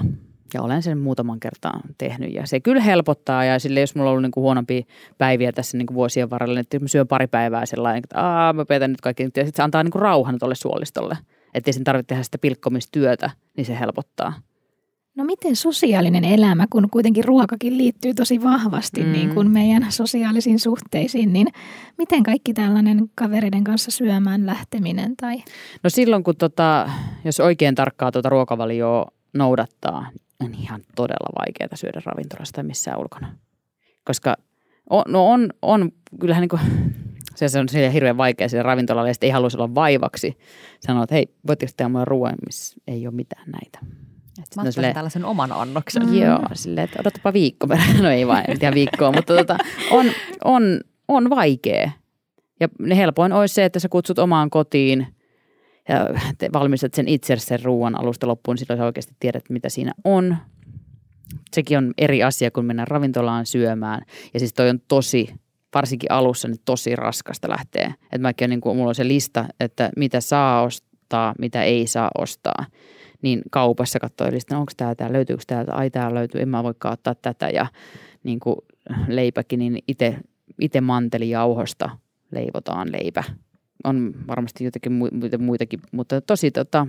Ja 0.53 0.61
olen 0.61 0.83
sen 0.83 0.97
muutaman 0.97 1.39
kertaa 1.39 1.81
tehnyt 1.97 2.33
ja 2.33 2.47
se 2.47 2.59
kyllä 2.59 2.81
helpottaa 2.81 3.45
ja 3.45 3.59
sille 3.59 3.79
jos 3.79 3.95
mulla 3.95 4.09
on 4.09 4.11
ollut 4.11 4.23
niin 4.23 4.43
huonompia 4.43 4.83
päiviä 5.17 5.51
tässä 5.51 5.77
niin 5.77 5.87
vuosien 5.93 6.29
varrella, 6.29 6.53
niin 6.53 6.61
että 6.61 6.79
mä 6.79 6.87
syön 6.87 7.07
pari 7.07 7.27
päivää 7.27 7.65
sellainen, 7.65 8.01
että 8.03 8.21
Aa, 8.21 8.53
mä 8.53 8.65
petän 8.65 8.91
nyt 8.91 9.01
kaikki 9.01 9.23
ja 9.23 9.27
sitten 9.27 9.53
se 9.55 9.63
antaa 9.63 9.83
niin 9.83 9.93
rauhan 9.93 10.39
tuolle 10.39 10.55
suolistolle. 10.55 11.17
Että 11.53 11.69
ei 11.69 11.73
sen 11.73 11.83
tarvitse 11.83 12.07
tehdä 12.07 12.23
sitä 12.23 12.37
pilkkomistyötä, 12.37 13.29
niin 13.57 13.65
se 13.65 13.79
helpottaa. 13.79 14.33
No 15.15 15.23
miten 15.23 15.55
sosiaalinen 15.55 16.25
elämä, 16.25 16.65
kun 16.69 16.89
kuitenkin 16.89 17.23
ruokakin 17.23 17.77
liittyy 17.77 18.13
tosi 18.13 18.43
vahvasti 18.43 19.03
mm. 19.03 19.11
niin 19.11 19.33
kuin 19.33 19.51
meidän 19.51 19.91
sosiaalisiin 19.91 20.59
suhteisiin, 20.59 21.33
niin 21.33 21.47
miten 21.97 22.23
kaikki 22.23 22.53
tällainen 22.53 23.09
kavereiden 23.15 23.63
kanssa 23.63 23.91
syömään 23.91 24.45
lähteminen? 24.45 25.15
Tai? 25.17 25.43
No 25.83 25.89
silloin, 25.89 26.23
kun 26.23 26.35
tota, 26.35 26.89
jos 27.25 27.39
oikein 27.39 27.75
tarkkaa 27.75 28.11
tuota 28.11 28.29
ruokavalioa 28.29 29.11
noudattaa, 29.33 30.09
on 30.39 30.53
ihan 30.53 30.81
todella 30.95 31.29
vaikeaa 31.39 31.75
syödä 31.75 32.01
ravintolasta 32.05 32.63
missään 32.63 32.99
ulkona. 32.99 33.35
Koska 34.03 34.35
on, 34.89 35.03
no 35.07 35.31
on, 35.31 35.49
on 35.61 35.91
kyllähän 36.19 36.41
niin 36.41 36.49
kuin, 36.49 36.61
se 37.35 37.59
on 37.59 37.69
sille 37.69 37.93
hirveän 37.93 38.17
vaikea 38.17 38.49
sille 38.49 38.63
ravintolalle, 38.63 39.09
ja 39.09 39.15
ei 39.21 39.29
halua 39.29 39.49
olla 39.53 39.75
vaivaksi. 39.75 40.37
Sanoa, 40.79 41.03
että 41.03 41.15
hei, 41.15 41.27
voitteko 41.47 41.71
tehdä 41.77 42.05
ruoan, 42.05 42.35
missä 42.45 42.77
ei 42.87 43.07
ole 43.07 43.15
mitään 43.15 43.51
näitä. 43.51 43.79
Mä 44.55 44.63
no 44.63 44.71
silleen, 44.71 44.93
tällaisen 44.93 45.25
oman 45.25 45.51
annoksen. 45.51 46.05
Mm. 46.05 46.13
Joo, 46.13 46.39
silleen, 46.53 46.85
että 46.85 46.99
odotapa 46.99 47.33
viikko 47.33 47.67
No 48.01 48.09
ei 48.09 48.27
vain, 48.27 48.45
en 48.47 48.59
tiedä 48.59 48.75
viikkoa, 48.75 49.11
mutta 49.11 49.35
tota, 49.35 49.57
on, 49.91 50.05
on, 50.43 50.81
on 51.07 51.29
vaikea. 51.29 51.91
Ja 52.59 52.95
helpoin 52.95 53.33
olisi 53.33 53.55
se, 53.55 53.65
että 53.65 53.79
sä 53.79 53.89
kutsut 53.89 54.19
omaan 54.19 54.49
kotiin 54.49 55.07
ja 55.89 56.07
valmistat 56.53 56.93
sen 56.93 57.07
itse 57.07 57.35
sen 57.37 57.63
ruoan 57.63 57.99
alusta 57.99 58.27
loppuun, 58.27 58.53
niin 58.53 58.59
silloin 58.59 58.79
sä 58.79 58.85
oikeasti 58.85 59.13
tiedät, 59.19 59.43
mitä 59.49 59.69
siinä 59.69 59.93
on. 60.03 60.37
Sekin 61.53 61.77
on 61.77 61.93
eri 61.97 62.23
asia, 62.23 62.51
kun 62.51 62.65
mennään 62.65 62.87
ravintolaan 62.87 63.45
syömään. 63.45 64.01
Ja 64.33 64.39
siis 64.39 64.53
toi 64.53 64.69
on 64.69 64.79
tosi, 64.87 65.33
varsinkin 65.73 66.11
alussa, 66.11 66.47
niin 66.47 66.59
tosi 66.65 66.95
raskasta 66.95 67.49
lähteä. 67.49 67.93
Että 68.03 68.17
mäkin 68.17 68.45
on, 68.45 68.49
niin 68.49 68.61
kuin, 68.61 68.77
mulla 68.77 68.89
on 68.89 68.95
se 68.95 69.07
lista, 69.07 69.45
että 69.59 69.89
mitä 69.97 70.21
saa 70.21 70.61
ostaa, 70.61 71.33
mitä 71.39 71.63
ei 71.63 71.87
saa 71.87 72.11
ostaa. 72.17 72.65
Niin 73.21 73.41
kaupassa 73.51 73.99
katsoi 73.99 74.31
listan, 74.31 74.59
onko 74.59 74.71
tämä, 74.77 74.95
tämä 74.95 75.13
löytyykö 75.13 75.43
täältä, 75.47 75.73
ai 75.73 75.89
tämä 75.89 76.13
löytyy, 76.13 76.41
en 76.41 76.49
mä 76.49 76.63
voikaan 76.63 76.93
ottaa 76.93 77.15
tätä. 77.15 77.49
Ja 77.49 77.67
niin 78.23 78.39
kuin 78.39 78.55
leipäkin, 79.07 79.59
niin 79.59 79.79
itse, 79.87 80.17
itse 80.61 80.81
mantelijauhosta 80.81 81.89
leivotaan 82.31 82.91
leipä. 82.91 83.23
On 83.83 84.13
varmasti 84.27 84.63
jotakin 84.63 84.91
muita, 84.91 85.37
muitakin, 85.37 85.79
mutta 85.91 86.21
tosi 86.21 86.51
tota, 86.51 86.87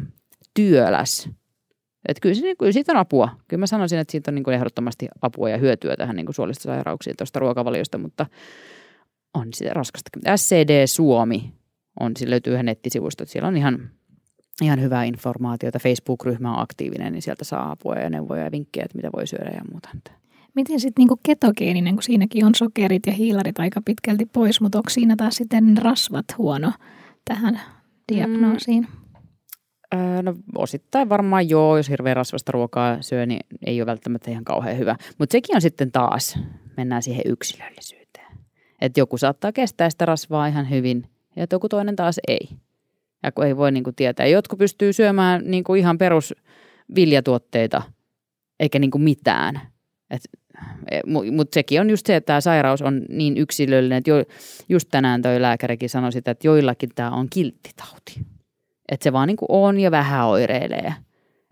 työläs. 0.55 1.31
Et 2.09 2.20
kyllä, 2.20 2.35
se, 2.35 2.55
kyllä 2.59 2.72
siitä 2.72 2.93
on 2.93 2.99
apua. 2.99 3.28
Kyllä 3.49 3.61
mä 3.61 3.66
sanoisin, 3.66 3.99
että 3.99 4.12
siitä 4.12 4.31
on 4.31 4.35
niin 4.35 4.45
kuin 4.45 4.55
ehdottomasti 4.55 5.09
apua 5.22 5.51
ja 5.51 5.59
hyötyä 5.59 5.97
tähän 5.97 6.16
niin 6.16 6.35
suolistosairauksiin 6.35 7.16
tuosta 7.16 7.41
ruokavaliosta, 7.41 7.99
mutta 7.99 8.26
on 9.35 9.49
sitä 9.55 9.74
raskasta. 9.74 10.11
SCD 10.37 10.87
Suomi 10.87 11.55
on, 12.01 12.16
sillä 12.16 12.31
löytyy 12.31 12.55
ihan 12.55 12.66
nettisivusto, 12.66 13.22
että 13.22 13.33
siellä 13.33 13.49
on 13.49 13.57
ihan, 13.57 13.91
ihan 14.62 14.80
hyvää 14.80 15.05
informaatiota. 15.05 15.78
Facebook-ryhmä 15.78 16.55
on 16.55 16.62
aktiivinen, 16.62 17.12
niin 17.12 17.22
sieltä 17.22 17.44
saa 17.44 17.70
apua 17.70 17.94
ja 17.94 18.11
neuvoja 18.11 18.44
ja 18.44 18.53
vinkkejä, 18.53 18.84
että 18.84 18.96
mitä 18.96 19.11
voi 19.16 19.26
syödä 19.26 19.51
ja 19.55 19.62
muuta. 19.70 19.88
Miten 20.55 20.80
sitten 20.80 21.01
niinku 21.01 21.20
ketogeeninen, 21.22 21.94
kun 21.94 22.03
siinäkin 22.03 22.44
on 22.44 22.55
sokerit 22.55 23.07
ja 23.07 23.12
hiilarit 23.12 23.59
aika 23.59 23.82
pitkälti 23.84 24.26
pois, 24.26 24.61
mutta 24.61 24.78
onko 24.78 24.90
siinä 24.90 25.16
taas 25.16 25.34
sitten 25.34 25.76
rasvat 25.76 26.24
huono 26.38 26.72
tähän 27.24 27.61
diagnoosiin? 28.12 28.86
Mm. 28.90 29.01
Öö, 29.94 30.22
no 30.22 30.34
osittain 30.57 31.09
varmaan 31.09 31.48
joo, 31.48 31.76
jos 31.76 31.88
hirveän 31.88 32.16
rasvasta 32.16 32.53
ruokaa 32.53 33.03
syö, 33.03 33.26
niin 33.26 33.40
ei 33.66 33.80
ole 33.80 33.86
välttämättä 33.86 34.30
ihan 34.30 34.44
kauhean 34.44 34.78
hyvä. 34.78 34.96
Mutta 35.18 35.32
sekin 35.32 35.57
on 35.57 35.61
sitten 35.61 35.92
taas, 35.92 36.38
mennään 36.76 37.03
siihen 37.03 37.22
yksilöllisyyteen. 37.26 38.26
Että 38.80 39.01
joku 39.01 39.18
saattaa 39.18 39.53
kestää 39.53 39.90
sitä 39.90 40.07
rasvaa 40.07 40.46
ihan 40.46 40.70
hyvin 40.70 41.05
ja 41.36 41.46
joku 41.53 41.68
toinen 41.68 41.96
taas 41.96 42.20
ei. 42.28 42.48
Ja 43.23 43.33
kun 43.33 43.47
ei 43.47 43.57
voi 43.57 43.73
niin 43.73 43.85
kuin 43.85 43.97
tietää. 43.97 44.27
Jotkut 44.27 44.59
pystyy 44.59 44.93
syömään 44.93 45.43
niin 45.45 45.64
kuin 45.64 45.81
ihan 45.81 45.99
perus 45.99 46.35
viljatuotteita 46.95 47.83
eikä 48.61 48.79
niin 48.79 48.91
kuin 48.91 49.03
mitään. 49.03 49.61
E, 50.11 51.01
Mutta 51.33 51.55
sekin 51.55 51.81
on 51.81 51.91
just 51.91 52.07
se, 52.07 52.16
että 52.16 52.27
tämä 52.27 52.41
sairaus 52.41 52.83
on 52.83 53.03
niin 53.09 53.37
yksilöllinen, 53.37 53.99
että 53.99 54.11
jo, 54.11 54.25
just 54.68 54.89
tänään 54.91 55.23
toi 55.23 55.43
lääkärikin 55.43 55.89
sanoi 55.89 56.12
sitä, 56.12 56.31
että 56.31 56.47
joillakin 56.47 56.91
tämä 56.95 57.11
on 57.11 57.27
kilttitauti. 57.31 58.21
Että 58.89 59.05
se 59.05 59.12
vaan 59.12 59.27
niin 59.27 59.37
kuin 59.37 59.47
on 59.49 59.81
ja 59.81 59.91
vähän 59.91 60.27
oireilee. 60.27 60.95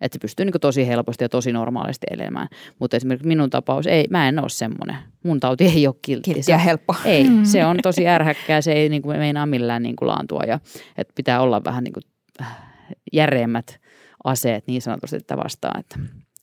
Että 0.01 0.17
se 0.17 0.19
pystyy 0.21 0.45
niin 0.47 0.61
tosi 0.61 0.87
helposti 0.87 1.25
ja 1.25 1.29
tosi 1.29 1.53
normaalisti 1.53 2.07
elämään. 2.11 2.49
Mutta 2.79 2.97
esimerkiksi 2.97 3.29
minun 3.29 3.51
tapaus, 3.51 3.87
ei, 3.87 4.07
mä 4.11 4.29
en 4.29 4.39
ole 4.39 4.49
semmoinen. 4.49 4.97
Mun 5.25 5.41
tauti 5.41 5.65
ei 5.65 5.87
ole 5.87 5.95
kiltti. 6.03 6.35
Kiltti 6.35 6.51
ja 6.51 6.59
helppo. 6.59 6.95
Ei, 7.05 7.25
mm. 7.25 7.45
se 7.45 7.65
on 7.65 7.77
tosi 7.83 8.09
ärhäkkää, 8.09 8.61
se 8.61 8.73
ei 8.73 8.89
niin 8.89 9.03
kuin 9.03 9.19
meinaa 9.19 9.47
millään 9.47 9.83
niin 9.83 9.97
kuin 9.97 10.09
laantua. 10.09 10.43
Ja, 10.47 10.61
että 10.99 11.13
pitää 11.17 11.41
olla 11.41 11.65
vähän 11.65 11.85
niin 11.85 11.93
kuin 11.93 12.05
äh, 12.41 12.57
järeemmät 13.13 13.81
aseet 14.25 14.67
niin 14.67 14.83
sanotusti 14.83 15.17
että 15.17 15.37
vastaan, 15.37 15.81
että 15.81 15.99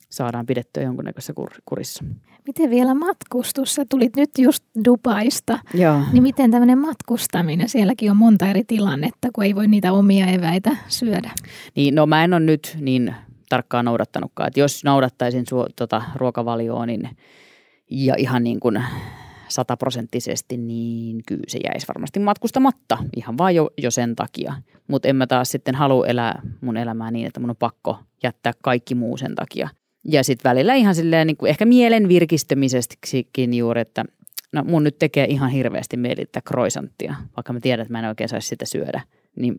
saadaan 0.10 0.46
pidettyä 0.46 0.84
jonkunnäköisessä 0.84 1.34
kur- 1.40 1.62
kurissa. 1.66 2.04
Miten 2.48 2.70
vielä 2.70 2.94
matkustus? 2.94 3.76
Sä 3.76 3.86
tulit 3.90 4.16
nyt 4.16 4.30
just 4.38 4.64
Dubaista. 4.86 5.60
Joo. 5.74 6.02
Niin 6.12 6.24
miten 6.24 6.52
tämmöinen 6.52 6.78
matkustaminen? 6.78 7.70
Sielläkin 7.70 8.12
on 8.12 8.18
monta 8.18 8.48
eri 8.48 8.64
tilannetta, 8.64 9.28
kun 9.34 9.44
ei 9.44 9.56
voi 9.56 9.68
niitä 9.68 9.94
omia 9.94 10.26
eväitä 10.26 10.78
syödä. 10.88 11.32
Niin, 11.76 11.96
no 11.96 12.06
mä 12.06 12.24
en 12.24 12.34
ole 12.34 12.40
nyt 12.40 12.78
niin 12.82 13.16
tarkkaan 13.50 13.86
noudattanutkaan. 13.86 14.48
Että 14.48 14.60
jos 14.60 14.84
noudattaisin 14.84 15.44
su- 15.44 15.74
tota, 15.76 16.02
ruokavalioon 16.16 16.88
niin, 16.88 17.10
ja 17.90 18.16
ihan 18.18 18.44
niin 18.44 18.60
kuin 18.60 18.84
sataprosenttisesti, 19.48 20.58
niin 20.58 21.22
kyllä 21.28 21.44
se 21.48 21.60
jäisi 21.64 21.88
varmasti 21.88 22.20
matkustamatta 22.20 22.98
ihan 23.16 23.38
vaan 23.38 23.56
jo, 23.56 23.70
jo 23.78 23.92
sen 23.92 24.16
takia. 24.16 24.54
Mutta 24.88 25.08
en 25.08 25.16
mä 25.16 25.28
taas 25.28 25.52
sitten 25.52 25.76
halua 25.76 26.08
elää 26.08 26.42
mun 26.62 26.78
elämää 26.78 27.12
niin, 27.12 27.28
että 27.28 27.40
mun 27.40 27.50
on 27.50 27.56
pakko 27.56 28.00
jättää 28.24 28.54
kaikki 28.62 28.96
muu 28.96 29.18
sen 29.18 29.36
takia. 29.36 29.70
Ja 30.06 30.24
sitten 30.24 30.50
välillä 30.50 30.74
ihan 30.74 30.96
silleen 30.96 31.28
niin 31.28 31.38
kuin 31.38 31.50
ehkä 31.50 31.66
mielen 31.66 32.08
virkistämisestikin 32.08 33.54
juuri, 33.54 33.82
että 33.82 34.06
no 34.52 34.64
mun 34.64 34.84
nyt 34.84 35.00
tekee 35.00 35.26
ihan 35.26 35.50
hirveästi 35.50 35.98
mieli 35.98 36.26
kroisanttia, 36.46 37.16
vaikka 37.38 37.54
mä 37.54 37.60
tiedän, 37.60 37.82
että 37.82 37.92
mä 37.92 38.00
en 38.00 38.06
oikein 38.06 38.30
saisi 38.30 38.48
sitä 38.48 38.66
syödä, 38.66 39.02
niin 39.36 39.56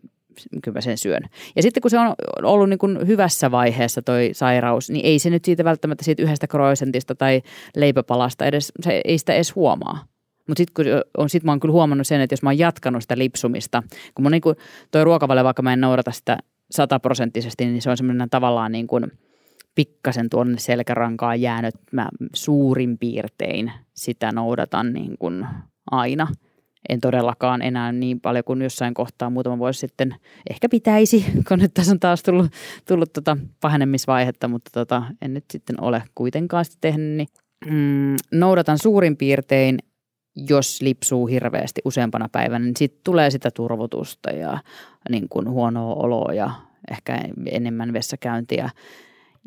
kyllä 0.63 0.77
mä 0.77 0.81
sen 0.81 0.97
syön. 0.97 1.23
Ja 1.55 1.61
sitten 1.61 1.81
kun 1.81 1.91
se 1.91 1.99
on 1.99 2.15
ollut 2.43 2.69
niin 2.69 2.79
kuin 2.79 3.07
hyvässä 3.07 3.51
vaiheessa 3.51 4.01
toi 4.01 4.29
sairaus, 4.33 4.89
niin 4.89 5.05
ei 5.05 5.19
se 5.19 5.29
nyt 5.29 5.45
siitä 5.45 5.63
välttämättä 5.63 6.05
siitä 6.05 6.23
yhdestä 6.23 6.47
kroisantista 6.47 7.15
tai 7.15 7.41
leipäpalasta 7.75 8.45
edes, 8.45 8.71
se 8.81 9.01
ei 9.05 9.17
sitä 9.17 9.33
edes 9.33 9.55
huomaa. 9.55 10.05
Mutta 10.47 10.61
sitten 10.61 10.85
on, 11.17 11.29
sit 11.29 11.43
mä 11.43 11.51
oon 11.51 11.59
kyllä 11.59 11.73
huomannut 11.73 12.07
sen, 12.07 12.21
että 12.21 12.33
jos 12.33 12.43
mä 12.43 12.49
oon 12.49 12.57
jatkanut 12.57 13.01
sitä 13.01 13.17
lipsumista, 13.17 13.83
kun 14.15 14.23
mun 14.23 14.31
niin 14.31 14.41
kuin 14.41 14.55
toi 14.91 15.03
ruokavale, 15.03 15.43
vaikka 15.43 15.61
mä 15.61 15.73
en 15.73 15.81
noudata 15.81 16.11
sitä 16.11 16.37
sataprosenttisesti, 16.71 17.65
niin 17.65 17.81
se 17.81 17.89
on 17.89 17.97
semmoinen 17.97 18.29
tavallaan 18.29 18.71
niin 18.71 18.87
kuin– 18.87 19.11
pikkasen 19.77 20.29
tuonne 20.29 20.57
selkärankaan 20.57 21.41
jäänyt. 21.41 21.75
Mä 21.91 22.09
suurin 22.33 22.97
piirtein 22.97 23.71
sitä 23.93 24.31
noudatan 24.31 24.93
niin 24.93 25.17
kuin 25.17 25.47
aina. 25.91 26.27
En 26.89 26.99
todellakaan 26.99 27.61
enää 27.61 27.91
niin 27.91 28.21
paljon 28.21 28.43
kuin 28.43 28.61
jossain 28.61 28.93
kohtaa 28.93 29.29
muutama 29.29 29.57
vuosi 29.57 29.79
sitten 29.79 30.15
ehkä 30.49 30.69
pitäisi, 30.69 31.25
kun 31.47 31.59
nyt 31.59 31.73
tässä 31.73 31.91
on 31.91 31.99
taas 31.99 32.23
tullut, 32.23 32.51
tullut 32.87 33.13
tota 33.13 33.37
pahenemisvaihetta, 33.61 34.47
mutta 34.47 34.71
tota, 34.73 35.03
en 35.21 35.33
nyt 35.33 35.45
sitten 35.51 35.83
ole 35.83 36.03
kuitenkaan 36.15 36.65
sitä 36.65 36.77
tehnyt. 36.81 37.17
Niin, 37.17 37.27
mm, 37.65 38.15
noudatan 38.31 38.77
suurin 38.77 39.17
piirtein 39.17 39.79
jos 40.49 40.81
lipsuu 40.81 41.27
hirveästi 41.27 41.81
useampana 41.85 42.29
päivänä, 42.31 42.65
niin 42.65 42.75
sitten 42.77 43.01
tulee 43.03 43.31
sitä 43.31 43.51
turvotusta 43.51 44.29
ja 44.29 44.59
niin 45.09 45.29
kuin 45.29 45.49
huonoa 45.49 45.95
oloa 45.95 46.33
ja 46.33 46.51
ehkä 46.91 47.19
enemmän 47.51 47.93
vessakäyntiä. 47.93 48.69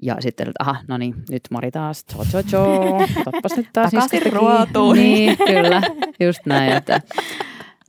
Ja 0.02 0.16
sitten, 0.20 0.48
että 0.48 0.62
aha, 0.62 0.76
no 0.88 0.98
niin, 0.98 1.14
nyt 1.30 1.42
Mari 1.50 1.70
taas, 1.70 2.04
cho 2.06 2.24
cho 2.24 2.42
cho, 2.42 2.96
otpas 3.26 3.56
nyt 3.56 3.68
taas 3.72 3.90
Takaisin 3.90 4.32
ruotuun. 4.32 4.96
Niin, 4.96 5.36
kyllä, 5.46 5.82
just 6.20 6.46
näin, 6.46 6.72
että, 6.72 7.00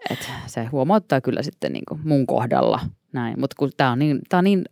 että 0.09 0.25
se 0.45 0.65
huomauttaa 0.65 1.21
kyllä 1.21 1.43
sitten 1.43 1.73
niin 1.73 1.83
kuin 1.87 2.01
mun 2.03 2.27
kohdalla 2.27 2.79
näin. 3.13 3.39
Mutta 3.39 3.55
kun 3.59 3.71
tämä 3.77 3.91
on, 3.91 3.99
niin, 3.99 4.19
tää 4.29 4.37
on 4.37 4.43
niin 4.43 4.65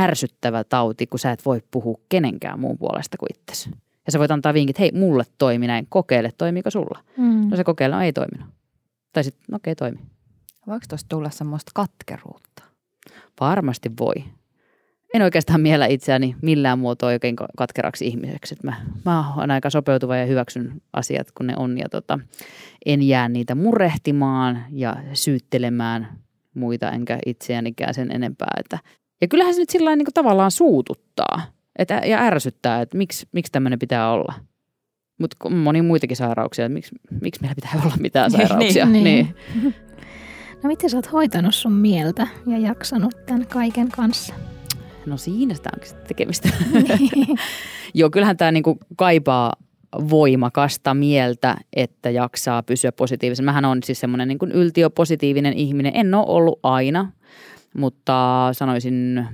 ärsyttävä 0.00 0.64
tauti, 0.64 1.06
kun 1.06 1.18
sä 1.18 1.32
et 1.32 1.44
voi 1.44 1.62
puhua 1.70 2.00
kenenkään 2.08 2.60
muun 2.60 2.78
puolesta 2.78 3.16
kuin 3.16 3.28
itsesi. 3.34 3.70
Ja 4.06 4.12
sä 4.12 4.18
voit 4.18 4.30
antaa 4.30 4.54
vinkit, 4.54 4.78
hei, 4.78 4.92
mulle 4.94 5.24
toimi 5.38 5.66
näin, 5.66 5.86
kokeile, 5.88 6.30
toimiiko 6.38 6.70
sulla? 6.70 7.04
Mm. 7.16 7.48
No 7.50 7.56
se 7.56 7.64
kokeile, 7.64 7.96
no 7.96 8.02
ei 8.02 8.12
toiminut. 8.12 8.48
Tai 9.12 9.24
sitten, 9.24 9.44
no 9.50 9.56
okei, 9.56 9.72
okay, 9.72 9.90
toimi. 9.90 10.06
Voiko 10.66 10.84
tuosta 10.88 11.08
tulla 11.08 11.30
semmoista 11.30 11.70
katkeruutta? 11.74 12.62
Varmasti 13.40 13.90
voi 14.00 14.14
en 15.14 15.22
oikeastaan 15.22 15.60
miellä 15.60 15.86
itseäni 15.86 16.36
millään 16.42 16.78
muotoa 16.78 17.08
oikein 17.08 17.36
katkeraksi 17.56 18.06
ihmiseksi. 18.06 18.56
mä, 18.62 18.74
mä 19.04 19.34
oon 19.36 19.50
aika 19.50 19.70
sopeutuva 19.70 20.16
ja 20.16 20.26
hyväksyn 20.26 20.82
asiat, 20.92 21.30
kun 21.30 21.46
ne 21.46 21.54
on. 21.56 21.78
Ja 21.78 21.88
tota, 21.88 22.18
en 22.86 23.02
jää 23.02 23.28
niitä 23.28 23.54
murehtimaan 23.54 24.64
ja 24.70 24.96
syyttelemään 25.12 26.08
muita, 26.54 26.90
enkä 26.90 27.18
itseänikään 27.26 27.94
sen 27.94 28.12
enempää. 28.12 28.50
Että, 28.60 28.78
ja 29.20 29.28
kyllähän 29.28 29.54
se 29.54 29.60
nyt 29.60 29.70
sillä 29.70 29.96
niin 29.96 30.06
tavallaan 30.14 30.50
suututtaa 30.50 31.42
että, 31.78 31.94
ja 31.94 32.18
ärsyttää, 32.18 32.80
että 32.80 32.98
miksi, 32.98 33.28
miksi 33.32 33.52
tämmöinen 33.52 33.78
pitää 33.78 34.12
olla. 34.12 34.34
Mutta 35.18 35.50
moni 35.50 35.82
muitakin 35.82 36.16
sairauksia, 36.16 36.64
että 36.64 36.74
miksi, 36.74 36.94
miksi 37.22 37.40
meillä 37.40 37.54
pitää 37.54 37.82
olla 37.84 37.96
mitään 38.00 38.30
niin, 38.32 38.48
sairauksia. 38.48 38.86
niin, 38.86 39.04
niin. 39.04 39.34
niin. 39.62 39.74
No 40.62 40.68
miten 40.68 40.90
sä 40.90 40.96
oot 40.96 41.12
hoitanut 41.12 41.54
sun 41.54 41.72
mieltä 41.72 42.26
ja 42.46 42.58
jaksanut 42.58 43.26
tämän 43.26 43.46
kaiken 43.46 43.88
kanssa? 43.88 44.34
No 45.08 45.16
siinä 45.16 45.54
sitä 45.54 45.70
onkin 45.74 46.06
tekemistä. 46.08 46.48
Niin. 46.72 47.38
Joo, 47.94 48.10
kyllähän 48.10 48.36
tämä 48.36 48.52
niinku 48.52 48.78
kaipaa 48.96 49.52
voimakasta 50.10 50.94
mieltä, 50.94 51.56
että 51.72 52.10
jaksaa 52.10 52.62
pysyä 52.62 52.92
positiivisen. 52.92 53.44
Mähän 53.44 53.64
on 53.64 53.82
siis 53.82 54.00
semmoinen 54.00 54.28
niin 54.28 54.52
yltiöpositiivinen 54.52 55.52
ihminen. 55.52 55.92
En 55.94 56.14
ole 56.14 56.24
ollut 56.28 56.60
aina, 56.62 57.12
mutta 57.76 58.48
sanoisin 58.52 59.26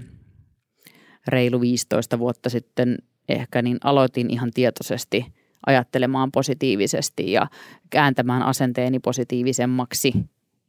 reilu 1.29 1.61
15 1.61 2.19
vuotta 2.19 2.51
sitten 2.51 2.99
ehkä 3.29 3.63
niin 3.63 3.79
aloitin 3.85 4.31
ihan 4.31 4.51
tietoisesti 4.55 5.27
ajattelemaan 5.67 6.33
positiivisesti 6.33 7.33
ja 7.33 7.47
kääntämään 7.91 8.43
asenteeni 8.43 8.99
positiivisemmaksi 8.99 10.13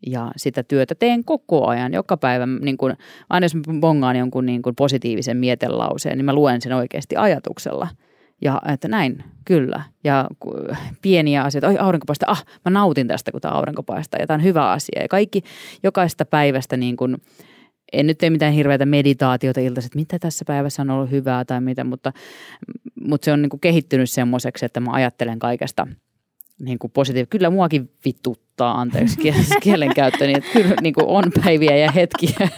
ja 0.06 0.32
sitä 0.38 0.64
työtä 0.64 0.96
teen 0.96 1.24
koko 1.24 1.68
ajan, 1.68 1.94
joka 1.94 2.18
päivä. 2.18 2.46
Niin 2.46 2.78
kun, 2.78 2.94
aina 3.30 3.46
jos 3.46 3.54
bongaan 3.80 4.16
jonkun 4.16 4.46
niin 4.46 4.62
kun 4.62 4.76
positiivisen 4.76 5.38
mietelauseen, 5.38 6.18
niin 6.18 6.26
mä 6.26 6.34
luen 6.34 6.62
sen 6.62 6.74
oikeasti 6.74 7.16
ajatuksella. 7.16 7.88
Ja 8.42 8.62
että 8.74 8.88
näin, 8.88 9.24
kyllä. 9.46 9.84
Ja 10.04 10.28
pieniä 11.02 11.44
asioita, 11.44 11.68
oi 11.68 11.78
aurinko 11.78 12.06
paistaa, 12.06 12.32
ah 12.32 12.46
mä 12.66 12.72
nautin 12.72 13.08
tästä, 13.08 13.32
kun 13.32 13.42
tämä 13.42 13.54
aurinko 13.54 13.84
paistaa. 13.84 14.20
Ja 14.20 14.28
tämä 14.28 14.36
on 14.36 14.44
hyvä 14.44 14.72
asia. 14.72 15.02
Ja 15.02 15.08
kaikki 15.08 15.42
jokaista 15.84 16.26
päivästä 16.26 16.78
niin 16.78 16.98
kun, 16.98 17.18
en 17.94 18.08
nyt 18.08 18.18
tee 18.18 18.30
mitään 18.30 18.54
hirveätä 18.54 18.86
meditaatiota 18.86 19.60
iltaisin, 19.60 19.88
että 19.88 20.00
mitä 20.00 20.20
tässä 20.20 20.46
päivässä 20.46 20.82
on 20.82 20.90
ollut 20.90 21.12
hyvää 21.12 21.46
tai 21.46 21.62
mitä, 21.62 21.84
mutta, 21.84 22.14
mutta 23.02 23.26
se 23.26 23.32
on 23.32 23.42
niin 23.42 23.60
kehittynyt 23.62 24.10
semmoiseksi, 24.10 24.66
että 24.66 24.80
mä 24.80 24.92
ajattelen 24.92 25.40
kaikesta– 25.40 25.88
niin 26.60 26.80
kuin 26.80 26.92
positiivinen. 26.92 27.28
Kyllä 27.28 27.50
muakin 27.50 27.90
vituttaa, 28.06 28.82
anteeksi 28.82 29.18
kielenkäyttöni, 29.64 30.34
että 30.34 30.50
kyllä 30.54 30.76
niin 30.82 30.94
kuin 30.94 31.08
on 31.08 31.24
päiviä 31.44 31.78
ja 31.78 31.92
hetkiä, 31.92 32.50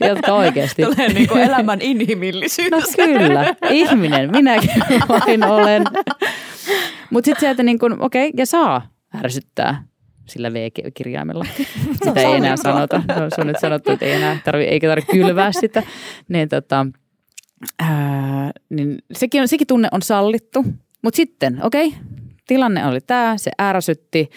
jotka 0.08 0.34
oikeasti... 0.34 0.82
Tulee 0.82 1.08
niin 1.08 1.28
kuin 1.28 1.42
elämän 1.42 1.80
inhimillisyys. 1.80 2.70
No 2.70 2.80
kyllä, 2.96 3.54
ihminen, 3.70 4.30
minäkin 4.30 4.70
vain 5.08 5.44
olen. 5.44 5.84
Mutta 7.10 7.26
sitten 7.26 7.40
se, 7.40 7.50
että 7.50 7.62
niin 7.62 7.78
kuin, 7.78 8.02
okei, 8.02 8.28
okay, 8.28 8.38
ja 8.38 8.46
saa 8.46 8.88
ärsyttää 9.24 9.84
sillä 10.26 10.52
V-kirjaimella. 10.52 11.46
Sitä 12.04 12.20
ei 12.20 12.32
enää 12.32 12.56
sanota. 12.56 13.02
No, 13.08 13.14
se 13.34 13.40
on 13.40 13.46
nyt 13.46 13.60
sanottu, 13.60 13.92
että 13.92 14.04
ei 14.04 14.12
enää 14.12 14.38
tarvi, 14.44 14.64
eikä 14.64 14.88
tarvitse 14.88 15.12
kylvää 15.12 15.52
sitä. 15.52 15.82
Niin, 16.28 16.48
tota, 16.48 16.86
ää, 17.78 18.50
niin 18.70 18.98
sekin, 19.12 19.40
on, 19.40 19.48
sekin 19.48 19.66
tunne 19.66 19.88
on 19.92 20.02
sallittu. 20.02 20.64
Mutta 21.02 21.16
sitten, 21.16 21.60
okei, 21.62 21.86
okay, 21.86 22.00
tilanne 22.46 22.86
oli 22.86 23.00
tämä, 23.00 23.36
se 23.36 23.50
ärsytti. 23.60 24.30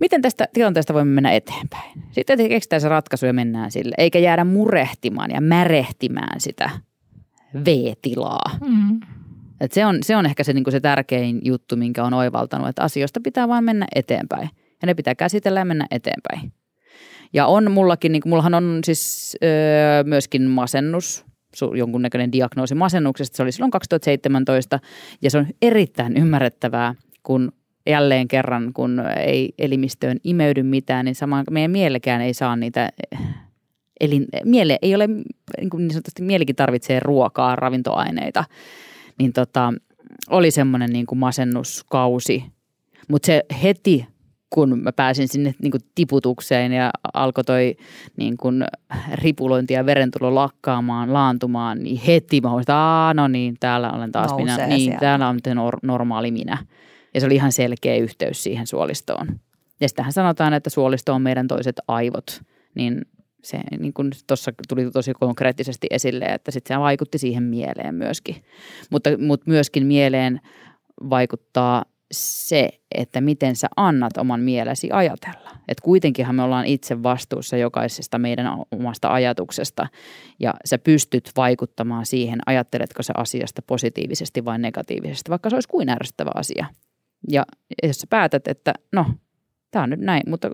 Miten 0.00 0.22
tästä 0.22 0.48
tilanteesta 0.52 0.94
voimme 0.94 1.14
mennä 1.14 1.30
eteenpäin? 1.30 2.02
Sitten 2.10 2.48
keksitään 2.48 2.80
se 2.80 2.88
ratkaisu 2.88 3.26
ja 3.26 3.32
mennään 3.32 3.70
sille, 3.70 3.94
eikä 3.98 4.18
jäädä 4.18 4.44
murehtimaan 4.44 5.30
ja 5.30 5.40
märehtimään 5.40 6.40
sitä 6.40 6.70
V-tilaa. 7.64 8.58
Mm. 8.60 9.00
Et 9.60 9.72
se, 9.72 9.86
on, 9.86 9.98
se 10.02 10.16
on 10.16 10.26
ehkä 10.26 10.44
se, 10.44 10.52
niin 10.52 10.64
se 10.70 10.80
tärkein 10.80 11.40
juttu, 11.44 11.76
minkä 11.76 12.04
on 12.04 12.14
oivaltanut, 12.14 12.68
että 12.68 12.82
asioista 12.82 13.20
pitää 13.24 13.48
vain 13.48 13.64
mennä 13.64 13.86
eteenpäin. 13.94 14.50
Ja 14.82 14.86
ne 14.86 14.94
pitää 14.94 15.14
käsitellä 15.14 15.60
ja 15.60 15.64
mennä 15.64 15.86
eteenpäin. 15.90 16.52
Ja 17.32 17.46
on 17.46 17.70
mullakin, 17.70 18.12
niin 18.12 18.22
mullahan 18.26 18.54
on 18.54 18.80
siis 18.84 19.36
öö, 19.42 20.04
myöskin 20.04 20.42
masennus, 20.42 21.24
jonkunnäköinen 21.76 22.32
diagnoosi 22.32 22.74
masennuksesta. 22.74 23.36
Se 23.36 23.42
oli 23.42 23.52
silloin 23.52 23.70
2017 23.70 24.80
ja 25.22 25.30
se 25.30 25.38
on 25.38 25.46
erittäin 25.62 26.16
ymmärrettävää, 26.16 26.94
kun 27.24 27.52
jälleen 27.86 28.28
kerran, 28.28 28.72
kun 28.72 29.02
ei 29.16 29.54
elimistöön 29.58 30.16
imeydy 30.24 30.62
mitään, 30.62 31.04
niin 31.04 31.14
sama, 31.14 31.44
meidän 31.50 31.70
mielekään 31.70 32.20
ei 32.20 32.34
saa 32.34 32.56
niitä, 32.56 32.88
eli 34.00 34.26
miele 34.44 34.78
ei 34.82 34.94
ole, 34.94 35.06
niin, 35.06 35.70
kuin 35.70 35.80
niin 35.80 35.90
sanotusti 35.90 36.22
mielikin 36.22 36.56
tarvitsee 36.56 37.00
ruokaa, 37.00 37.56
ravintoaineita, 37.56 38.44
niin 39.18 39.32
tota, 39.32 39.72
oli 40.30 40.50
semmoinen 40.50 40.90
niin 40.90 41.06
kuin 41.06 41.18
masennuskausi. 41.18 42.44
Mutta 43.08 43.26
se 43.26 43.44
heti 43.62 44.06
kun 44.54 44.78
mä 44.78 44.92
pääsin 44.92 45.28
sinne 45.28 45.54
niin 45.62 45.70
kuin 45.70 45.80
tiputukseen 45.94 46.72
ja 46.72 46.90
alkoi 47.14 47.44
toi 47.44 47.76
niin 48.16 48.36
kuin 48.36 48.64
ripulointi 49.14 49.74
ja 49.74 49.86
verentulo 49.86 50.34
lakkaamaan, 50.34 51.12
laantumaan, 51.12 51.78
niin 51.78 52.00
heti 52.06 52.40
mä 52.40 52.48
huomasin, 52.48 52.62
että 52.62 53.12
no 53.14 53.28
niin, 53.28 53.56
täällä 53.60 53.92
olen 53.92 54.12
taas 54.12 54.30
Nousee 54.30 54.44
minä. 54.44 54.66
Niin, 54.66 54.80
siellä. 54.80 55.00
täällä 55.00 55.28
on 55.28 55.38
nor- 55.38 55.78
normaali 55.82 56.30
minä. 56.30 56.58
Ja 57.14 57.20
se 57.20 57.26
oli 57.26 57.34
ihan 57.34 57.52
selkeä 57.52 57.96
yhteys 57.96 58.42
siihen 58.42 58.66
suolistoon. 58.66 59.40
Ja 59.80 59.88
sitähän 59.88 60.12
sanotaan, 60.12 60.52
että 60.52 60.70
suolisto 60.70 61.14
on 61.14 61.22
meidän 61.22 61.48
toiset 61.48 61.76
aivot. 61.88 62.40
Niin 62.74 63.02
se 63.42 63.60
niin 63.78 63.92
kuin 63.92 64.10
tuossa 64.26 64.52
tuli 64.68 64.90
tosi 64.90 65.12
konkreettisesti 65.12 65.86
esille, 65.90 66.24
että 66.24 66.50
sitten 66.50 66.76
se 66.76 66.80
vaikutti 66.80 67.18
siihen 67.18 67.42
mieleen 67.42 67.94
myöskin. 67.94 68.36
Mutta, 68.90 69.10
mutta 69.18 69.50
myöskin 69.50 69.86
mieleen 69.86 70.40
vaikuttaa 71.10 71.84
se, 72.12 72.68
että 72.94 73.20
miten 73.20 73.56
sä 73.56 73.68
annat 73.76 74.16
oman 74.16 74.40
mielesi 74.40 74.88
ajatella. 74.92 75.50
Et 75.68 75.80
kuitenkinhan 75.80 76.34
me 76.34 76.42
ollaan 76.42 76.66
itse 76.66 77.02
vastuussa 77.02 77.56
jokaisesta 77.56 78.18
meidän 78.18 78.46
omasta 78.70 79.12
ajatuksesta 79.12 79.86
ja 80.40 80.54
sä 80.64 80.78
pystyt 80.78 81.30
vaikuttamaan 81.36 82.06
siihen, 82.06 82.38
ajatteletko 82.46 83.02
sä 83.02 83.12
asiasta 83.16 83.62
positiivisesti 83.62 84.44
vai 84.44 84.58
negatiivisesti, 84.58 85.30
vaikka 85.30 85.50
se 85.50 85.56
olisi 85.56 85.68
kuin 85.68 85.88
ärsyttävä 85.88 86.30
asia. 86.34 86.66
Ja 87.30 87.44
jos 87.82 87.96
sä 87.96 88.06
päätät, 88.10 88.48
että 88.48 88.74
no, 88.92 89.06
tämä 89.70 89.82
on 89.82 89.90
nyt 89.90 90.00
näin, 90.00 90.22
mutta 90.26 90.50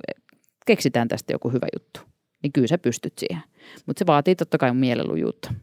keksitään 0.66 1.08
tästä 1.08 1.32
joku 1.32 1.48
hyvä 1.48 1.66
juttu, 1.78 2.00
niin 2.42 2.52
kyllä 2.52 2.66
sä 2.66 2.78
pystyt 2.78 3.18
siihen. 3.18 3.42
Mutta 3.86 3.98
se 3.98 4.06
vaatii 4.06 4.36
totta 4.36 4.58
kai 4.58 4.74
mielelujuutta. 4.74 5.54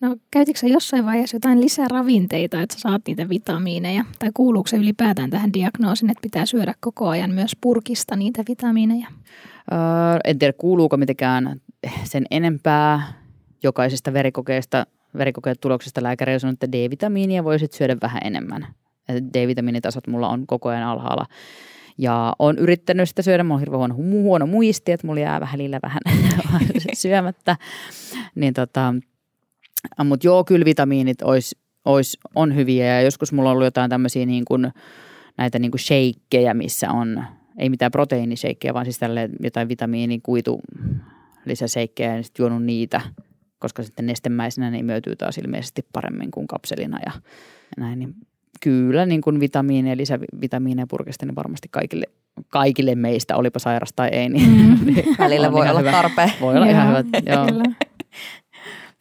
No 0.00 0.16
käytitkö 0.30 0.60
sä 0.60 0.66
jossain 0.66 1.06
vaiheessa 1.06 1.36
jotain 1.36 1.60
lisäravinteita, 1.60 2.62
että 2.62 2.74
sä 2.74 2.80
saat 2.80 3.02
niitä 3.06 3.28
vitamiineja? 3.28 4.04
Tai 4.18 4.30
kuuluuko 4.34 4.66
se 4.66 4.76
ylipäätään 4.76 5.30
tähän 5.30 5.52
diagnoosin, 5.52 6.10
että 6.10 6.22
pitää 6.22 6.46
syödä 6.46 6.74
koko 6.80 7.08
ajan 7.08 7.30
myös 7.30 7.56
purkista 7.60 8.16
niitä 8.16 8.42
vitamiineja? 8.48 9.06
Öö, 9.72 9.78
en 10.24 10.38
tiedä 10.38 10.52
kuuluuko 10.52 10.96
mitenkään 10.96 11.60
sen 12.04 12.24
enempää 12.30 13.12
jokaisesta 13.62 14.12
verikokeesta, 14.12 14.86
verikokeen 15.18 15.56
tuloksesta 15.60 16.02
lääkäri 16.02 16.34
on 16.34 16.40
sanonut, 16.40 16.62
että 16.62 16.78
D-vitamiinia 16.78 17.44
voisit 17.44 17.72
syödä 17.72 17.96
vähän 18.02 18.20
enemmän. 18.24 18.66
D-vitamiinitasot 19.08 20.06
mulla 20.06 20.28
on 20.28 20.46
koko 20.46 20.68
ajan 20.68 20.82
alhaalla. 20.82 21.26
Ja 21.98 22.32
on 22.38 22.58
yrittänyt 22.58 23.08
sitä 23.08 23.22
syödä, 23.22 23.42
mulla 23.42 23.54
on 23.54 23.60
hirveän 23.60 23.78
huono, 23.78 23.94
huono 23.94 24.46
muisti, 24.46 24.92
että 24.92 25.06
mulla 25.06 25.20
jää 25.20 25.40
vähän 25.40 25.60
vähän 25.82 26.00
syömättä. 26.92 27.56
Niin 28.34 28.54
tota, 28.54 28.94
mutta 30.04 30.26
joo, 30.26 30.44
kyllä 30.44 30.64
vitamiinit 30.64 31.22
ois, 31.22 31.56
ois, 31.84 32.18
on 32.34 32.54
hyviä 32.54 32.86
ja 32.86 33.00
joskus 33.00 33.32
mulla 33.32 33.50
on 33.50 33.52
ollut 33.52 33.64
jotain 33.64 33.90
tämmöisiä 33.90 34.26
niin 34.26 34.44
kuin, 34.44 34.72
näitä 35.38 35.58
niin 35.58 35.70
kuin 35.70 35.80
sheikkejä, 35.80 36.54
missä 36.54 36.90
on, 36.90 37.24
ei 37.58 37.68
mitään 37.68 37.92
proteiiniseikkejä, 37.92 38.74
vaan 38.74 38.86
siis 38.86 38.98
tälle 38.98 39.30
jotain 39.40 39.68
vitamiini, 39.68 40.20
kuitu 40.22 40.60
lisäseikkejä 41.44 42.16
ja 42.16 42.22
sitten 42.22 42.44
juonut 42.44 42.62
niitä, 42.62 43.00
koska 43.58 43.82
sitten 43.82 44.06
nestemäisenä 44.06 44.70
ne 44.70 44.78
imeytyy 44.78 45.16
taas 45.16 45.38
ilmeisesti 45.38 45.86
paremmin 45.92 46.30
kuin 46.30 46.46
kapselina 46.46 46.98
ja 47.06 47.12
näin. 47.76 47.98
Niin 47.98 48.14
kyllä 48.60 49.06
niin 49.06 49.20
kuin 49.20 49.40
vitamiineja 49.40 49.92
ja 49.92 49.96
lisävitamiineja 49.96 50.86
purkista, 50.86 51.26
niin 51.26 51.36
varmasti 51.36 51.68
kaikille, 51.70 52.06
kaikille 52.48 52.94
meistä, 52.94 53.36
olipa 53.36 53.58
sairas 53.58 53.92
tai 53.96 54.08
ei, 54.08 54.28
niin, 54.28 54.50
mm. 54.50 54.78
niin 54.86 55.04
välillä 55.18 55.52
voi 55.52 55.68
olla 55.68 55.78
hyvä. 55.78 55.92
tarpeen. 55.92 56.32
Voi 56.40 56.56
olla 56.56 56.66
ihan 56.66 56.88
hyvä, 56.88 57.04
joo. 57.26 57.46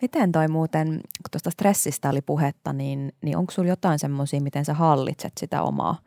Miten 0.02 0.32
toi 0.32 0.48
muuten, 0.48 0.88
kun 0.88 1.32
tuosta 1.32 1.52
stressistä 1.52 2.10
oli 2.10 2.22
puhetta, 2.22 2.74
niin, 2.74 3.14
niin 3.22 3.38
onko 3.38 3.52
sulla 3.52 3.70
jotain 3.70 4.00
semmoisia, 4.00 4.42
miten 4.42 4.66
sä 4.66 4.74
hallitset 4.74 5.34
sitä 5.40 5.62
omaa 5.62 5.98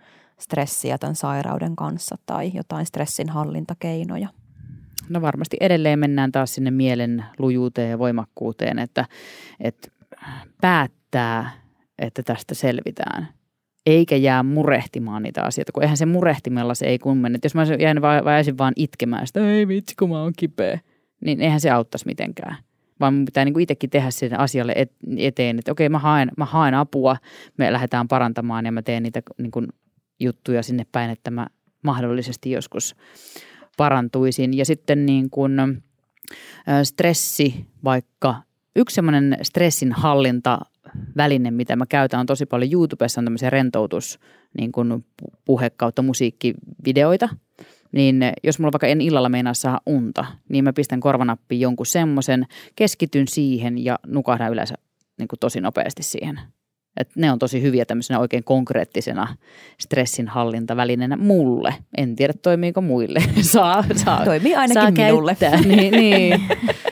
stressiä 0.40 0.98
tämän 0.98 1.14
sairauden 1.14 1.76
kanssa 1.76 2.16
tai 2.26 2.50
jotain 2.54 2.86
stressin 2.86 3.28
hallintakeinoja? 3.28 4.28
No 5.08 5.20
varmasti 5.20 5.56
edelleen 5.60 5.98
mennään 5.98 6.32
taas 6.32 6.54
sinne 6.54 6.70
mielen 6.70 7.24
lujuuteen 7.38 7.90
ja 7.90 7.98
voimakkuuteen, 7.98 8.78
että, 8.78 9.04
että 9.60 9.88
päättää, 10.60 11.50
että 11.98 12.22
tästä 12.22 12.54
selvitään 12.54 13.28
eikä 13.86 14.16
jää 14.16 14.42
murehtimaan 14.42 15.22
niitä 15.22 15.42
asioita, 15.42 15.72
kun 15.72 15.82
eihän 15.82 15.96
se 15.96 16.06
murehtimella 16.06 16.74
se 16.74 16.86
ei 16.86 16.98
kummene. 16.98 17.38
Jos 17.44 17.54
mä 17.54 17.64
jäin 17.80 18.02
vaan, 18.02 18.24
vaan 18.58 18.72
itkemään 18.76 19.26
sitä, 19.26 19.50
ei 19.50 19.68
vitsi 19.68 19.94
kun 19.98 20.08
mä 20.08 20.22
oon 20.22 20.32
kipeä, 20.36 20.80
niin 21.20 21.40
eihän 21.40 21.60
se 21.60 21.70
auttaisi 21.70 22.06
mitenkään 22.06 22.56
vaan 23.00 23.14
mun 23.14 23.24
pitää 23.24 23.44
niin 23.44 23.60
itsekin 23.60 23.90
tehdä 23.90 24.10
sen 24.10 24.40
asialle 24.40 24.74
eteen, 25.16 25.58
että 25.58 25.72
okei 25.72 25.88
mä 25.88 25.98
haen, 25.98 26.30
mä 26.36 26.44
haen 26.44 26.74
apua, 26.74 27.16
me 27.56 27.72
lähdetään 27.72 28.08
parantamaan 28.08 28.66
ja 28.66 28.72
mä 28.72 28.82
teen 28.82 29.02
niitä 29.02 29.22
niin 29.38 29.50
kuin 29.50 29.66
juttuja 30.20 30.62
sinne 30.62 30.86
päin, 30.92 31.10
että 31.10 31.30
mä 31.30 31.46
mahdollisesti 31.82 32.50
joskus 32.50 32.96
parantuisin. 33.76 34.56
Ja 34.56 34.64
sitten 34.64 35.06
niin 35.06 35.30
kuin, 35.30 35.82
stressi, 36.82 37.66
vaikka 37.84 38.34
yksi 38.76 38.94
semmoinen 38.94 39.38
stressin 39.42 39.92
hallinta 39.92 40.58
väline, 41.16 41.50
mitä 41.50 41.76
mä 41.76 41.86
käytän, 41.88 42.20
on 42.20 42.26
tosi 42.26 42.46
paljon 42.46 42.72
YouTubessa 42.72 43.20
on 43.20 43.24
tämmöisiä 43.24 43.50
rentoutus 43.50 44.20
niin 44.58 44.72
kuin 44.72 45.04
puhe 45.44 45.70
kautta 45.70 46.02
musiikkivideoita– 46.02 47.28
niin 47.92 48.22
jos 48.44 48.58
mulla 48.58 48.72
vaikka 48.72 48.86
en 48.86 49.00
illalla 49.00 49.28
meinaa 49.28 49.54
saa 49.54 49.80
unta, 49.86 50.24
niin 50.48 50.64
mä 50.64 50.72
pistän 50.72 51.00
korvanappiin 51.00 51.60
jonkun 51.60 51.86
semmoisen, 51.86 52.46
keskityn 52.76 53.28
siihen 53.28 53.84
ja 53.84 53.98
nukahdan 54.06 54.52
yleensä 54.52 54.74
niin 55.18 55.28
kuin 55.28 55.40
tosi 55.40 55.60
nopeasti 55.60 56.02
siihen. 56.02 56.40
Et 56.96 57.10
ne 57.16 57.32
on 57.32 57.38
tosi 57.38 57.62
hyviä 57.62 57.84
tämmöisenä 57.84 58.20
oikein 58.20 58.44
konkreettisena 58.44 59.36
stressinhallintavälineenä 59.80 61.16
mulle. 61.16 61.74
En 61.96 62.16
tiedä 62.16 62.32
toimiiko 62.42 62.80
muille. 62.80 63.22
saa, 63.42 63.84
saa, 63.96 64.24
Toimii 64.24 64.54
ainakin 64.54 64.96
saa 64.96 65.06
minulle. 65.06 65.36
niin, 65.64 65.92
niin. 65.92 66.40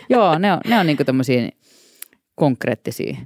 Joo, 0.09 0.39
ne 0.39 0.53
on, 0.53 0.61
ne 0.69 0.79
on 0.79 0.87
niinku 0.87 1.05
tämmöisiä 1.05 1.51
konkreettisia, 2.35 3.17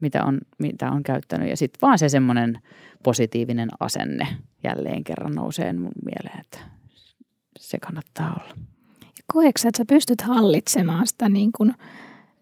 mitä 0.00 0.24
on, 0.24 0.38
mitä 0.58 0.90
on 0.90 1.02
käyttänyt. 1.02 1.48
Ja 1.48 1.56
sitten 1.56 1.78
vaan 1.82 1.98
se 1.98 2.08
semmoinen 2.08 2.58
positiivinen 3.02 3.68
asenne 3.80 4.26
jälleen 4.64 5.04
kerran 5.04 5.32
nousee 5.32 5.72
mun 5.72 5.92
mieleen, 6.04 6.40
että 6.40 6.58
se 7.58 7.78
kannattaa 7.78 8.40
olla. 8.40 8.54
Koetko 9.32 9.68
että 9.68 9.78
sä 9.78 9.84
pystyt 9.88 10.20
hallitsemaan 10.20 11.06
sitä 11.06 11.28
niin 11.28 11.50
kuin 11.56 11.74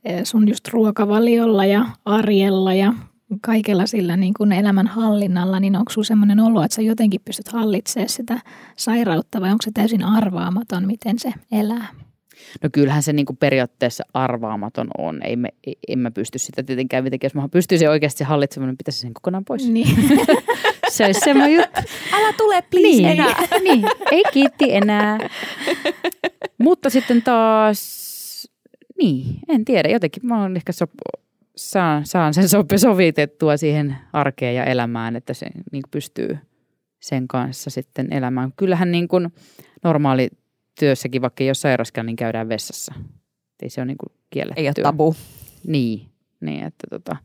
e, 0.05 0.25
sun 0.25 0.49
just 0.49 0.69
ruokavaliolla 0.69 1.65
ja 1.65 1.87
arjella 2.05 2.75
ja 2.75 2.93
kaikella 3.41 3.87
sillä 3.87 4.17
niin 4.17 4.35
kuin 4.35 4.53
elämän 4.53 4.87
hallinnalla, 4.87 5.61
niin 5.61 5.77
onko 5.77 5.93
sulla 5.93 6.07
semmoinen 6.07 6.41
olo, 6.41 6.63
että 6.63 6.75
sä 6.75 6.83
jotenkin 6.83 7.21
pystyt 7.25 7.49
hallitsemaan 7.49 8.09
sitä 8.09 8.41
sairautta 8.77 9.41
vai 9.41 9.51
onko 9.51 9.63
se 9.63 9.71
täysin 9.75 10.05
arvaamaton, 10.05 10.87
miten 10.87 11.19
se 11.19 11.33
elää? 11.53 12.06
No 12.63 12.69
kyllähän 12.73 13.03
se 13.03 13.13
niin 13.13 13.27
kuin 13.27 13.37
periaatteessa 13.37 14.05
arvaamaton 14.15 14.89
on. 14.99 15.23
Ei 15.23 15.37
me, 15.37 15.49
en 15.89 15.99
mä 15.99 16.11
pysty 16.11 16.39
sitä 16.39 16.63
tietenkään 16.63 17.05
mitenkään. 17.05 17.27
Jos 17.27 17.35
mä 17.35 17.49
pystyisin 17.49 17.91
oikeasti 17.91 18.25
hallitsemaan, 18.25 18.69
niin 18.69 18.79
pitäisi 18.79 19.01
sen 19.01 19.15
kokonaan 19.15 19.45
pois. 19.45 19.69
Niin. 19.69 19.89
Se 20.89 21.05
olisi 21.05 21.21
semmoinen 21.21 21.55
juttu. 21.55 21.81
Älä 22.13 22.33
tule 22.33 22.63
please 22.63 22.87
niin, 22.87 23.07
enää. 23.07 23.37
niin, 23.65 23.85
ei 24.11 24.23
kiitti 24.33 24.75
enää. 24.75 25.19
Mutta 26.59 26.91
sitten 26.91 27.23
taas, 27.23 28.49
niin, 28.99 29.39
en 29.49 29.65
tiedä. 29.65 29.89
Jotenkin 29.89 30.27
mä 30.27 30.43
oon 30.43 30.57
ehkä 30.57 30.73
sop, 30.73 30.91
saan, 31.57 32.07
saan 32.07 32.35
sen 32.35 32.49
sopi 32.49 32.79
sovitettua 32.79 33.57
siihen 33.57 33.97
arkeen 34.13 34.55
ja 34.55 34.65
elämään, 34.65 35.17
että 35.17 35.35
se 35.35 35.47
niin 35.73 35.83
pystyy 35.91 36.39
sen 37.01 37.29
kanssa 37.29 37.71
sitten 37.71 38.13
elämään. 38.13 38.53
Kyllähän 38.57 38.93
niin 38.93 39.09
kuin 39.09 39.33
normaali 39.85 40.29
työssäkin, 40.79 41.23
vaikka 41.23 41.45
ei 41.45 41.49
ole 41.49 41.55
sairaskaan, 41.55 42.07
niin 42.07 42.17
käydään 42.17 42.49
vessassa. 42.49 42.95
Ei 43.63 43.71
se 43.71 43.81
ole 43.81 43.87
niin 43.87 43.99
kuin 43.99 44.19
kiellettyä. 44.31 44.63
Ei 44.63 44.69
ole 44.69 44.75
tabu. 44.83 45.15
Niin, 45.67 46.11
niin 46.41 46.65
että 46.65 46.87
tota, 46.91 47.17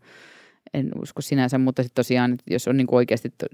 en 0.74 0.92
usko 1.02 1.22
sinänsä, 1.22 1.58
mutta 1.58 1.84
sitten 1.84 1.96
tosiaan, 1.96 2.38
jos 2.50 2.68
on 2.68 2.78
niin 2.78 2.88
kuin 2.88 2.98
oikeasti 2.98 3.30
to, 3.30 3.46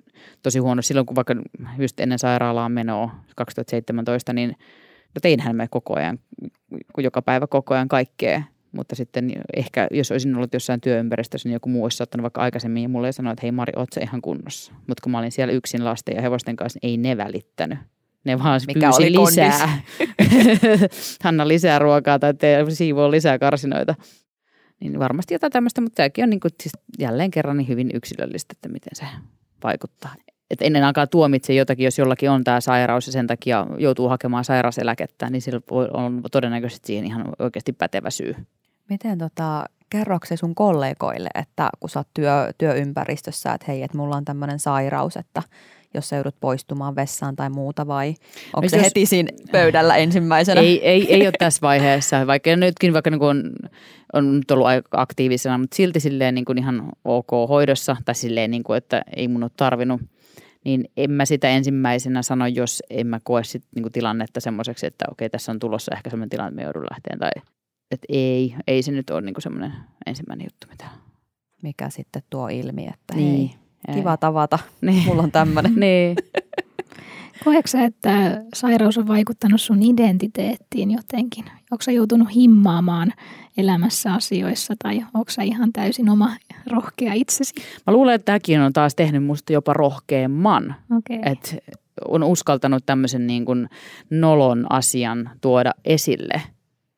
tosi 0.44 0.60
huono, 0.60 0.82
silloin 0.82 1.06
kun 1.06 1.16
vaikka 1.16 1.36
just 1.78 2.00
ennen 2.00 2.20
sairaalaan 2.20 2.72
menoa 2.72 3.16
2017, 3.36 4.34
niin 4.34 4.50
no 5.16 5.20
teinhän 5.22 5.56
me 5.56 5.68
koko 5.68 5.96
ajan, 5.96 6.20
joka 6.98 7.22
päivä 7.22 7.48
koko 7.48 7.74
ajan 7.74 7.88
kaikkea, 7.88 8.44
mutta 8.72 8.96
sitten 8.96 9.32
ehkä 9.56 9.88
jos 9.92 10.12
olisin 10.12 10.36
ollut 10.36 10.54
jossain 10.54 10.82
työympäristössä, 10.82 11.50
niin 11.50 11.54
joku 11.54 11.70
muu 11.70 11.84
olisi 11.84 11.98
saattanut 11.98 12.24
vaikka 12.24 12.42
aikaisemmin 12.42 12.84
ja 12.84 12.90
mulle 12.90 13.12
sanoa, 13.12 13.34
että 13.34 13.42
hei 13.42 13.52
Mari, 13.52 13.74
oot 13.76 13.90
ihan 14.02 14.22
kunnossa. 14.22 14.74
Mutta 14.88 15.02
kun 15.04 15.12
mä 15.12 15.20
olin 15.20 15.32
siellä 15.32 15.54
yksin 15.54 15.86
lasten 15.86 16.16
ja 16.16 16.22
hevosten 16.22 16.56
kanssa, 16.56 16.80
niin 16.84 16.90
ei 16.90 16.98
ne 16.98 17.18
välittänyt. 17.18 17.80
Ne 18.28 18.40
vaan 18.40 18.62
Mikä 18.68 18.90
oli 18.90 19.12
lisää. 19.12 19.82
Hanna 21.24 21.48
lisää 21.48 21.80
ruokaa 21.80 22.20
tai 22.20 22.34
tee 22.34 22.70
siivoo 22.70 23.12
lisää 23.12 23.40
karsinoita. 23.40 23.96
Niin 24.80 25.00
varmasti 25.00 25.34
jotain 25.34 25.52
tämmöistä, 25.52 25.82
mutta 25.82 25.96
tämäkin 25.96 26.24
on 26.24 26.30
niin 26.30 26.40
kuin, 26.40 26.52
siis 26.64 26.74
jälleen 27.00 27.32
kerran 27.32 27.58
niin 27.58 27.68
hyvin 27.68 27.92
yksilöllistä, 27.94 28.54
että 28.58 28.70
miten 28.70 28.96
se 28.96 29.06
vaikuttaa. 29.64 30.14
Että 30.52 30.66
ennen 30.66 30.84
alkaa 30.84 31.08
tuomitse 31.08 31.54
jotakin, 31.54 31.86
jos 31.86 31.98
jollakin 31.98 32.30
on 32.30 32.44
tämä 32.44 32.62
sairaus 32.62 33.08
ja 33.08 33.14
sen 33.14 33.28
takia 33.28 33.68
joutuu 33.78 34.10
hakemaan 34.10 34.46
sairauseläkettä, 34.46 35.30
niin 35.30 35.42
sillä 35.42 35.62
on 35.94 36.22
todennäköisesti 36.32 36.88
siihen 36.88 37.06
ihan 37.06 37.26
oikeasti 37.40 37.74
pätevä 37.74 38.10
syy. 38.10 38.36
Miten 38.90 39.18
tota, 39.18 39.66
kerroksi 39.90 40.38
sun 40.38 40.56
kollegoille, 40.56 41.30
että 41.36 41.70
kun 41.80 41.90
sä 41.90 42.00
oot 42.00 42.08
työ, 42.14 42.54
työympäristössä, 42.58 43.54
että 43.54 43.66
hei, 43.68 43.84
että 43.84 43.98
mulla 43.98 44.16
on 44.16 44.26
tämmöinen 44.26 44.60
sairaus, 44.60 45.18
että 45.18 45.44
jos 45.94 46.10
sä 46.10 46.16
joudut 46.16 46.36
poistumaan 46.40 46.96
vessaan 46.96 47.36
tai 47.36 47.50
muuta 47.50 47.88
vai 47.88 48.16
onko 48.56 48.70
se 48.70 48.78
jos, 48.78 48.86
heti 48.86 49.06
siinä 49.06 49.32
pöydällä 49.52 49.96
ensimmäisenä? 49.96 50.62
Ei, 50.62 50.88
ei, 50.88 51.14
ei 51.14 51.28
ole 51.28 51.34
tässä 51.40 51.62
vaiheessa, 51.62 52.28
vaikka 52.28 52.56
nytkin 52.56 52.94
vaikka 52.94 53.10
niin 53.10 53.24
on, 53.24 53.54
on 54.14 54.42
ollut 54.52 54.68
aika 54.68 55.02
aktiivisena, 55.02 55.58
mutta 55.58 55.76
silti 55.76 56.00
silleen 56.00 56.36
niin 56.36 56.46
kuin 56.46 56.58
ihan 56.58 56.92
ok 57.06 57.30
hoidossa 57.50 57.98
tai 58.06 58.16
silleen, 58.16 58.52
niin 58.52 58.64
kuin, 58.64 58.78
että 58.78 59.02
ei 59.16 59.28
mun 59.28 59.44
ole 59.44 59.52
tarvinnut 59.58 60.02
niin 60.66 60.90
en 60.98 61.12
mä 61.12 61.26
sitä 61.26 61.50
ensimmäisenä 61.50 62.22
sano, 62.22 62.48
jos 62.48 62.84
en 62.90 63.08
mä 63.08 63.20
koe 63.24 63.44
sit 63.44 63.64
niinku 63.76 63.90
tilannetta 63.90 64.40
semmoiseksi, 64.40 64.88
että 64.88 65.06
okei, 65.12 65.30
tässä 65.30 65.52
on 65.52 65.60
tulossa 65.60 65.96
ehkä 65.96 66.10
semmoinen 66.10 66.30
tilanne, 66.30 66.48
että 66.48 66.56
me 66.56 66.64
joudun 66.64 66.86
lähteen. 66.92 67.20
Tai 67.20 67.32
että 67.92 68.06
ei, 68.10 68.56
ei 68.68 68.84
se 68.84 68.92
nyt 68.92 69.10
ole 69.10 69.22
niinku 69.22 69.42
semmoinen 69.42 69.74
ensimmäinen 70.06 70.46
juttu, 70.46 70.68
mitä... 70.70 70.86
Mikä 71.62 71.90
sitten 71.90 72.22
tuo 72.30 72.48
ilmi, 72.48 72.88
että 72.88 73.16
niin, 73.16 73.48
hei, 73.48 73.58
kiva 73.94 74.18
tavata, 74.18 74.60
niin. 74.82 75.04
mulla 75.06 75.24
on 75.24 75.32
tämmöinen. 75.32 75.76
niin. 75.80 76.16
Koetko 77.44 77.68
sä, 77.68 77.84
että 77.84 78.42
sairaus 78.54 78.98
on 78.98 79.08
vaikuttanut 79.08 79.62
sun 79.62 79.84
identiteettiin 79.84 80.92
jotenkin? 80.92 81.46
Onko 81.72 81.82
sä 81.82 81.92
joutunut 81.92 82.36
himmaamaan 82.36 83.14
elämässä 83.58 84.14
asioissa 84.14 84.74
tai 84.84 85.06
onko 85.14 85.30
sä 85.32 85.42
ihan 85.42 85.74
täysin 85.74 86.10
oma 86.10 86.36
rohkea 86.72 87.14
itsesi? 87.14 87.54
Mä 87.88 87.94
luulen, 87.94 88.16
että 88.16 88.26
tämäkin 88.26 88.62
on 88.62 88.74
taas 88.74 88.96
tehnyt 88.96 89.24
musta 89.24 89.54
jopa 89.54 89.74
rohkeamman. 89.74 90.76
Okay. 90.98 91.32
Että 91.32 91.56
on 92.08 92.24
uskaltanut 92.24 92.86
tämmöisen 92.86 93.28
niin 93.28 93.46
kuin 93.46 93.70
nolon 94.10 94.66
asian 94.70 95.30
tuoda 95.42 95.74
esille. 95.86 96.42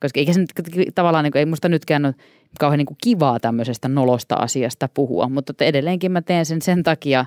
Koska 0.02 0.20
eikä 0.20 0.34
se 0.34 0.39
nyt 0.39 0.52
tavallaan, 0.95 1.24
niin 1.24 1.32
kuin, 1.32 1.39
ei 1.39 1.45
musta 1.45 1.70
nytkään 1.70 2.06
ole 2.06 2.16
kauhean 2.60 2.78
niin 2.78 2.86
kuin 2.86 2.97
kivaa 3.04 3.39
tämmöisestä 3.39 3.88
nolosta 3.88 4.36
asiasta 4.36 4.89
puhua, 4.93 5.30
mutta 5.30 5.54
edelleenkin 5.66 6.12
mä 6.12 6.22
teen 6.22 6.45
sen 6.45 6.62
sen 6.62 6.84
takia, 6.84 7.26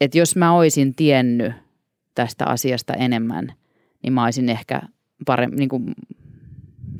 että 0.00 0.18
jos 0.18 0.36
mä 0.36 0.52
olisin 0.52 0.94
tiennyt 0.94 1.52
tästä 2.14 2.46
asiasta 2.46 2.94
enemmän, 2.94 3.52
niin 4.02 4.12
mä 4.12 4.24
olisin 4.24 4.48
ehkä 4.48 4.80
paremmin, 5.26 5.58
niin 5.58 5.68
kuin 5.68 5.94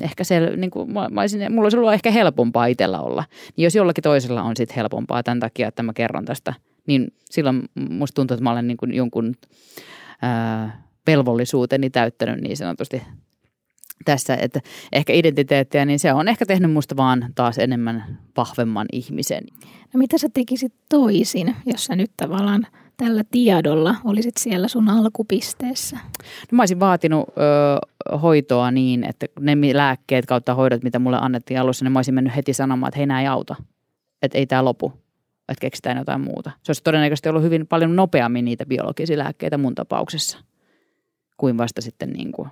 ehkä 0.01 0.24
se, 0.24 0.57
niin 0.57 0.70
kuin, 0.70 0.92
mä, 0.92 1.09
mä 1.11 1.20
olisin, 1.20 1.53
mulla 1.53 1.66
olisi 1.66 1.76
ollut 1.76 1.92
ehkä 1.92 2.11
helpompaa 2.11 2.66
itsellä 2.66 3.01
olla. 3.01 3.24
Niin 3.57 3.64
jos 3.64 3.74
jollakin 3.74 4.03
toisella 4.03 4.42
on 4.42 4.57
sitten 4.57 4.76
helpompaa 4.76 5.22
tämän 5.22 5.40
takia, 5.40 5.68
että 5.68 5.82
mä 5.82 5.92
kerron 5.92 6.24
tästä, 6.24 6.55
niin 6.86 7.12
silloin 7.30 7.62
musta 7.90 8.14
tuntuu, 8.14 8.34
että 8.34 8.44
mä 8.44 8.53
olen 8.53 8.66
niin 8.66 8.76
kuin 8.76 8.94
jonkun 8.94 9.34
ää, 10.22 10.82
velvollisuuteni 11.07 11.90
täyttänyt 11.90 12.40
niin 12.40 12.57
sanotusti 12.57 13.03
tässä, 14.05 14.36
että 14.40 14.61
ehkä 14.92 15.12
identiteettiä, 15.12 15.84
niin 15.84 15.99
se 15.99 16.12
on 16.12 16.28
ehkä 16.28 16.46
tehnyt 16.46 16.72
musta 16.72 16.96
vaan 16.96 17.32
taas 17.34 17.59
enemmän 17.59 18.18
vahvemman 18.36 18.86
ihmisen. 18.92 19.44
No 19.94 19.99
mitä 19.99 20.18
sä 20.18 20.28
tekisit 20.34 20.74
toisin, 20.88 21.57
jos 21.66 21.84
sä 21.84 21.96
nyt 21.96 22.11
tavallaan– 22.16 22.66
tällä 22.99 23.22
tiedolla 23.30 23.94
olisit 24.05 24.36
siellä 24.36 24.68
sun 24.68 24.88
alkupisteessä? 24.88 25.96
No 26.53 26.57
mä 26.57 26.62
olisin 26.62 26.80
vaatinut 26.80 27.28
ö, 27.28 28.16
hoitoa 28.16 28.70
niin, 28.70 29.05
että 29.05 29.26
ne 29.40 29.57
lääkkeet 29.72 30.26
kautta 30.26 30.55
hoidot, 30.55 30.82
mitä 30.82 30.99
mulle 30.99 31.18
annettiin 31.20 31.61
alussa, 31.61 31.84
niin 31.84 31.92
mä 31.92 31.99
olisin 31.99 32.14
mennyt 32.14 32.36
heti 32.36 32.53
sanomaan, 32.53 32.88
että 32.88 32.99
hei 32.99 33.07
nää 33.07 33.20
ei 33.20 33.26
auta. 33.26 33.57
Että 34.22 34.38
ei 34.38 34.46
tämä 34.46 34.64
lopu. 34.64 34.92
Että 35.49 35.61
keksitään 35.61 35.99
jotain 35.99 36.20
muuta. 36.20 36.51
Se 36.62 36.70
olisi 36.70 36.82
todennäköisesti 36.82 37.28
ollut 37.28 37.42
hyvin 37.42 37.66
paljon 37.66 37.96
nopeammin 37.96 38.44
niitä 38.44 38.66
biologisia 38.66 39.18
lääkkeitä 39.18 39.59
mun 39.59 39.74
tapauksessa. 39.74 40.38
Kuin 41.36 41.59
vasta 41.59 41.80
sitten 41.80 42.11
niin 42.11 42.32
kuin, 42.32 42.49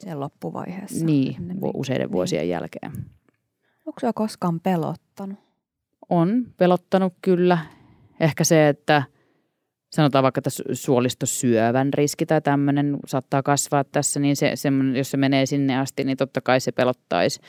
Sen 0.00 0.20
loppuvaiheessa. 0.20 1.04
Niin, 1.04 1.36
useiden 1.74 2.06
niin. 2.06 2.12
vuosien 2.12 2.48
jälkeen. 2.48 2.92
Onko 3.86 4.00
se 4.00 4.10
koskaan 4.14 4.60
pelottanut? 4.60 5.38
On 6.08 6.46
pelottanut 6.56 7.12
kyllä. 7.22 7.58
Ehkä 8.20 8.44
se, 8.44 8.68
että– 8.68 9.02
sanotaan 9.90 10.22
vaikka 10.22 10.38
että 10.38 10.50
suolistosyövän 10.72 11.94
riski 11.94 12.26
tai 12.26 12.40
tämmöinen 12.40 12.98
saattaa 13.06 13.42
kasvaa 13.42 13.84
tässä, 13.84 14.20
niin 14.20 14.36
se, 14.36 14.54
jos 14.96 15.10
se 15.10 15.16
menee 15.16 15.46
sinne 15.46 15.78
asti, 15.78 16.04
niin 16.04 16.16
totta 16.16 16.40
kai 16.40 16.60
se 16.60 16.72
pelottaisi. 16.72 17.40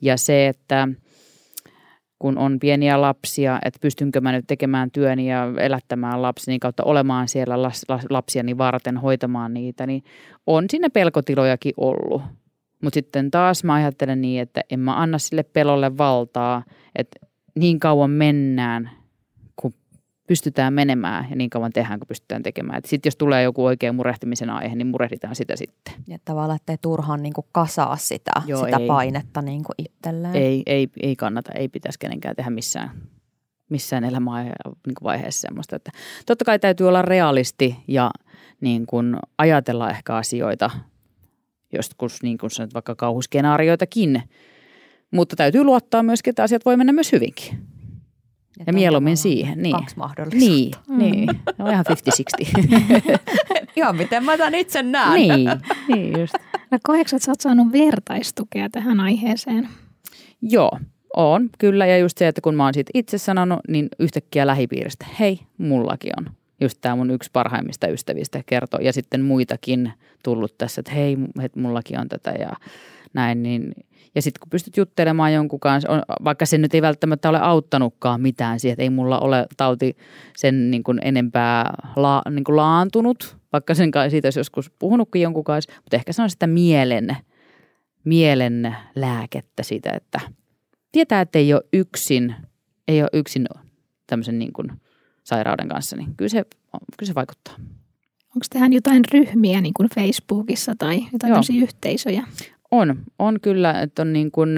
Ja 0.00 0.16
se, 0.16 0.48
että 0.48 0.88
kun 2.18 2.38
on 2.38 2.58
pieniä 2.60 3.00
lapsia, 3.00 3.58
että 3.64 3.78
pystynkö 3.82 4.20
mä 4.20 4.32
nyt 4.32 4.44
tekemään 4.46 4.90
työni 4.90 5.30
ja 5.30 5.52
elättämään 5.60 6.22
lapseni 6.22 6.58
kautta 6.58 6.84
olemaan 6.84 7.28
siellä 7.28 7.62
las, 7.62 7.82
las, 7.88 8.06
lapsiani 8.10 8.58
varten, 8.58 8.96
hoitamaan 8.96 9.54
niitä, 9.54 9.86
niin 9.86 10.02
on 10.46 10.64
siinä 10.70 10.90
pelkotilojakin 10.90 11.72
ollut. 11.76 12.22
Mutta 12.82 12.94
sitten 12.94 13.30
taas 13.30 13.64
mä 13.64 13.74
ajattelen 13.74 14.20
niin, 14.20 14.42
että 14.42 14.60
en 14.70 14.80
mä 14.80 15.00
anna 15.00 15.18
sille 15.18 15.42
pelolle 15.42 15.98
valtaa, 15.98 16.62
että 16.96 17.26
niin 17.58 17.80
kauan 17.80 18.10
mennään, 18.10 18.90
pystytään 20.26 20.74
menemään 20.74 21.26
ja 21.30 21.36
niin 21.36 21.50
kauan 21.50 21.72
tehdään, 21.72 22.00
kun 22.00 22.06
pystytään 22.06 22.42
tekemään. 22.42 22.82
Sitten 22.84 23.08
jos 23.08 23.16
tulee 23.16 23.42
joku 23.42 23.64
oikea 23.64 23.92
murehtimisen 23.92 24.50
aihe, 24.50 24.76
niin 24.76 24.86
murehditaan 24.86 25.34
sitä 25.34 25.56
sitten. 25.56 25.94
Ja 26.06 26.18
tavallaan, 26.24 26.56
ettei 26.56 26.78
turhaan 26.80 27.22
niin 27.22 27.32
kuin 27.32 27.46
kasaa 27.52 27.96
sitä, 27.96 28.30
Joo, 28.46 28.64
sitä 28.64 28.76
ei. 28.76 28.86
painetta 28.86 29.42
niin 29.42 29.64
kuin 29.64 29.74
itselleen. 29.78 30.34
Ei, 30.34 30.62
ei, 30.66 30.88
ei 31.02 31.16
kannata, 31.16 31.52
ei 31.52 31.68
pitäisi 31.68 31.98
kenenkään 31.98 32.36
tehdä 32.36 32.50
missään, 32.50 32.90
missään 33.68 34.04
elämää 34.04 34.42
niin 34.44 34.54
kuin 34.84 35.04
vaiheessa 35.04 35.40
semmoista. 35.40 35.76
Että 35.76 35.90
totta 36.26 36.44
kai 36.44 36.58
täytyy 36.58 36.88
olla 36.88 37.02
realisti 37.02 37.76
ja 37.88 38.10
niin 38.60 38.86
kuin 38.86 39.16
ajatella 39.38 39.90
ehkä 39.90 40.16
asioita, 40.16 40.70
joskus 41.72 42.22
niin 42.22 42.38
kuin 42.38 42.50
sanot, 42.50 42.74
vaikka 42.74 42.94
kauhuskenaarioitakin, 42.94 44.22
mutta 45.10 45.36
täytyy 45.36 45.64
luottaa 45.64 46.02
myöskin, 46.02 46.30
että 46.30 46.42
asiat 46.42 46.64
voi 46.64 46.76
mennä 46.76 46.92
myös 46.92 47.12
hyvinkin. 47.12 47.75
Ja, 48.58 48.64
ja 48.66 48.72
mieluummin 48.72 49.16
siihen. 49.16 49.62
Niin. 49.62 49.76
Kaksi 49.76 49.96
mahdollisuutta. 49.96 50.46
Niin, 50.48 50.72
mm. 50.88 50.98
niin. 50.98 51.28
No 51.58 51.70
ihan 51.70 51.84
50-60. 52.40 53.18
ihan 53.76 53.96
miten 53.96 54.24
mä 54.24 54.36
tämän 54.36 54.54
itse 54.54 54.82
näen. 54.82 55.12
Niin, 55.12 55.50
niin 55.88 56.20
just. 56.20 56.34
No 56.70 56.94
että 57.00 57.18
sä 57.18 57.30
oot 57.30 57.40
saanut 57.40 57.72
vertaistukea 57.72 58.68
tähän 58.70 59.00
aiheeseen? 59.00 59.68
Joo, 60.42 60.78
on 61.16 61.50
kyllä. 61.58 61.86
Ja 61.86 61.98
just 61.98 62.18
se, 62.18 62.28
että 62.28 62.40
kun 62.40 62.54
mä 62.54 62.64
oon 62.64 62.74
siitä 62.74 62.90
itse 62.94 63.18
sanonut, 63.18 63.60
niin 63.68 63.88
yhtäkkiä 63.98 64.46
lähipiiristä, 64.46 65.06
hei, 65.20 65.40
mullakin 65.58 66.12
on. 66.18 66.30
Just 66.60 66.78
tämä 66.80 66.96
mun 66.96 67.10
yksi 67.10 67.30
parhaimmista 67.32 67.88
ystävistä 67.88 68.42
kertoo. 68.46 68.80
Ja 68.80 68.92
sitten 68.92 69.22
muitakin 69.22 69.92
tullut 70.22 70.58
tässä, 70.58 70.80
että 70.80 70.92
hei, 70.92 71.16
että 71.42 71.60
mullakin 71.60 72.00
on 72.00 72.08
tätä 72.08 72.30
ja 72.30 72.52
näin. 73.12 73.42
Niin 73.42 73.72
ja 74.16 74.22
sitten 74.22 74.40
kun 74.40 74.50
pystyt 74.50 74.76
juttelemaan 74.76 75.32
jonkun 75.32 75.60
kanssa, 75.60 75.90
on, 75.90 76.02
vaikka 76.24 76.46
se 76.46 76.58
nyt 76.58 76.74
ei 76.74 76.82
välttämättä 76.82 77.28
ole 77.28 77.40
auttanutkaan 77.40 78.20
mitään 78.20 78.60
siihen, 78.60 78.72
että 78.72 78.82
ei 78.82 78.90
mulla 78.90 79.18
ole 79.18 79.46
tauti 79.56 79.96
sen 80.36 80.70
niin 80.70 80.82
kuin 80.84 80.98
enempää 81.02 81.74
la, 81.96 82.22
niin 82.30 82.44
kuin 82.44 82.56
laantunut, 82.56 83.36
vaikka 83.52 83.74
sen 83.74 83.90
siitä 84.08 84.26
olisi 84.26 84.40
joskus 84.40 84.70
puhunutkin 84.78 85.22
jonkun 85.22 85.44
kanssa, 85.44 85.72
mutta 85.76 85.96
ehkä 85.96 86.12
se 86.12 86.22
on 86.22 86.30
sitä 86.30 86.46
mielen, 86.46 87.16
mielen 88.04 88.76
lääkettä 88.94 89.62
siitä, 89.62 89.90
että 89.90 90.20
tietää, 90.92 91.20
että 91.20 91.38
ei 91.38 91.54
ole 91.54 91.62
yksin, 91.72 92.34
ei 92.88 93.02
ole 93.02 93.10
yksin 93.12 93.46
tämmöisen 94.06 94.38
niin 94.38 94.52
kuin 94.52 94.72
sairauden 95.24 95.68
kanssa, 95.68 95.96
niin 95.96 96.16
kyllä 96.16 96.28
se, 96.28 96.44
kyllä 96.98 97.06
se 97.06 97.14
vaikuttaa. 97.14 97.54
Onko 98.24 98.46
tähän 98.50 98.72
jotain 98.72 99.02
ryhmiä 99.12 99.60
niin 99.60 99.74
kuin 99.74 99.88
Facebookissa 99.94 100.74
tai 100.78 101.06
jotain 101.12 101.32
Joo. 101.32 101.62
yhteisöjä? 101.62 102.24
On, 102.70 102.96
on 103.18 103.40
kyllä, 103.40 103.80
että 103.80 104.02
on 104.02 104.12
niin 104.12 104.30
kuin 104.30 104.50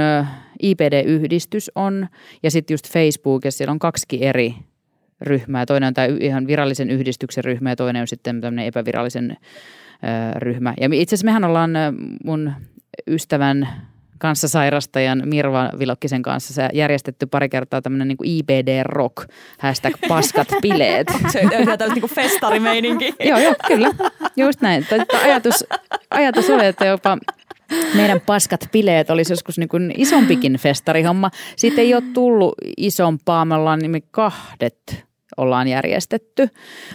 IPD-yhdistys 0.63 1.71
on 1.75 2.09
ja 2.43 2.51
sitten 2.51 2.75
just 2.75 2.93
Facebook 2.93 3.45
ja 3.45 3.53
siellä 3.53 3.73
on 3.73 3.79
kaksi 3.79 4.07
eri 4.21 4.55
ryhmää. 5.21 5.67
Toinen 5.67 5.87
on 5.87 5.95
tämä 5.95 6.09
ihan 6.21 6.47
virallisen 6.47 6.91
yhdistyksen 6.91 7.45
ryhmä 7.45 7.71
ja 7.71 7.77
toinen 7.77 8.01
on 8.01 8.09
sitten 8.09 8.41
tämmöinen 8.41 8.67
epävirallisen 8.67 9.37
ryhmä. 10.37 10.75
Ja 10.81 10.89
itse 10.93 11.15
asiassa 11.15 11.25
mehän 11.25 11.45
ollaan 11.45 11.71
mun 12.25 12.53
ystävän 13.07 13.69
kanssa 14.19 14.49
sairastajan 14.49 15.23
Mirva 15.27 15.71
Vilokkisen 15.79 16.23
kanssa 16.23 16.69
järjestetty 16.73 17.27
pari 17.27 17.49
kertaa 17.49 17.83
tämmöinen 17.83 18.09
niin 18.09 18.19
IBD 18.25 18.83
Rock, 18.85 19.29
hashtag 19.59 19.95
paskat 20.09 20.49
bileet. 20.63 21.07
Se 21.33 21.41
on 21.41 21.51
tämmöinen 21.51 21.91
niin 21.95 22.11
festarimeininki. 22.15 23.15
joo, 23.25 23.39
joo, 23.39 23.55
kyllä. 23.67 23.91
Just 24.37 24.61
näin. 24.61 24.87
Ajatus, 25.25 25.65
ajatus 26.11 26.51
oli, 26.51 26.67
että 26.67 26.87
jopa 26.87 27.19
meidän 27.97 28.21
paskat 28.21 28.69
bileet 28.73 29.11
olisi 29.11 29.33
joskus 29.33 29.59
niin 29.59 29.69
kuin 29.69 29.93
isompikin 29.97 30.57
festarihomma. 30.57 31.31
Siitä 31.57 31.81
ei 31.81 31.95
ole 31.95 32.03
tullut 32.15 32.55
isompaa, 32.77 33.45
me 33.45 33.55
ollaan 33.55 33.79
nimi 33.79 34.01
kahdet 34.11 35.09
ollaan 35.37 35.69
järjestetty, 35.69 36.49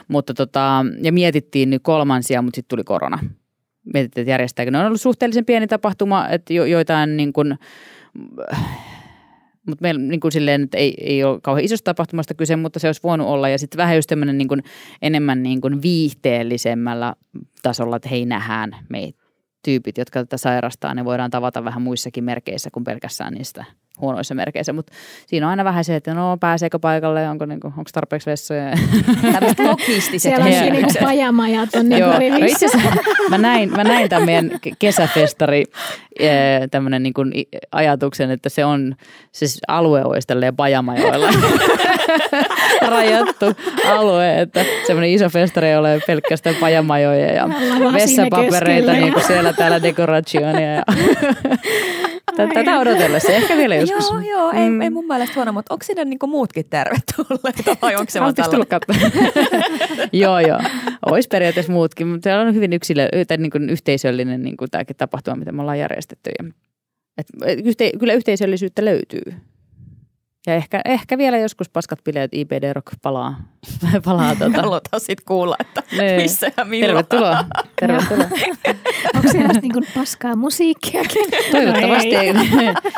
mutta 0.07 0.33
tota, 0.33 0.85
ja 1.01 1.13
mietittiin 1.13 1.79
kolmansia, 1.81 2.41
mutta 2.41 2.55
sitten 2.55 2.69
tuli 2.75 2.83
korona 2.83 3.19
mietittiin, 3.93 4.21
että 4.21 4.31
järjestääkö. 4.31 4.71
Ne 4.71 4.79
on 4.79 4.85
ollut 4.85 5.01
suhteellisen 5.01 5.45
pieni 5.45 5.67
tapahtuma, 5.67 6.27
että 6.27 6.53
jo, 6.53 6.65
joitain 6.65 7.17
niin 7.17 7.33
kuin, 7.33 7.57
mutta 9.67 9.81
meillä 9.81 10.01
niin 10.01 10.19
kuin 10.19 10.31
silleen, 10.31 10.63
että 10.63 10.77
ei, 10.77 10.93
ei 11.01 11.23
ole 11.23 11.41
kauhean 11.41 11.65
isosta 11.65 11.93
tapahtumasta 11.93 12.33
kyse, 12.33 12.55
mutta 12.55 12.79
se 12.79 12.87
olisi 12.87 13.03
voinut 13.03 13.27
olla. 13.27 13.49
Ja 13.49 13.59
sitten 13.59 13.77
vähän 13.77 13.95
just 13.95 14.09
tämmöinen 14.09 14.37
niin 14.37 14.63
enemmän 15.01 15.43
niin 15.43 15.61
kuin 15.61 15.81
viihteellisemmällä 15.81 17.13
tasolla, 17.63 17.95
että 17.95 18.09
hei 18.09 18.25
nähdään 18.25 18.75
meitä 18.89 19.22
tyypit, 19.63 19.97
jotka 19.97 20.19
tätä 20.19 20.37
sairastaa, 20.37 20.93
ne 20.93 21.05
voidaan 21.05 21.31
tavata 21.31 21.63
vähän 21.63 21.81
muissakin 21.81 22.23
merkeissä 22.23 22.69
kuin 22.73 22.83
pelkästään 22.83 23.33
niistä 23.33 23.65
huonoissa 24.01 24.35
merkeissä, 24.35 24.73
mutta 24.73 24.93
siinä 25.25 25.45
on 25.45 25.49
aina 25.49 25.63
vähän 25.63 25.83
se, 25.83 25.95
että 25.95 26.13
no 26.13 26.37
pääseekö 26.39 26.79
paikalle, 26.79 27.29
onko, 27.29 27.45
niinku, 27.45 27.67
onko 27.67 27.89
tarpeeksi 27.93 28.29
vessoja. 28.29 28.77
Tällaiset 29.21 29.59
logistiset 29.59 30.21
Siellä 30.21 30.45
on 30.45 30.51
siinä 30.51 30.69
niinku 30.69 30.93
pajamaja 31.01 31.67
tuonne 31.71 31.97
Joo, 31.97 32.13
no 32.13 32.45
itse 32.45 32.65
mä 33.29 33.37
näin, 33.37 33.71
mä 33.71 33.83
näin 33.83 34.09
tämän 34.09 34.25
meidän 34.25 34.51
kesäfestari 34.79 35.63
tämmöinen 36.71 37.03
niin 37.03 37.13
ajatuksen, 37.71 38.31
että 38.31 38.49
se 38.49 38.65
on, 38.65 38.95
se 39.31 39.45
alue 39.67 40.03
olisi 40.03 40.27
tälleen 40.27 40.55
pajamajoilla 40.55 41.27
rajattu 42.89 43.45
alue, 43.87 44.41
että 44.41 44.65
semmoinen 44.87 45.09
iso 45.09 45.29
festari 45.29 45.67
ei 45.67 45.77
ole 45.77 46.01
pelkästään 46.07 46.55
pajamajoja 46.55 47.33
ja 47.33 47.49
vessapapereita 47.93 48.93
niin 48.93 49.13
kuin 49.13 49.27
siellä 49.27 49.53
täällä 49.53 49.83
dekorationia 49.83 50.73
ja 50.73 50.83
Tätä 52.53 52.79
odotellessa, 52.79 53.31
ehkä 53.31 53.57
vielä 53.57 53.75
joskus. 53.75 54.09
Joo, 54.09 54.19
joo, 54.19 54.51
ei, 54.51 54.69
mm. 54.69 54.81
ei 54.81 54.89
mun 54.89 55.07
mielestä 55.07 55.35
huono, 55.35 55.51
mutta 55.51 55.73
onko 55.73 55.83
sinne 55.83 56.05
niinku 56.05 56.27
muutkin 56.27 56.65
tervetulleita 56.69 57.77
vai 57.81 57.95
onko 57.95 58.09
se 58.09 58.19
vaan 58.19 58.35
tällä? 58.35 58.65
joo, 60.13 60.39
joo. 60.39 60.59
Olisi 61.05 61.27
periaatteessa 61.27 61.71
muutkin, 61.71 62.07
mutta 62.07 62.29
se 62.29 62.35
on 62.35 62.55
hyvin 62.55 62.73
yksilö, 62.73 63.09
tai 63.27 63.37
niin 63.37 63.51
kuin 63.51 63.69
yhteisöllinen 63.69 64.43
niin 64.43 64.57
kuin 64.57 64.71
tämäkin 64.71 64.95
tapahtuma, 64.95 65.35
mitä 65.35 65.51
me 65.51 65.61
ollaan 65.61 65.79
järjestetty. 65.79 66.31
Ja, 66.39 66.49
et, 67.17 67.27
yhte, 67.65 67.91
kyllä 67.99 68.13
yhteisöllisyyttä 68.13 68.85
löytyy. 68.85 69.33
Ja 70.47 70.55
ehkä, 70.55 70.81
ehkä 70.85 71.17
vielä 71.17 71.37
joskus 71.37 71.69
paskat 71.69 72.03
bileet 72.03 72.31
IPD 72.33 72.73
Rock 72.73 72.87
palaa. 73.01 73.43
palaa 74.05 74.35
tuota. 74.39 74.61
Halutaan 74.61 74.99
sitten 74.99 75.25
kuulla, 75.25 75.55
että 75.59 75.83
nee. 75.97 76.21
missä 76.21 76.51
ja 76.57 76.65
milloin. 76.65 77.05
Tervetuloa. 77.05 77.45
Tervetuloa. 77.79 78.27
Onko 79.15 79.31
siellä 79.31 79.53
niin 79.61 79.87
paskaa 79.95 80.35
musiikkiakin? 80.35 81.25
Toivottavasti. 81.51 82.13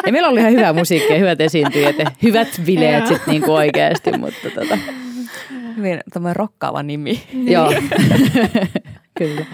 ja 0.06 0.12
meillä 0.12 0.30
oli 0.30 0.40
ihan 0.40 0.52
hyvää 0.52 0.74
musiikkia, 0.74 1.18
hyvät 1.18 1.42
esiintyjät 1.42 1.98
ja 2.00 2.12
hyvät 2.24 2.48
bileet 2.66 3.08
sitten 3.08 3.32
niin 3.32 3.50
oikeasti. 3.50 4.18
Mutta 4.18 4.50
tota. 4.56 4.78
Hyvin 5.78 6.00
tämmöinen 6.14 6.36
rokkaava 6.36 6.84
nimi. 6.84 7.24
Joo, 7.34 7.74
kyllä. 9.18 9.46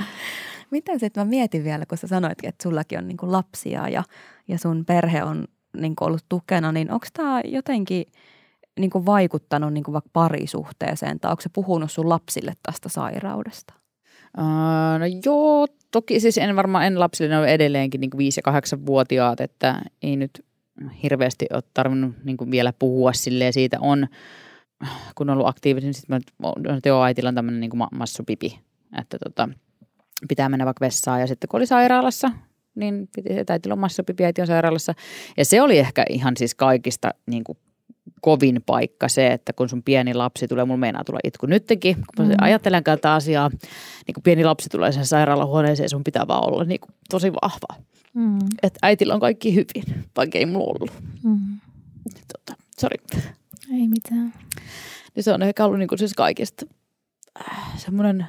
Mitä 0.71 0.97
sitten 0.97 1.23
mä 1.23 1.29
mietin 1.29 1.63
vielä, 1.63 1.85
kun 1.85 1.97
sä 1.97 2.07
sanoitkin, 2.07 2.49
että 2.49 2.63
sullakin 2.63 2.99
on 2.99 3.07
niin 3.07 3.17
lapsia 3.21 3.89
ja, 3.89 4.03
ja 4.47 4.57
sun 4.57 4.85
perhe 4.85 5.23
on 5.23 5.47
niin 5.77 5.95
kuin 5.95 6.07
ollut 6.07 6.25
tukena, 6.29 6.71
niin 6.71 6.91
onko 6.91 7.07
tämä 7.13 7.41
jotenkin 7.45 8.05
niin 8.79 8.89
kuin 8.89 9.05
vaikuttanut 9.05 9.73
niin 9.73 9.83
kuin 9.83 9.93
vaikka 9.93 10.09
parisuhteeseen 10.13 11.19
tai 11.19 11.31
onko 11.31 11.41
se 11.41 11.49
puhunut 11.53 11.91
sun 11.91 12.09
lapsille 12.09 12.53
tästä 12.63 12.89
sairaudesta? 12.89 13.73
No 14.99 15.05
joo, 15.25 15.67
toki 15.91 16.19
siis 16.19 16.37
en 16.37 16.55
varmaan, 16.55 16.85
en 16.85 16.99
lapsille 16.99 17.37
ole 17.37 17.53
edelleenkin 17.53 18.01
niin 18.01 18.11
5- 18.13 18.17
ja 18.45 18.77
8-vuotiaat, 18.77 19.41
että 19.41 19.81
ei 20.01 20.15
nyt 20.15 20.45
hirveästi 21.03 21.45
ole 21.53 21.63
tarvinnut 21.73 22.15
niin 22.23 22.51
vielä 22.51 22.73
puhua 22.79 23.13
silleen 23.13 23.53
siitä 23.53 23.77
on, 23.79 24.07
kun 25.15 25.29
on 25.29 25.33
ollut 25.33 25.47
aktiivinen, 25.47 25.87
niin 25.87 25.93
sitten 25.93 26.21
mä 26.39 26.79
Teo 26.83 26.99
Aitilla 26.99 27.27
on 27.27 27.35
tämmöinen 27.35 27.59
niin 27.59 27.71
massupipi, 27.91 28.59
että 28.99 29.17
tota, 29.23 29.49
pitää 30.27 30.49
mennä 30.49 30.65
vaikka 30.65 30.85
vessaan 30.85 31.21
ja 31.21 31.27
sitten 31.27 31.47
kun 31.47 31.57
oli 31.57 31.67
sairaalassa, 31.67 32.31
niin 32.75 33.09
piti, 33.15 33.29
äitillä 33.49 33.73
on 33.73 33.79
massapipi, 33.79 34.25
äiti 34.25 34.41
on 34.41 34.47
sairaalassa. 34.47 34.93
Ja 35.37 35.45
se 35.45 35.61
oli 35.61 35.79
ehkä 35.79 36.05
ihan 36.09 36.37
siis 36.37 36.55
kaikista 36.55 37.11
niin 37.25 37.43
kuin 37.43 37.57
kovin 38.21 38.61
paikka 38.65 39.07
se, 39.07 39.27
että 39.27 39.53
kun 39.53 39.69
sun 39.69 39.83
pieni 39.83 40.13
lapsi 40.13 40.47
tulee, 40.47 40.65
mulla 40.65 40.77
meinaa 40.77 41.03
tulla 41.03 41.19
itku 41.23 41.45
nytkin, 41.45 41.95
kun 42.17 42.27
mm. 42.27 42.35
ajattelen 42.41 42.83
tätä 42.83 43.13
asiaa, 43.13 43.49
niin 44.07 44.13
kun 44.13 44.23
pieni 44.23 44.43
lapsi 44.43 44.69
tulee 44.69 44.91
sen 44.91 45.05
sairaalahuoneeseen, 45.05 45.89
sun 45.89 46.03
pitää 46.03 46.27
vaan 46.27 46.47
olla 46.47 46.63
niin 46.63 46.79
kuin 46.79 46.95
tosi 47.09 47.33
vahva. 47.33 47.83
Mm. 48.13 48.39
Että 48.63 48.79
äitillä 48.81 49.13
on 49.13 49.19
kaikki 49.19 49.55
hyvin, 49.55 50.05
vaikka 50.17 50.37
ei 50.37 50.45
mulla 50.45 50.73
ollut. 50.75 50.91
Mm. 51.23 51.59
Tota, 52.33 52.61
sorry. 52.79 52.97
Ei 53.73 53.87
mitään. 53.87 54.33
Niin 55.15 55.23
se 55.23 55.33
on 55.33 55.41
ehkä 55.41 55.65
ollut 55.65 55.79
niin 55.79 55.87
kuin 55.87 55.99
siis 55.99 56.13
kaikista 56.13 56.65
äh, 57.49 57.77
semmoinen 57.77 58.25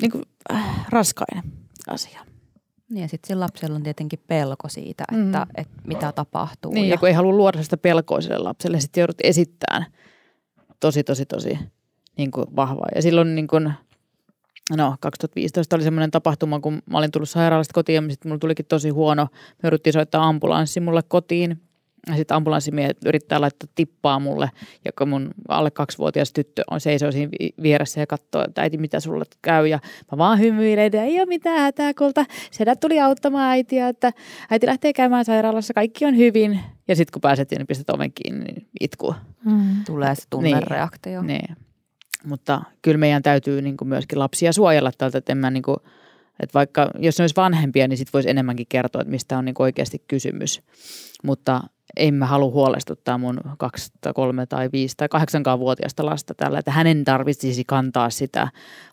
niin 0.00 0.10
kuin, 0.10 0.22
äh, 0.52 0.86
raskainen 0.88 1.63
asia. 1.88 2.20
Niin 2.90 3.02
ja 3.02 3.08
sitten 3.08 3.40
lapsella 3.40 3.76
on 3.76 3.82
tietenkin 3.82 4.18
pelko 4.26 4.68
siitä, 4.68 5.04
että, 5.12 5.38
mm. 5.38 5.50
että 5.54 5.74
mitä 5.84 6.12
tapahtuu. 6.12 6.72
Niin, 6.72 6.88
ja, 6.88 6.98
kun 6.98 7.08
ei 7.08 7.14
halua 7.14 7.32
luoda 7.32 7.62
sitä 7.62 7.76
pelkoa 7.76 8.20
sille 8.20 8.38
lapselle, 8.38 8.80
sitten 8.80 9.00
joudut 9.00 9.18
esittämään 9.22 9.86
tosi, 10.80 11.04
tosi, 11.04 11.26
tosi 11.26 11.58
niin 12.16 12.30
kuin 12.30 12.46
vahvaa. 12.56 12.88
Ja 12.94 13.02
silloin 13.02 13.34
niin 13.34 13.46
kuin, 13.46 13.72
no 14.76 14.96
2015 15.00 15.76
oli 15.76 15.82
semmoinen 15.82 16.10
tapahtuma, 16.10 16.60
kun 16.60 16.82
mä 16.86 16.98
olin 16.98 17.10
tullut 17.10 17.28
sairaalasta 17.28 17.74
kotiin 17.74 18.04
ja 18.04 18.10
sitten 18.10 18.28
mulla 18.30 18.38
tulikin 18.38 18.66
tosi 18.66 18.88
huono. 18.88 19.26
Me 19.32 19.58
jouduttiin 19.62 19.92
soittaa 19.92 20.24
ambulanssi 20.24 20.80
mulle 20.80 21.02
kotiin 21.02 21.60
sitten 22.16 22.36
ambulanssimiehet 22.36 22.96
yrittää 23.06 23.40
laittaa 23.40 23.68
tippaa 23.74 24.18
mulle, 24.18 24.50
joka 24.84 25.06
mun 25.06 25.30
alle 25.48 25.70
kaksivuotias 25.70 26.32
tyttö 26.32 26.62
on 26.70 26.80
seisoo 26.80 27.12
siinä 27.12 27.32
vieressä 27.62 28.00
ja 28.00 28.06
katsoo, 28.06 28.44
että 28.48 28.62
äiti 28.62 28.78
mitä 28.78 29.00
sulle 29.00 29.24
käy. 29.42 29.66
Ja 29.66 29.78
mä 30.12 30.18
vaan 30.18 30.40
hymyilen, 30.40 30.84
että 30.84 31.02
ei 31.02 31.20
ole 31.20 31.26
mitään 31.26 31.60
hätää 31.60 31.94
kulta. 31.94 32.24
Sedät 32.50 32.80
tuli 32.80 33.00
auttamaan 33.00 33.50
äitiä, 33.50 33.88
että 33.88 34.12
äiti 34.50 34.66
lähtee 34.66 34.92
käymään 34.92 35.24
sairaalassa, 35.24 35.74
kaikki 35.74 36.04
on 36.04 36.16
hyvin. 36.16 36.60
Ja 36.88 36.96
sitten 36.96 37.12
kun 37.12 37.20
pääsettiin, 37.20 37.58
niin 37.58 37.66
pistät 37.66 37.90
oven 37.90 38.12
kiinni, 38.12 38.44
niin 38.44 38.66
itkuu. 38.80 39.14
Mm. 39.44 39.84
Tulee 39.86 40.14
se 40.14 40.22
tunnereaktio. 40.30 41.22
Niin, 41.22 41.42
niin. 41.48 41.56
Mutta 42.24 42.62
kyllä 42.82 42.98
meidän 42.98 43.22
täytyy 43.22 43.62
niin 43.62 43.76
kuin 43.76 43.88
myöskin 43.88 44.18
lapsia 44.18 44.52
suojella 44.52 44.92
tältä, 44.98 45.18
että 45.18 45.32
en 45.32 45.38
mä 45.38 45.50
niin 45.50 45.62
kuin, 45.62 45.76
että 46.40 46.54
vaikka 46.54 46.90
jos 46.98 47.18
ne 47.18 47.22
olisi 47.22 47.36
vanhempia, 47.36 47.88
niin 47.88 47.96
sitten 47.96 48.12
voisi 48.12 48.30
enemmänkin 48.30 48.66
kertoa, 48.68 49.02
että 49.02 49.10
mistä 49.10 49.38
on 49.38 49.44
niin 49.44 49.54
oikeasti 49.58 50.04
kysymys. 50.08 50.62
Mutta 51.24 51.60
en 51.96 52.14
mä 52.14 52.26
halua 52.26 52.50
huolestuttaa 52.50 53.18
mun 53.18 53.40
kaksi 53.58 53.92
tai 54.00 54.12
kolme 54.12 54.46
tai 54.46 54.68
viisi 54.72 54.96
tai 54.96 55.08
lasta 55.98 56.34
tällä, 56.34 56.58
että 56.58 56.70
hänen 56.70 57.04
tarvitsisi 57.04 57.64
kantaa 57.64 58.10
sitä 58.10 58.48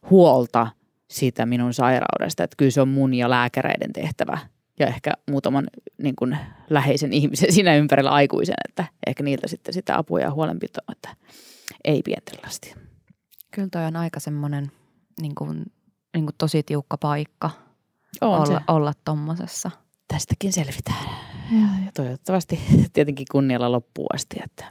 huolta 0.10 0.68
siitä 1.10 1.46
minun 1.46 1.74
sairaudesta. 1.74 2.44
Että 2.44 2.56
kyllä 2.58 2.72
se 2.72 2.82
on 2.82 2.88
mun 2.90 3.14
ja 3.14 3.30
lääkäreiden 3.30 3.94
tehtävä 3.94 4.38
ja 4.80 4.88
ehkä 4.88 5.12
muutaman 5.30 5.68
niin 6.04 6.16
kuin, 6.16 6.38
läheisen 6.70 7.14
ihmisen 7.14 7.54
siinä 7.54 7.76
ympärillä 7.76 8.10
aikuisen, 8.10 8.56
että 8.70 8.86
ehkä 9.08 9.24
niiltä 9.24 9.48
sitten 9.48 9.74
sitä 9.74 9.98
apua 9.98 10.20
ja 10.20 10.32
huolenpitoa, 10.32 10.86
että 10.92 11.16
ei 11.84 12.02
pienten 12.02 12.40
lasti. 12.44 12.74
Kyllä 13.52 13.68
toi 13.72 13.86
on 13.86 13.96
aika 13.96 14.20
semmoinen 14.20 14.72
niin 15.22 15.36
kuin, 15.36 15.66
niin 16.14 16.26
kuin 16.26 16.36
tosi 16.38 16.64
tiukka 16.64 16.98
paikka 16.98 17.50
on 18.22 18.30
olla, 18.30 18.46
se. 18.46 18.60
olla 18.68 18.94
tommosessa. 19.06 19.72
Tästäkin 20.08 20.54
selvitään. 20.54 21.06
Ja 21.86 21.92
toivottavasti 21.94 22.60
tietenkin 22.94 23.26
kunnialla 23.32 23.72
loppuun 23.72 24.08
asti, 24.14 24.38
että 24.44 24.66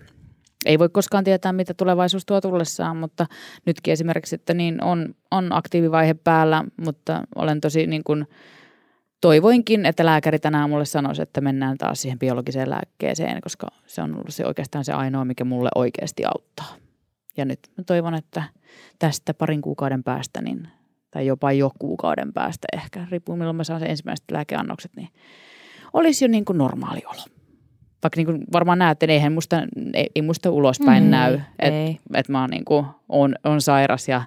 ei 0.64 0.78
voi 0.78 0.88
koskaan 0.88 1.24
tietää, 1.24 1.52
mitä 1.52 1.74
tulevaisuus 1.74 2.26
tuo 2.26 2.40
tullessaan, 2.40 2.96
mutta 2.96 3.26
nytkin 3.66 3.92
esimerkiksi, 3.92 4.34
että 4.34 4.54
niin 4.54 4.84
on, 4.84 5.14
on 5.30 5.52
aktiivivaihe 5.52 6.14
päällä, 6.14 6.64
mutta 6.80 7.22
olen 7.34 7.60
tosi 7.60 7.86
niin 7.86 8.04
kuin 8.04 8.26
toivoinkin, 9.20 9.86
että 9.86 10.06
lääkäri 10.06 10.38
tänään 10.38 10.70
mulle 10.70 10.84
sanoisi, 10.84 11.22
että 11.22 11.40
mennään 11.40 11.78
taas 11.78 12.02
siihen 12.02 12.18
biologiseen 12.18 12.70
lääkkeeseen, 12.70 13.40
koska 13.40 13.66
se 13.86 14.02
on 14.02 14.14
ollut 14.14 14.34
se 14.34 14.46
oikeastaan 14.46 14.84
se 14.84 14.92
ainoa, 14.92 15.24
mikä 15.24 15.44
mulle 15.44 15.68
oikeasti 15.74 16.24
auttaa. 16.24 16.76
Ja 17.36 17.44
nyt 17.44 17.58
mä 17.78 17.84
toivon, 17.84 18.14
että 18.14 18.42
tästä 18.98 19.34
parin 19.34 19.60
kuukauden 19.60 20.04
päästä, 20.04 20.42
niin, 20.42 20.68
tai 21.10 21.26
jopa 21.26 21.52
jo 21.52 21.70
kuukauden 21.78 22.32
päästä 22.32 22.68
ehkä, 22.72 23.06
riippuu 23.10 23.36
milloin 23.36 23.56
mä 23.56 23.64
saan 23.64 23.80
sen 23.80 23.90
ensimmäiset 23.90 24.30
lääkeannokset, 24.30 24.96
niin 24.96 25.08
olisi 25.92 26.24
jo 26.24 26.28
niin 26.28 26.44
kuin 26.44 26.58
normaali 26.58 27.00
olo. 27.06 27.22
Vaikka 28.02 28.16
niin 28.16 28.26
kuin 28.26 28.44
varmaan 28.52 28.78
näette, 28.78 29.06
niin 29.06 29.14
eihän 29.14 29.32
musta, 29.32 29.62
ei, 29.94 30.10
ei 30.14 30.22
musta 30.22 30.50
ulospäin 30.50 31.04
mm, 31.04 31.10
näy, 31.10 31.40
että 31.58 32.02
et 32.14 32.28
mä 32.28 32.40
oon, 32.40 32.50
niin 32.50 32.64
kuin, 32.64 32.86
on, 33.08 33.34
on 33.44 33.60
sairas 33.60 34.08
ja 34.08 34.22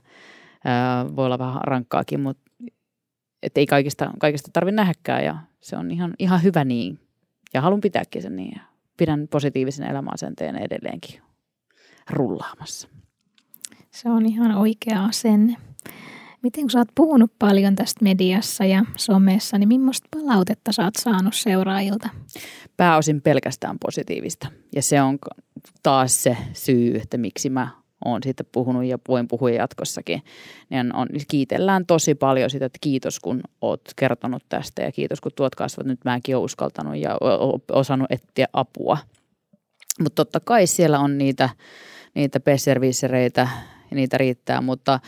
ää, 0.66 1.16
voi 1.16 1.26
olla 1.26 1.40
vähän 1.40 1.62
rankkaakin, 1.64 2.20
mutta 2.20 2.44
et 3.44 3.58
ei 3.58 3.66
kaikista, 3.66 4.12
kaikista 4.20 4.50
tarvitse 4.54 4.76
nähdäkään 4.76 5.26
ja 5.26 5.38
se 5.62 5.78
on 5.78 5.92
ihan, 5.92 6.14
ihan 6.20 6.44
hyvä 6.44 6.64
niin. 6.64 7.00
Ja 7.54 7.62
haluan 7.62 7.82
pitääkin 7.82 8.22
sen 8.22 8.36
niin. 8.36 8.62
Pidän 8.98 9.28
positiivisen 9.28 9.88
elämäasenteen 9.88 10.56
edelleenkin 10.56 11.22
rullaamassa. 12.10 12.88
Se 13.92 14.10
on 14.10 14.26
ihan 14.26 14.52
oikea 14.52 15.06
asenne. 15.06 15.56
Miten 16.44 16.64
kun 16.64 16.70
sä 16.70 16.80
oot 16.80 16.88
puhunut 16.96 17.32
paljon 17.40 17.76
tästä 17.76 18.04
mediassa 18.04 18.66
ja 18.66 18.86
somessa, 18.96 19.58
niin 19.58 19.68
millaista 19.68 20.08
palautetta 20.12 20.72
sä 20.72 20.84
oot 20.84 20.96
saanut 21.00 21.36
seuraajilta? 21.36 22.10
Pääosin 22.78 23.22
pelkästään 23.22 23.80
positiivista. 23.80 24.48
Ja 24.76 24.82
se 24.82 25.02
on 25.02 25.20
taas 25.84 26.24
se 26.24 26.38
syy, 26.54 26.96
että 26.96 27.18
miksi 27.18 27.50
mä 27.50 27.68
oon 28.06 28.24
siitä 28.24 28.44
puhunut 28.44 28.86
ja 28.86 28.98
voin 29.08 29.28
puhua 29.28 29.50
jatkossakin. 29.50 30.24
Niin 30.70 30.96
on, 30.96 31.08
kiitellään 31.28 31.86
tosi 31.86 32.16
paljon 32.16 32.50
sitä, 32.50 32.66
että 32.66 32.80
kiitos 32.82 33.20
kun 33.20 33.42
oot 33.62 33.82
kertonut 33.96 34.44
tästä 34.50 34.82
ja 34.82 34.92
kiitos 34.92 35.22
kun 35.22 35.32
tuot 35.36 35.56
kasvat. 35.56 35.88
Nyt 35.88 36.00
mäkin 36.06 36.36
oon 36.36 36.46
uskaltanut 36.46 36.98
ja 36.98 37.18
osannut 37.72 38.12
etsiä 38.12 38.48
apua. 38.54 38.98
Mutta 40.00 40.16
totta 40.16 40.40
kai 40.40 40.68
siellä 40.68 41.00
on 41.00 41.18
niitä, 41.18 41.50
niitä 42.16 42.40
pesservissereitä 42.40 43.48
ja 43.92 43.96
niitä 43.96 44.18
riittää, 44.18 44.62
mutta 44.62 45.00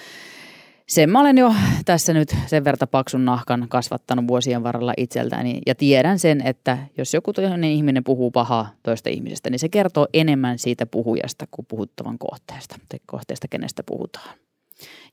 sen 0.88 1.10
mä 1.10 1.20
olen 1.20 1.38
jo 1.38 1.54
tässä 1.86 2.14
nyt 2.14 2.36
sen 2.46 2.64
verta 2.64 2.88
paksun 2.88 3.26
nahkan 3.26 3.66
kasvattanut 3.70 4.28
vuosien 4.28 4.64
varrella 4.64 4.94
itseltäni 4.98 5.62
ja 5.66 5.76
tiedän 5.76 6.20
sen, 6.20 6.42
että 6.48 6.78
jos 6.98 7.14
joku 7.14 7.34
toinen 7.34 7.64
ihminen 7.64 8.04
puhuu 8.04 8.32
pahaa 8.32 8.72
toista 8.84 9.10
ihmisestä, 9.10 9.50
niin 9.50 9.60
se 9.60 9.70
kertoo 9.70 10.08
enemmän 10.14 10.60
siitä 10.60 10.86
puhujasta 10.86 11.46
kuin 11.52 11.66
puhuttavan 11.66 12.18
kohteesta 12.18 12.76
tai 12.90 13.00
kohteesta, 13.06 13.48
kenestä 13.48 13.84
puhutaan. 13.84 14.36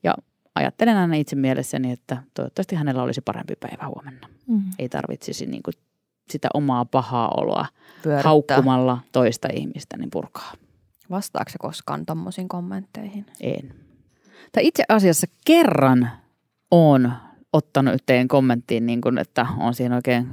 Ja 0.03 0.15
ajattelen 0.55 0.97
aina 0.97 1.15
itse 1.15 1.35
mielessäni, 1.35 1.91
että 1.91 2.23
toivottavasti 2.33 2.75
hänellä 2.75 3.03
olisi 3.03 3.21
parempi 3.21 3.53
päivä 3.59 3.87
huomenna. 3.87 4.27
Mm. 4.47 4.63
Ei 4.79 4.89
tarvitsisi 4.89 5.45
niin 5.45 5.63
kuin 5.63 5.73
sitä 6.29 6.47
omaa 6.53 6.85
pahaa 6.85 7.31
oloa 7.37 7.65
Pyörittää. 8.03 8.29
haukkumalla 8.29 8.99
toista 9.11 9.47
ihmistä 9.53 9.97
niin 9.97 10.11
purkaa. 10.11 10.53
Vastaako 11.09 11.49
se 11.49 11.57
koskaan 11.57 12.05
tuommoisiin 12.05 12.47
kommentteihin? 12.47 13.25
En. 13.41 13.82
Tai 14.53 14.67
itse 14.67 14.83
asiassa 14.89 15.27
kerran 15.45 16.09
on 16.71 17.11
ottanut 17.53 17.93
yhteen 17.93 18.27
kommenttiin, 18.27 18.85
niin 18.85 19.01
kuin, 19.01 19.17
että 19.17 19.47
on 19.59 19.73
siinä 19.73 19.95
oikein 19.95 20.27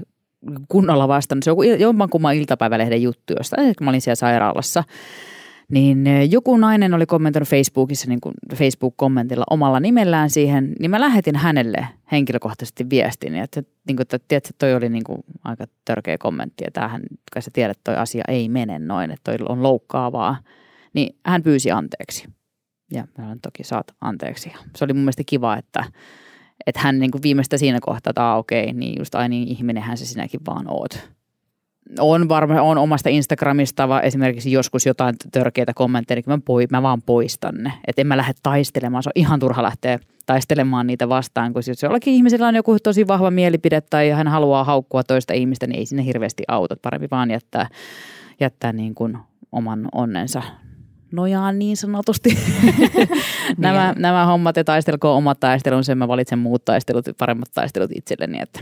kunnolla 0.69 1.09
vastannut. 1.09 1.45
Se 1.45 1.51
on 1.51 1.81
jommankumman 1.81 2.35
iltapäivälehden 2.35 3.03
juttu, 3.03 3.33
josta 3.39 3.57
mä 3.81 3.91
olin 3.91 4.01
siellä 4.01 4.15
sairaalassa. 4.15 4.85
Niin 5.69 6.07
joku 6.31 6.57
nainen 6.57 6.95
oli 6.95 7.07
kommentoinut 7.07 7.49
Facebookissa 7.49 8.09
niin 8.09 8.21
kuin 8.21 8.35
Facebook-kommentilla 8.55 9.45
omalla 9.51 9.81
nimellään 9.81 10.31
siihen, 10.31 10.73
niin 10.79 10.91
mä 10.91 11.01
lähetin 11.01 11.37
hänelle 11.37 11.89
henkilökohtaisesti 12.13 12.91
viestin, 12.91 13.35
että, 13.35 13.63
niin 13.87 13.97
kuin, 13.97 14.03
että 14.03 14.19
tiedätkö, 14.29 14.53
toi 14.59 14.75
oli 14.75 14.89
niin 14.89 15.05
kuin 15.05 15.19
aika 15.45 15.65
törkeä 15.85 16.19
kommentti, 16.19 16.65
että 16.67 16.81
tämähän, 16.81 17.03
kai 17.33 17.43
sä 17.43 17.51
tiedät, 17.53 17.77
että 17.77 17.93
toi 17.93 18.03
asia 18.03 18.25
ei 18.29 18.49
mene 18.49 18.79
noin, 18.79 19.11
että 19.11 19.33
toi 19.33 19.47
on 19.49 19.63
loukkaavaa. 19.63 20.37
Niin 20.95 21.17
hän 21.27 21.43
pyysi 21.43 21.71
anteeksi. 21.71 22.29
Ja 22.93 23.05
mä 23.19 23.37
toki 23.43 23.65
saat 23.65 23.95
anteeksi. 24.01 24.53
Se 24.77 24.85
oli 24.85 24.93
mun 24.93 25.03
mielestä 25.03 25.23
kiva, 25.27 25.57
että, 25.57 25.85
että 26.67 26.81
hän 26.81 26.99
niin 26.99 27.11
kuin 27.11 27.23
viimeistä 27.23 27.59
siinä 27.59 27.79
kohtaa, 27.81 28.11
että 28.11 28.35
okei, 28.35 28.63
okay, 28.63 28.73
niin 28.73 28.99
just 28.99 29.15
aina 29.15 29.29
niin 29.29 29.49
ihminenhän 29.49 29.97
se 29.97 30.07
sinäkin 30.07 30.41
vaan 30.47 30.67
oot. 30.69 31.11
On 31.99 32.29
varmaan 32.29 32.61
on 32.61 32.79
omasta 32.79 33.09
Instagramista 33.09 33.89
vaan 33.89 34.05
esimerkiksi 34.05 34.53
joskus 34.53 34.87
jotain 34.87 35.15
törkeitä 35.33 35.73
kommentteja, 35.75 36.17
niin 36.17 36.25
mä, 36.27 36.39
poi, 36.45 36.67
mä 36.71 36.83
vaan 36.83 37.03
poistan 37.03 37.55
ne. 37.55 37.73
Että 37.87 38.03
en 38.03 38.07
mä 38.07 38.17
lähde 38.17 38.33
taistelemaan, 38.43 39.03
se 39.03 39.09
on 39.09 39.13
ihan 39.15 39.41
turha 39.41 39.63
lähteä 39.63 39.99
taistelemaan 40.27 40.87
niitä 40.87 41.09
vastaan, 41.09 41.53
kun 41.53 41.63
jos 41.67 41.83
jollakin 41.83 42.15
ihmisellä 42.15 42.49
on 42.49 42.55
joku 42.55 42.77
tosi 42.83 43.07
vahva 43.07 43.31
mielipide 43.31 43.81
tai 43.81 44.11
hän 44.11 44.29
haluaa 44.29 44.65
haukkua 44.65 45.03
toista 45.03 45.35
ihmistä, 45.35 45.67
niin 45.67 45.79
ei 45.79 45.87
sinne 45.87 46.05
hirveästi 46.05 46.43
autot. 46.49 46.83
Parempi 46.83 47.09
vaan 47.11 47.31
jättää, 47.31 47.69
jättää 48.41 48.73
niin 48.73 48.95
kuin 48.95 49.19
oman 49.53 49.89
onnensa 49.93 50.43
nojaan 51.13 51.59
niin 51.59 51.77
sanotusti 51.77 52.39
nämä, 53.59 53.93
niin. 53.93 54.03
nämä 54.03 54.27
hommat 54.27 54.57
ja 54.57 54.65
taistelkoon 54.65 55.17
omat 55.17 55.41
taistelunsa. 55.41 55.95
Mä 55.95 56.09
valitsen 56.09 56.39
muut 56.39 56.65
taistelut, 56.65 57.05
paremmat 57.19 57.49
taistelut 57.55 57.91
itselleni, 57.95 58.41
että 58.41 58.61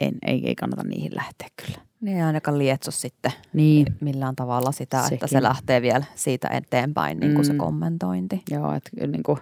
en, 0.00 0.14
ei, 0.26 0.46
ei 0.46 0.54
kannata 0.54 0.82
niihin 0.82 1.12
lähteä 1.14 1.48
kyllä. 1.66 1.78
Niin 2.00 2.24
ainakaan 2.24 2.58
lietso 2.58 2.90
sitten 2.90 3.32
niin. 3.52 3.86
millään 4.00 4.36
tavalla 4.36 4.72
sitä, 4.72 5.02
Sekin. 5.02 5.14
että 5.14 5.26
se 5.26 5.42
lähtee 5.42 5.82
vielä 5.82 6.04
siitä 6.14 6.48
eteenpäin 6.48 7.20
niin 7.20 7.34
kuin 7.34 7.46
mm. 7.46 7.52
se 7.52 7.54
kommentointi. 7.54 8.42
Joo, 8.50 8.74
että 8.74 9.06
niin 9.06 9.22
kuin 9.22 9.38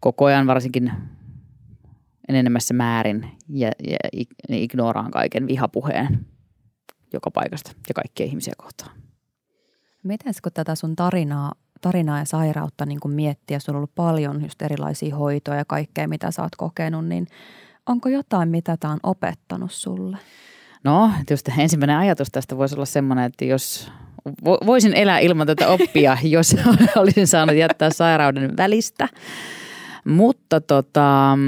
koko 0.00 0.24
ajan 0.24 0.46
varsinkin 0.46 0.92
enenemässä 2.28 2.74
määrin 2.74 3.30
ja, 3.48 3.70
ja 3.88 3.96
ignoraan 4.48 5.10
kaiken 5.10 5.46
vihapuheen 5.46 6.26
joka 7.12 7.30
paikasta 7.30 7.72
ja 7.88 7.94
kaikkia 7.94 8.26
ihmisiä 8.26 8.54
kohtaan. 8.56 8.99
Miten 10.02 10.34
kun 10.42 10.52
tätä 10.52 10.74
sun 10.74 10.96
tarinaa, 10.96 11.52
tarinaa 11.80 12.18
ja 12.18 12.24
sairautta 12.24 12.86
niin 12.86 13.00
kun 13.00 13.12
miettiä, 13.12 13.58
sulla 13.58 13.76
on 13.76 13.78
ollut 13.78 13.94
paljon 13.94 14.42
just 14.42 14.62
erilaisia 14.62 15.16
hoitoja 15.16 15.58
ja 15.58 15.64
kaikkea, 15.64 16.08
mitä 16.08 16.30
sä 16.30 16.42
oot 16.42 16.56
kokenut, 16.56 17.06
niin 17.06 17.26
onko 17.86 18.08
jotain, 18.08 18.48
mitä 18.48 18.76
tämä 18.76 18.92
on 18.92 19.00
opettanut 19.02 19.72
sulle? 19.72 20.18
No, 20.84 21.10
tietysti 21.26 21.52
ensimmäinen 21.58 21.96
ajatus 21.96 22.28
tästä 22.32 22.56
voisi 22.56 22.74
olla 22.74 22.84
semmoinen, 22.84 23.24
että 23.24 23.44
jos 23.44 23.92
voisin 24.44 24.94
elää 24.94 25.18
ilman 25.18 25.46
tätä 25.46 25.68
oppia, 25.68 26.18
jos 26.36 26.56
olisin 26.96 27.26
saanut 27.26 27.56
jättää 27.56 27.90
sairauden 27.90 28.56
välistä. 28.56 29.08
Mutta 30.04 30.60
tota, 30.60 31.38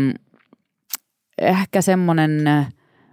ehkä 1.38 1.82
semmoinen 1.82 2.42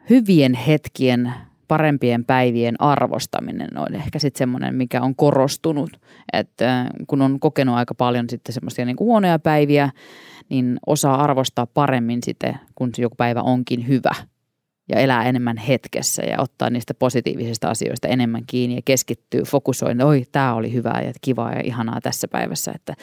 hyvien 0.10 0.54
hetkien 0.54 1.34
parempien 1.70 2.26
päivien 2.26 2.76
arvostaminen 2.82 3.78
on 3.78 3.96
ehkä 3.96 4.20
sitten 4.20 4.38
semmoinen, 4.38 4.76
mikä 4.76 5.02
on 5.02 5.16
korostunut. 5.16 5.90
Että 6.34 6.86
kun 7.08 7.22
on 7.22 7.40
kokenut 7.40 7.76
aika 7.76 7.96
paljon 7.96 8.30
sitten 8.30 8.54
semmoisia 8.54 8.86
niin 8.86 9.00
huonoja 9.00 9.40
päiviä, 9.40 9.90
niin 10.50 10.80
osaa 10.88 11.24
arvostaa 11.24 11.68
paremmin 11.68 12.20
sitten, 12.24 12.60
kun 12.76 12.92
joku 12.98 13.16
päivä 13.16 13.42
onkin 13.42 13.88
hyvä 13.88 14.16
ja 14.90 15.00
elää 15.00 15.24
enemmän 15.24 15.58
hetkessä 15.58 16.24
ja 16.24 16.42
ottaa 16.42 16.70
niistä 16.70 16.94
positiivisista 16.94 17.70
asioista 17.70 18.08
enemmän 18.08 18.44
kiinni 18.48 18.76
ja 18.76 18.82
keskittyy, 18.86 19.44
fokusoi, 19.44 19.96
oi 20.04 20.24
tämä 20.32 20.54
oli 20.54 20.74
hyvää 20.74 21.02
ja 21.06 21.14
kivaa 21.22 21.54
ja 21.54 21.62
ihanaa 21.64 22.02
tässä 22.02 22.28
päivässä, 22.28 22.72
että 22.76 22.94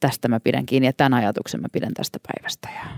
tästä 0.00 0.28
mä 0.28 0.40
pidän 0.40 0.66
kiinni 0.66 0.86
ja 0.86 0.92
tämän 0.92 1.14
ajatuksen 1.14 1.60
mä 1.60 1.68
pidän 1.72 1.94
tästä 1.94 2.18
päivästä 2.26 2.68
ja 2.74 2.90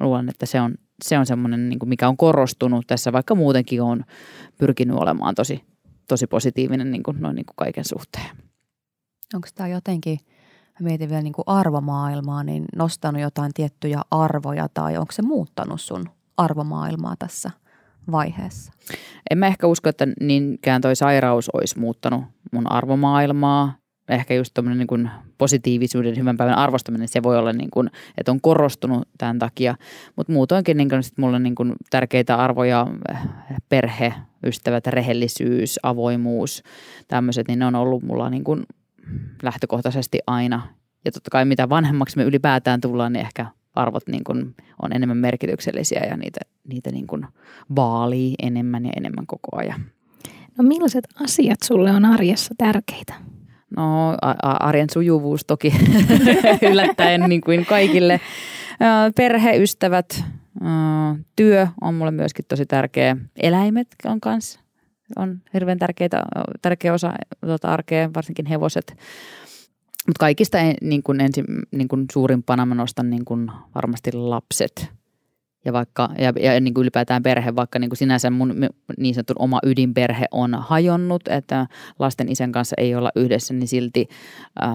luulen, 0.00 0.28
että 0.28 0.46
se 0.46 0.60
on 0.60 0.74
se 1.04 1.18
on 1.18 1.26
semmoinen, 1.26 1.68
niin 1.68 1.78
mikä 1.84 2.08
on 2.08 2.16
korostunut 2.16 2.86
tässä, 2.86 3.12
vaikka 3.12 3.34
muutenkin 3.34 3.82
on 3.82 4.04
pyrkinyt 4.58 4.96
olemaan 4.96 5.34
tosi, 5.34 5.64
tosi 6.08 6.26
positiivinen 6.26 6.90
niin 6.90 7.02
kuin, 7.02 7.20
noin 7.20 7.36
niin 7.36 7.46
kuin 7.46 7.56
kaiken 7.56 7.84
suhteen. 7.84 8.36
Onko 9.34 9.48
tämä 9.54 9.68
jotenkin, 9.68 10.18
mä 10.80 10.84
mietin 10.84 11.08
vielä 11.08 11.22
niin 11.22 11.32
kuin 11.32 11.44
arvomaailmaa, 11.46 12.44
niin 12.44 12.64
nostanut 12.76 13.22
jotain 13.22 13.52
tiettyjä 13.54 14.00
arvoja 14.10 14.68
tai 14.74 14.96
onko 14.96 15.12
se 15.12 15.22
muuttanut 15.22 15.80
sun 15.80 16.04
arvomaailmaa 16.36 17.14
tässä 17.18 17.50
vaiheessa? 18.10 18.72
En 19.30 19.38
mä 19.38 19.46
ehkä 19.46 19.66
usko, 19.66 19.88
että 19.88 20.06
niinkään 20.20 20.80
toi 20.82 20.96
sairaus 20.96 21.48
olisi 21.48 21.78
muuttanut 21.78 22.24
mun 22.52 22.72
arvomaailmaa 22.72 23.79
ehkä 24.14 24.34
just 24.34 24.54
tuommoinen 24.54 24.86
niin 24.90 25.10
positiivisuuden, 25.38 26.16
hyvän 26.16 26.36
päivän 26.36 26.58
arvostaminen, 26.58 27.08
se 27.08 27.22
voi 27.22 27.38
olla 27.38 27.52
niin 27.52 27.70
kuin, 27.70 27.90
että 28.18 28.32
on 28.32 28.40
korostunut 28.40 29.08
tämän 29.18 29.38
takia. 29.38 29.74
Mutta 30.16 30.32
muutoinkin 30.32 30.76
niin 30.76 30.88
kuin, 30.88 31.02
sit 31.02 31.18
mulla 31.18 31.36
on 31.36 31.42
niin 31.42 31.54
kuin 31.54 31.72
tärkeitä 31.90 32.36
arvoja, 32.36 32.86
perhe, 33.68 34.14
ystävät, 34.46 34.86
rehellisyys, 34.86 35.80
avoimuus, 35.82 36.62
tämmöiset, 37.08 37.48
niin 37.48 37.58
ne 37.58 37.66
on 37.66 37.74
ollut 37.74 38.02
mulla 38.02 38.30
niin 38.30 38.44
kuin 38.44 38.62
lähtökohtaisesti 39.42 40.18
aina. 40.26 40.62
Ja 41.04 41.12
totta 41.12 41.30
kai 41.30 41.44
mitä 41.44 41.68
vanhemmaksi 41.68 42.16
me 42.16 42.22
ylipäätään 42.24 42.80
tullaan, 42.80 43.12
niin 43.12 43.26
ehkä 43.26 43.46
arvot 43.74 44.02
niin 44.06 44.24
kuin 44.24 44.54
on 44.82 44.92
enemmän 44.92 45.16
merkityksellisiä 45.16 46.00
ja 46.10 46.16
niitä, 46.16 46.40
niitä 46.68 46.90
niin 46.90 47.06
kuin 47.06 47.26
vaalii 47.76 48.34
enemmän 48.42 48.86
ja 48.86 48.92
enemmän 48.96 49.26
koko 49.26 49.56
ajan. 49.56 49.80
No 50.58 50.64
millaiset 50.64 51.08
asiat 51.24 51.62
sulle 51.64 51.90
on 51.90 52.04
arjessa 52.04 52.54
tärkeitä? 52.58 53.14
No 53.76 54.16
arjen 54.42 54.90
sujuvuus 54.92 55.44
toki 55.46 55.72
yllättäen 56.70 57.20
niin 57.28 57.40
kuin 57.40 57.66
kaikille. 57.66 58.20
Perheystävät, 59.16 60.24
Työ 61.36 61.68
on 61.80 61.94
mulle 61.94 62.10
myöskin 62.10 62.44
tosi 62.48 62.66
tärkeä. 62.66 63.16
Eläimet 63.36 63.88
on 64.04 64.20
kanssa 64.20 64.60
on 65.16 65.40
hirveän 65.54 65.78
tärkeitä, 65.78 66.22
tärkeä 66.62 66.94
osa 66.94 67.12
tuota 67.40 67.68
arkea, 67.68 68.10
varsinkin 68.14 68.46
hevoset. 68.46 68.96
Mutta 70.06 70.20
kaikista 70.20 70.58
niin 70.80 71.02
kun 71.02 71.20
ensin, 71.20 71.44
niin 71.70 71.88
kun 71.88 72.04
suurimpana 72.12 72.66
mä 72.66 72.74
nostan 72.74 73.10
niin 73.10 73.24
kun 73.24 73.52
varmasti 73.74 74.12
lapset– 74.12 74.86
ja, 75.64 75.72
vaikka, 75.72 76.08
ja, 76.18 76.32
ja 76.40 76.60
niin 76.60 76.74
kuin 76.74 76.82
ylipäätään 76.82 77.22
perhe, 77.22 77.56
vaikka 77.56 77.78
niin 77.78 77.90
kuin 77.90 77.98
sinänsä 77.98 78.30
mun 78.30 78.54
niin 78.98 79.14
sanottu 79.14 79.34
oma 79.38 79.58
ydinperhe 79.66 80.26
on 80.30 80.54
hajonnut, 80.54 81.28
että 81.28 81.66
lasten 81.98 82.28
isän 82.28 82.52
kanssa 82.52 82.74
ei 82.78 82.94
olla 82.94 83.10
yhdessä, 83.16 83.54
niin 83.54 83.68
silti 83.68 84.08
ää, 84.60 84.70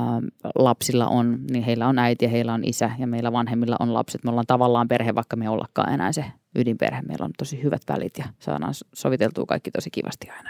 lapsilla 0.55 1.07
on, 1.07 1.39
niin 1.51 1.63
heillä 1.63 1.87
on 1.87 1.99
äiti 1.99 2.25
ja 2.25 2.29
heillä 2.29 2.53
on 2.53 2.63
isä 2.63 2.91
ja 2.99 3.07
meillä 3.07 3.31
vanhemmilla 3.31 3.75
on 3.79 3.93
lapset. 3.93 4.23
Me 4.23 4.29
ollaan 4.29 4.47
tavallaan 4.47 4.87
perhe, 4.87 5.15
vaikka 5.15 5.35
me 5.35 5.49
ollakaan 5.49 5.93
enää 5.93 6.11
se 6.11 6.25
ydinperhe. 6.55 7.01
Meillä 7.01 7.25
on 7.25 7.31
tosi 7.37 7.63
hyvät 7.63 7.81
välit 7.89 8.17
ja 8.17 8.25
saadaan 8.39 8.73
soviteltua 8.93 9.45
kaikki 9.45 9.71
tosi 9.71 9.89
kivasti 9.91 10.29
aina. 10.29 10.49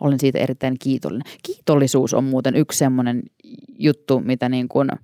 Olen 0.00 0.20
siitä 0.20 0.38
erittäin 0.38 0.76
kiitollinen. 0.78 1.32
Kiitollisuus 1.42 2.14
on 2.14 2.24
muuten 2.24 2.56
yksi 2.56 2.78
semmoinen 2.78 3.22
juttu, 3.78 4.20
mitä 4.20 4.48
niin 4.48 4.68
kuin– 4.68 4.88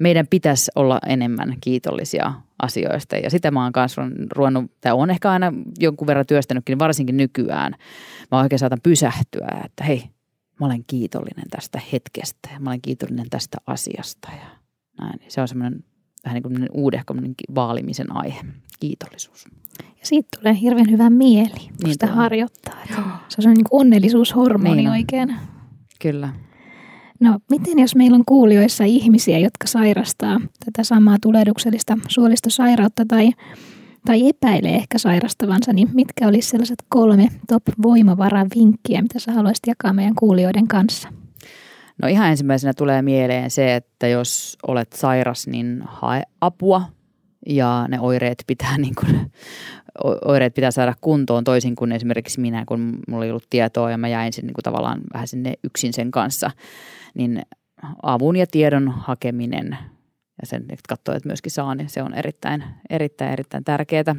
meidän 0.00 0.26
pitäisi 0.26 0.70
olla 0.74 0.98
enemmän 1.06 1.56
kiitollisia 1.60 2.32
asioista. 2.62 3.16
Ja 3.16 3.30
sitä 3.30 3.50
mä 3.50 3.62
oon 3.62 3.72
kanssa 3.72 4.02
ruvennut, 4.36 4.70
tai 4.80 4.92
on 4.92 5.10
ehkä 5.10 5.30
aina 5.30 5.52
jonkun 5.78 6.06
verran 6.06 6.26
työstänytkin, 6.26 6.78
varsinkin 6.78 7.16
nykyään. 7.16 7.74
Mä 8.30 8.40
oikein 8.40 8.58
saatan 8.58 8.80
pysähtyä, 8.82 9.48
että 9.64 9.84
hei, 9.84 10.04
mä 10.60 10.66
olen 10.66 10.84
kiitollinen 10.86 11.50
tästä 11.50 11.80
hetkestä 11.92 12.48
ja 12.52 12.60
mä 12.60 12.70
olen 12.70 12.80
kiitollinen 12.82 13.30
tästä 13.30 13.58
asiasta. 13.66 14.28
Ja 14.32 14.46
näin. 15.00 15.20
Se 15.28 15.40
on 15.40 15.48
semmoinen 15.48 15.84
vähän 16.24 16.34
niin 16.34 16.42
kuin 16.42 16.68
uudehkominen 16.72 17.34
vaalimisen 17.54 18.16
aihe, 18.16 18.40
kiitollisuus. 18.80 19.44
Ja 19.82 20.06
siitä 20.06 20.28
tulee 20.38 20.60
hirveän 20.60 20.90
hyvä 20.90 21.10
mieli, 21.10 21.50
kun 21.50 21.76
niin 21.84 21.92
sitä 21.92 22.06
harjoittaa. 22.06 22.74
Se 23.28 23.48
on 23.48 23.54
niin 23.54 23.66
kuin 23.70 23.80
onnellisuushormoni 23.80 24.76
niin 24.76 24.90
oikein. 24.90 25.36
Kyllä. 26.02 26.28
No 27.20 27.38
miten 27.50 27.78
jos 27.78 27.96
meillä 27.96 28.14
on 28.14 28.24
kuulijoissa 28.26 28.84
ihmisiä, 28.84 29.38
jotka 29.38 29.66
sairastaa 29.66 30.40
tätä 30.64 30.84
samaa 30.84 31.16
tulehduksellista 31.22 31.98
suolistosairautta 32.08 33.04
tai, 33.08 33.30
tai 34.06 34.28
epäilee 34.28 34.74
ehkä 34.74 34.98
sairastavansa, 34.98 35.72
niin 35.72 35.88
mitkä 35.94 36.28
olisi 36.28 36.48
sellaiset 36.48 36.84
kolme 36.88 37.28
top-voimavaravinkkiä, 37.48 39.02
mitä 39.02 39.18
sä 39.18 39.32
haluaisit 39.32 39.66
jakaa 39.66 39.92
meidän 39.92 40.14
kuulijoiden 40.14 40.68
kanssa? 40.68 41.08
No 42.02 42.08
ihan 42.08 42.28
ensimmäisenä 42.30 42.72
tulee 42.74 43.02
mieleen 43.02 43.50
se, 43.50 43.74
että 43.74 44.08
jos 44.08 44.58
olet 44.66 44.92
sairas, 44.92 45.46
niin 45.46 45.82
hae 45.84 46.22
apua 46.40 46.82
ja 47.46 47.86
ne 47.88 48.00
oireet 48.00 48.44
pitää, 48.46 48.78
niin 48.84 48.94
kuin, 48.94 49.32
oireet 50.24 50.54
pitää 50.54 50.70
saada 50.70 50.94
kuntoon 51.00 51.44
toisin 51.44 51.76
kuin 51.76 51.92
esimerkiksi 51.92 52.40
minä, 52.40 52.64
kun 52.66 52.98
mulla 53.08 53.24
ei 53.24 53.30
ollut 53.30 53.46
tietoa 53.50 53.90
ja 53.90 53.98
mä 53.98 54.08
jäin 54.08 54.32
sinne, 54.32 54.46
niin 54.46 54.54
kuin 54.54 54.62
tavallaan 54.62 55.00
vähän 55.12 55.28
sinne 55.28 55.54
yksin 55.64 55.92
sen 55.92 56.10
kanssa 56.10 56.50
niin 57.14 57.42
avun 58.02 58.36
ja 58.36 58.46
tiedon 58.46 58.88
hakeminen 58.88 59.78
ja 60.40 60.46
sen, 60.46 60.62
että 60.62 60.88
katsoo, 60.88 61.14
että 61.14 61.28
myöskin 61.28 61.52
saa, 61.52 61.74
niin 61.74 61.88
se 61.88 62.02
on 62.02 62.14
erittäin, 62.14 62.64
erittäin, 62.90 63.32
erittäin 63.32 63.64
tärkeää. 63.64 64.16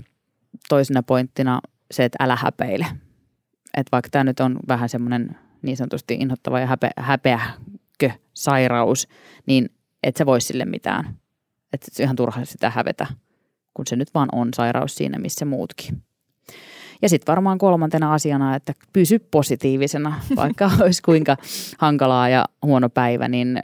Toisena 0.70 1.04
pointtina 1.04 1.60
se, 1.92 2.06
että 2.06 2.24
älä 2.24 2.36
häpeile. 2.36 2.86
Että 3.78 3.90
vaikka 3.92 4.10
tämä 4.10 4.24
nyt 4.24 4.40
on 4.40 4.60
vähän 4.68 4.90
semmoinen 4.90 5.38
niin 5.62 5.78
sanotusti 5.78 6.14
inhottava 6.14 6.60
ja 6.60 6.66
häpe, 6.66 6.90
häpeäkö 6.98 8.12
sairaus, 8.34 9.08
niin 9.46 9.70
et 10.04 10.18
sä 10.18 10.26
voi 10.26 10.42
sille 10.42 10.66
mitään. 10.66 11.18
Että 11.74 11.88
se 11.92 12.04
ihan 12.04 12.16
turha 12.16 12.46
sitä 12.46 12.70
hävetä, 12.70 13.08
kun 13.74 13.88
se 13.88 13.96
nyt 13.96 14.14
vaan 14.14 14.30
on 14.32 14.50
sairaus 14.56 14.96
siinä, 14.96 15.20
missä 15.20 15.46
muutkin. 15.46 16.02
Ja 17.02 17.10
sitten 17.10 17.32
varmaan 17.32 17.58
kolmantena 17.58 18.14
asiana, 18.14 18.56
että 18.56 18.74
pysy 18.94 19.20
positiivisena, 19.20 20.22
vaikka 20.36 20.72
olisi 20.82 21.02
kuinka 21.02 21.38
hankalaa 21.78 22.30
ja 22.30 22.46
huono 22.66 22.90
päivä, 22.90 23.28
niin 23.28 23.60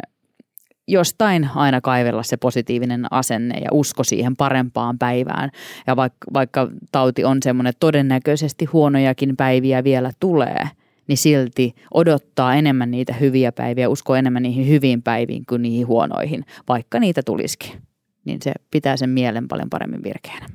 jostain 0.88 1.50
aina 1.56 1.82
kaivella 1.82 2.24
se 2.24 2.38
positiivinen 2.38 3.06
asenne 3.12 3.60
ja 3.60 3.70
usko 3.72 4.04
siihen 4.04 4.36
parempaan 4.36 4.98
päivään. 5.00 5.50
Ja 5.88 5.96
vaikka, 5.96 6.34
vaikka 6.34 6.68
tauti 6.92 7.24
on 7.24 7.38
semmoinen, 7.44 7.70
että 7.70 7.80
todennäköisesti 7.80 8.66
huonojakin 8.66 9.38
päiviä 9.38 9.84
vielä 9.84 10.12
tulee, 10.20 10.70
niin 11.08 11.18
silti 11.18 11.76
odottaa 11.94 12.56
enemmän 12.56 12.92
niitä 12.92 13.14
hyviä 13.14 13.52
päiviä, 13.52 13.90
usko 13.90 14.16
enemmän 14.16 14.44
niihin 14.44 14.68
hyviin 14.68 15.04
päiviin 15.04 15.46
kuin 15.50 15.62
niihin 15.62 15.88
huonoihin, 15.88 16.46
vaikka 16.68 17.00
niitä 17.00 17.22
tulisikin. 17.26 17.87
Niin 18.28 18.40
se 18.42 18.54
pitää 18.72 18.98
sen 18.98 19.10
mielen 19.10 19.48
paljon 19.48 19.70
paremmin 19.70 20.04
virkeänä 20.04 20.48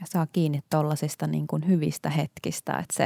ja 0.00 0.06
saa 0.06 0.26
kiinni 0.32 0.60
tuollaisista 0.70 1.26
niin 1.26 1.46
kuin 1.46 1.68
hyvistä 1.68 2.10
hetkistä, 2.10 2.72
että 2.72 2.94
se, 2.94 3.04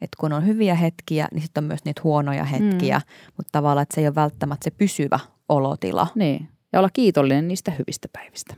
että 0.00 0.16
kun 0.20 0.32
on 0.32 0.46
hyviä 0.46 0.74
hetkiä, 0.74 1.28
niin 1.32 1.42
sitten 1.42 1.64
on 1.64 1.68
myös 1.68 1.84
niitä 1.84 2.00
huonoja 2.04 2.44
hetkiä, 2.44 2.98
mm. 2.98 3.32
mutta 3.36 3.48
tavallaan, 3.52 3.82
että 3.82 3.94
se 3.94 4.00
ei 4.00 4.06
ole 4.06 4.14
välttämättä 4.14 4.64
se 4.64 4.70
pysyvä 4.70 5.18
olotila. 5.48 6.06
Niin, 6.14 6.48
ja 6.72 6.78
olla 6.78 6.90
kiitollinen 6.92 7.48
niistä 7.48 7.70
hyvistä 7.70 8.08
päivistä. 8.12 8.54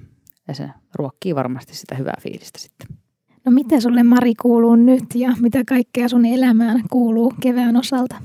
Ja 0.48 0.54
se 0.54 0.70
ruokkii 0.94 1.34
varmasti 1.34 1.74
sitä 1.74 1.94
hyvää 1.94 2.16
fiilistä 2.20 2.58
sitten. 2.58 2.88
No 3.44 3.52
mitä 3.52 3.80
sulle 3.80 4.02
Mari 4.02 4.34
kuuluu 4.34 4.76
nyt 4.76 5.04
ja 5.14 5.32
mitä 5.40 5.62
kaikkea 5.68 6.08
sun 6.08 6.24
elämään 6.26 6.82
kuuluu 6.90 7.34
kevään 7.40 7.76
osalta? 7.76 8.16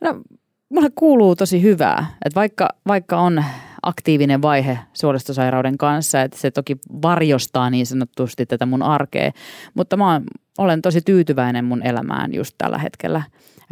No 0.00 0.22
mulle 0.68 0.90
kuuluu 0.94 1.36
tosi 1.36 1.62
hyvää, 1.62 2.06
että 2.24 2.40
vaikka, 2.40 2.68
vaikka 2.86 3.20
on 3.20 3.44
aktiivinen 3.82 4.42
vaihe 4.42 4.78
suolistosairauden 4.92 5.78
kanssa, 5.78 6.22
että 6.22 6.38
se 6.38 6.50
toki 6.50 6.76
varjostaa 7.02 7.70
niin 7.70 7.86
sanotusti 7.86 8.46
tätä 8.46 8.66
mun 8.66 8.82
arkea, 8.82 9.30
mutta 9.74 9.96
mä 9.96 10.20
olen 10.58 10.82
tosi 10.82 11.00
tyytyväinen 11.00 11.64
mun 11.64 11.86
elämään 11.86 12.34
just 12.34 12.54
tällä 12.58 12.78
hetkellä. 12.78 13.22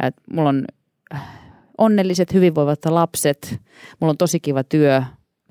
Et 0.03 0.15
mulla 0.33 0.49
on 0.49 0.65
äh, 1.13 1.21
onnelliset, 1.77 2.33
hyvinvoivat 2.33 2.85
lapset, 2.85 3.59
mulla 3.99 4.11
on 4.11 4.17
tosi 4.17 4.39
kiva 4.39 4.63
työ, 4.63 5.01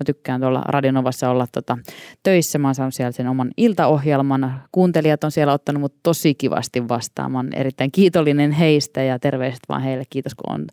Mä 0.01 0.05
tykkään 0.05 0.41
tuolla 0.41 0.61
Radionovassa 0.67 1.29
olla 1.29 1.47
tota, 1.51 1.77
töissä. 2.23 2.59
Mä 2.59 2.67
oon 2.67 2.75
saanut 2.75 2.93
siellä 2.93 3.11
sen 3.11 3.27
oman 3.27 3.51
iltaohjelman. 3.57 4.61
Kuuntelijat 4.71 5.23
on 5.23 5.31
siellä 5.31 5.53
ottanut 5.53 5.81
mut 5.81 5.95
tosi 6.03 6.35
kivasti 6.35 6.87
vastaan. 6.87 7.31
Mä 7.31 7.37
oon 7.37 7.53
erittäin 7.53 7.91
kiitollinen 7.91 8.51
heistä 8.51 9.03
ja 9.03 9.19
terveiset 9.19 9.59
vaan 9.69 9.81
heille. 9.81 10.03
Kiitos, 10.09 10.35
kun 10.35 10.53
on, 10.53 10.67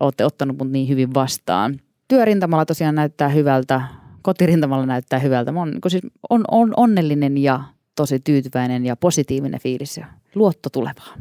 olette 0.00 0.24
ottanut 0.24 0.58
mut 0.58 0.70
niin 0.70 0.88
hyvin 0.88 1.14
vastaan 1.14 1.80
työrintamalla 2.08 2.66
tosiaan 2.66 2.94
näyttää 2.94 3.28
hyvältä, 3.28 3.82
kotirintamalla 4.22 4.86
näyttää 4.86 5.18
hyvältä. 5.18 5.52
Mä 5.52 5.62
on, 5.62 5.70
niin 5.70 5.80
siis 5.88 6.02
on, 6.30 6.44
on 6.50 6.72
onnellinen 6.76 7.38
ja 7.38 7.60
tosi 7.96 8.20
tyytyväinen 8.20 8.86
ja 8.86 8.96
positiivinen 8.96 9.60
fiilis 9.60 9.96
ja 9.96 10.06
luotto 10.34 10.70
tulevaa. 10.70 11.14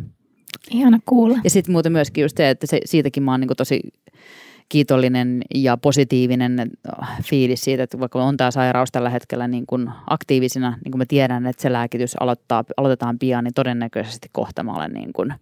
Ihana 0.71 0.99
kuulla. 1.05 1.37
Ja 1.43 1.49
sitten 1.49 1.71
muuten 1.71 1.91
myöskin 1.91 2.21
just 2.21 2.37
se, 2.37 2.49
että 2.49 2.67
se, 2.67 2.79
siitäkin 2.85 3.23
mä 3.23 3.31
oon 3.31 3.39
niin 3.39 3.49
tosi 3.57 3.81
kiitollinen 4.69 5.41
ja 5.55 5.77
positiivinen 5.77 6.59
äh, 6.59 7.23
fiilis 7.23 7.61
siitä, 7.61 7.83
että 7.83 7.99
vaikka 7.99 8.23
on 8.23 8.37
tämä 8.37 8.51
sairaus 8.51 8.91
tällä 8.91 9.09
hetkellä 9.09 9.47
niin 9.47 9.65
kuin 9.67 9.89
aktiivisena, 10.07 10.77
niin 10.83 10.91
kuin 10.91 10.99
me 10.99 11.05
tiedän, 11.05 11.47
että 11.47 11.61
se 11.61 11.73
lääkitys 11.73 12.15
aloittaa, 12.19 12.63
aloitetaan 12.77 13.19
pian, 13.19 13.43
niin 13.43 13.53
todennäköisesti 13.53 14.29
kohta 14.31 14.63
mä 14.63 14.73
olen 14.73 14.91
niin 14.91 15.13
kuin– 15.13 15.33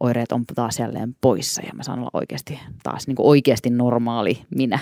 oireet 0.00 0.32
on 0.32 0.44
taas 0.54 0.78
jälleen 0.78 1.16
poissa 1.20 1.62
ja 1.62 1.72
mä 1.74 1.82
saan 1.82 1.98
olla 1.98 2.10
oikeasti 2.12 2.60
taas 2.82 3.06
niin 3.06 3.16
oikeasti 3.18 3.70
normaali 3.70 4.46
minä. 4.56 4.78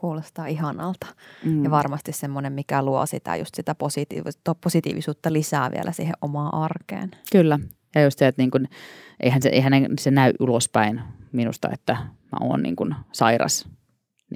Kuulostaa 0.00 0.46
ihanalta. 0.46 1.06
Mm. 1.44 1.64
Ja 1.64 1.70
varmasti 1.70 2.12
semmoinen, 2.12 2.52
mikä 2.52 2.82
luo 2.82 3.06
sitä, 3.06 3.36
just 3.36 3.54
sitä 3.54 3.74
positiivis- 3.84 4.54
positiivisuutta 4.60 5.32
lisää 5.32 5.70
vielä 5.70 5.92
siihen 5.92 6.14
omaan 6.20 6.54
arkeen. 6.54 7.10
Kyllä. 7.32 7.58
Ja 7.94 8.02
just 8.02 8.18
se, 8.18 8.26
että 8.26 8.42
niin 8.42 8.50
kuin, 8.50 8.68
eihän, 9.20 9.42
se, 9.42 9.48
eihän 9.48 9.72
se 10.00 10.10
näy 10.10 10.32
ulospäin 10.40 11.00
minusta, 11.32 11.68
että 11.72 11.92
mä 12.32 12.38
oon 12.40 12.62
niin 12.62 12.76
kuin 12.76 12.94
sairas. 13.12 13.68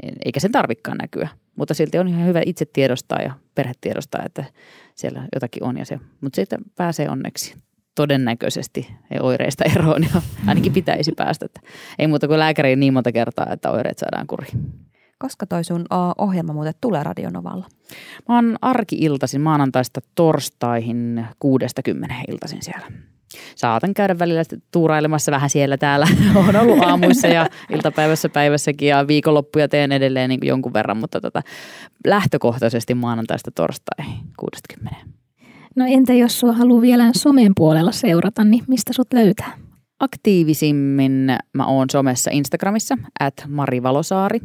Niin, 0.03 0.15
eikä 0.25 0.41
sen 0.41 0.53
tarvikaan 0.53 0.99
näkyä. 0.99 1.29
Mutta 1.57 1.75
silti 1.75 1.99
on 1.99 2.09
ihan 2.09 2.27
hyvä 2.27 2.43
itse 2.47 2.65
tiedostaa 2.65 3.23
ja 3.23 3.33
perhe 3.55 3.73
tiedostaa, 3.81 4.23
että 4.25 4.45
siellä 4.95 5.29
jotakin 5.35 5.65
on. 5.65 5.79
Ja 5.79 5.85
se, 5.85 6.01
mutta 6.21 6.37
sitten 6.37 6.61
pääsee 6.77 7.09
onneksi 7.11 7.55
todennäköisesti 7.99 8.91
oireista 9.21 9.65
eroon 9.65 10.03
ja 10.03 10.23
ainakin 10.47 10.73
pitäisi 10.73 11.13
päästä. 11.17 11.47
Että 11.47 11.61
ei 11.99 12.07
muuta 12.07 12.29
kuin 12.29 12.39
lääkäriin 12.39 12.81
niin 12.81 12.93
monta 12.93 13.13
kertaa, 13.13 13.47
että 13.53 13.71
oireet 13.71 13.99
saadaan 13.99 14.27
kuriin. 14.27 14.73
Koska 15.19 15.47
toi 15.47 15.65
sun 15.65 15.85
ohjelma 16.19 16.53
muuten 16.53 16.75
tulee 16.81 17.03
Radionovalla? 17.03 17.67
Mä 18.29 18.35
oon 18.35 18.57
arki-iltaisin 18.63 19.41
maanantaista 19.41 20.01
torstaihin 20.15 21.27
kuudesta 21.39 21.83
kymmenen 21.83 22.25
iltaisin 22.29 22.63
siellä. 22.63 22.87
Saatan 23.57 23.95
käydä 23.95 24.19
välillä 24.19 24.43
tuurailemassa 24.71 25.33
vähän 25.33 25.51
siellä 25.51 25.77
täällä. 25.77 26.07
Olen 26.45 26.57
ollut 26.57 26.83
aamuissa 26.83 27.27
ja 27.27 27.47
iltapäivässä 27.71 28.29
päivässäkin 28.29 28.89
ja 28.89 29.09
viikonloppuja 29.09 29.69
teen 29.69 29.93
edelleen 29.93 30.29
niin 30.29 30.41
jonkun 30.43 30.73
verran, 30.73 30.97
mutta 30.97 31.21
tota, 31.21 31.43
lähtökohtaisesti 32.07 32.95
maanantaista 32.95 33.51
torstaihin 33.51 34.15
60. 34.37 35.18
No 35.79 35.85
entä 35.89 36.13
jos 36.13 36.41
sua 36.41 36.53
haluaa 36.53 36.83
vielä 36.83 37.11
somen 37.17 37.53
puolella 37.57 37.93
seurata, 37.93 38.45
niin 38.45 38.65
mistä 38.69 38.93
sut 38.93 39.13
löytää? 39.13 39.53
Aktiivisimmin 40.01 41.37
mä 41.53 41.67
oon 41.67 41.87
somessa 41.93 42.31
Instagramissa, 42.31 42.95
at 43.21 43.35
Mari 43.49 43.83
Valosaari. 43.83 44.41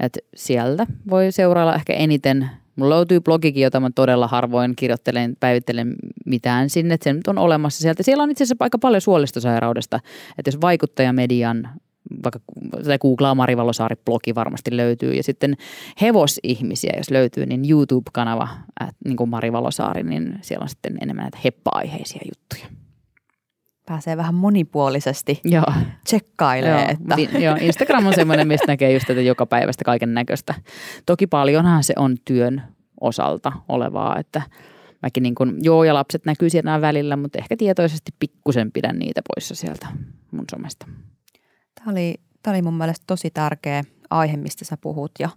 Et 0.00 0.18
sieltä 0.36 0.86
voi 1.10 1.32
seurailla 1.32 1.74
ehkä 1.74 1.92
eniten 1.92 2.50
Mulla 2.76 2.96
löytyy 2.96 3.20
blogikin, 3.20 3.62
jota 3.62 3.80
mä 3.80 3.90
todella 3.94 4.26
harvoin 4.26 4.76
kirjoittelen, 4.76 5.36
päivittelen 5.40 5.94
mitään 6.26 6.70
sinne. 6.70 6.96
Se 7.00 7.12
nyt 7.12 7.28
on 7.28 7.38
olemassa 7.38 7.80
sieltä. 7.80 8.02
Siellä 8.02 8.22
on 8.22 8.30
itse 8.30 8.44
asiassa 8.44 8.64
aika 8.64 8.78
paljon 8.78 9.00
suolistosairaudesta. 9.00 10.00
Että 10.38 10.48
jos 10.48 10.60
vaikuttajamedian 10.60 11.68
vaikka 12.24 12.38
tai 12.84 12.98
googlaa 12.98 13.34
Mari 13.34 13.56
Valosaari-blogi 13.56 14.34
varmasti 14.34 14.76
löytyy. 14.76 15.12
Ja 15.12 15.22
sitten 15.22 15.56
hevosihmisiä, 16.00 16.92
jos 16.96 17.10
löytyy, 17.10 17.46
niin 17.46 17.70
YouTube-kanava, 17.70 18.48
äh, 18.82 18.88
niin 19.04 19.16
kuin 19.16 19.30
Mari 19.30 19.52
Valosaari, 19.52 20.02
niin 20.02 20.38
siellä 20.40 20.62
on 20.62 20.68
sitten 20.68 20.98
enemmän 21.00 21.22
näitä 21.22 21.38
heppa-aiheisia 21.44 22.22
juttuja. 22.24 22.82
Pääsee 23.86 24.16
vähän 24.16 24.34
monipuolisesti 24.34 25.40
Joo. 25.44 25.64
tsekkailee. 26.04 26.70
Joo. 26.70 26.88
Että. 26.88 27.38
Joo, 27.38 27.56
Instagram 27.60 28.06
on 28.06 28.14
semmoinen, 28.14 28.48
mistä 28.48 28.66
näkee 28.66 28.92
just 28.92 29.06
tätä 29.06 29.20
joka 29.20 29.46
päivästä 29.46 29.84
kaiken 29.84 30.14
näköistä. 30.14 30.54
Toki 31.06 31.26
paljonhan 31.26 31.84
se 31.84 31.94
on 31.98 32.16
työn 32.24 32.62
osalta 33.00 33.52
olevaa, 33.68 34.18
että 34.18 34.42
mäkin 35.02 35.22
niin 35.22 35.34
kuin, 35.34 35.54
joo 35.62 35.84
ja 35.84 35.94
lapset 35.94 36.24
näkyy 36.24 36.50
siellä 36.50 36.80
välillä, 36.80 37.16
mutta 37.16 37.38
ehkä 37.38 37.56
tietoisesti 37.56 38.12
pikkusen 38.18 38.72
pidän 38.72 38.98
niitä 38.98 39.20
poissa 39.34 39.54
sieltä 39.54 39.86
mun 40.30 40.44
somesta. 40.50 40.86
Tämä 41.84 41.92
oli, 41.92 42.14
tämä 42.42 42.54
oli 42.54 42.62
mun 42.62 42.74
mielestä 42.74 43.04
tosi 43.06 43.30
tärkeä 43.30 43.84
aihe, 44.10 44.36
mistä 44.36 44.64
sä 44.64 44.76
puhut 44.76 45.12
ja, 45.18 45.28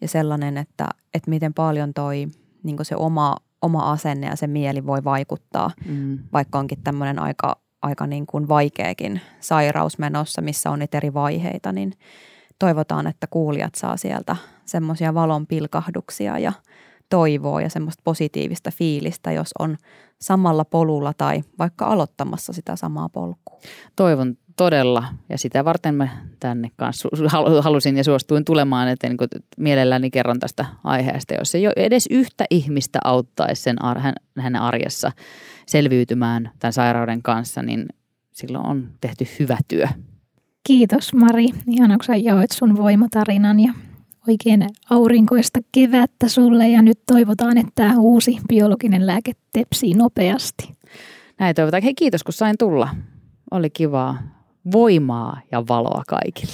ja 0.00 0.08
sellainen, 0.08 0.56
että, 0.56 0.88
että 1.14 1.30
miten 1.30 1.54
paljon 1.54 1.94
toi 1.94 2.26
niin 2.62 2.76
se 2.82 2.96
oma, 2.96 3.36
oma 3.62 3.92
asenne 3.92 4.26
ja 4.26 4.36
se 4.36 4.46
mieli 4.46 4.86
voi 4.86 5.04
vaikuttaa, 5.04 5.70
mm. 5.86 6.18
vaikka 6.32 6.58
onkin 6.58 6.82
tämmöinen 6.84 7.18
aika, 7.18 7.60
aika 7.82 8.06
niin 8.06 8.26
kuin 8.26 8.48
vaikeakin 8.48 9.20
sairaus 9.40 9.98
menossa, 9.98 10.42
missä 10.42 10.70
on 10.70 10.78
niitä 10.78 10.96
eri 10.96 11.14
vaiheita, 11.14 11.72
niin 11.72 11.92
toivotaan, 12.58 13.06
että 13.06 13.26
kuulijat 13.26 13.74
saa 13.74 13.96
sieltä 13.96 14.36
semmoisia 14.64 15.14
valon 15.14 15.46
pilkahduksia 15.46 16.38
ja 16.38 16.52
toivoa 17.10 17.62
ja 17.62 17.70
semmoista 17.70 18.02
positiivista 18.04 18.70
fiilistä, 18.70 19.32
jos 19.32 19.50
on 19.58 19.76
samalla 20.20 20.64
polulla 20.64 21.12
tai 21.18 21.42
vaikka 21.58 21.84
aloittamassa 21.84 22.52
sitä 22.52 22.76
samaa 22.76 23.08
polkua. 23.08 23.60
Toivon 23.96 24.36
todella, 24.58 25.04
ja 25.28 25.38
sitä 25.38 25.64
varten 25.64 25.94
mä 25.94 26.08
tänne 26.40 26.70
kanssa 26.76 27.08
halusin 27.60 27.96
ja 27.96 28.04
suostuin 28.04 28.44
tulemaan, 28.44 28.88
että 28.88 29.08
niin 29.08 29.16
kuin 29.16 29.28
mielelläni 29.56 30.10
kerron 30.10 30.40
tästä 30.40 30.66
aiheesta, 30.84 31.34
jos 31.34 31.50
se 31.50 31.58
edes 31.76 32.06
yhtä 32.10 32.44
ihmistä 32.50 32.98
auttaisi 33.04 33.62
sen 33.62 33.76
hänen 34.38 34.62
arjessa 34.62 35.12
selviytymään 35.66 36.50
tämän 36.58 36.72
sairauden 36.72 37.22
kanssa, 37.22 37.62
niin 37.62 37.86
silloin 38.32 38.66
on 38.66 38.88
tehty 39.00 39.26
hyvä 39.38 39.58
työ. 39.68 39.86
Kiitos 40.66 41.14
Mari, 41.14 41.46
ihana 41.66 41.96
kun 41.96 42.04
sä 42.04 42.16
jaoit 42.16 42.50
sun 42.50 42.76
voimatarinan 42.76 43.60
ja 43.60 43.72
oikein 44.28 44.66
aurinkoista 44.90 45.60
kevättä 45.72 46.28
sulle 46.28 46.68
ja 46.68 46.82
nyt 46.82 46.98
toivotaan, 47.06 47.58
että 47.58 47.72
tämä 47.74 47.94
uusi 47.98 48.38
biologinen 48.48 49.06
lääke 49.06 49.32
tepsii 49.52 49.94
nopeasti. 49.94 50.74
Näin 51.38 51.54
toivotaan. 51.54 51.82
Hei 51.82 51.94
kiitos 51.94 52.24
kun 52.24 52.32
sain 52.32 52.58
tulla. 52.58 52.88
Oli 53.50 53.70
kivaa 53.70 54.18
voimaa 54.72 55.40
ja 55.52 55.62
valoa 55.68 56.02
kaikille. 56.08 56.52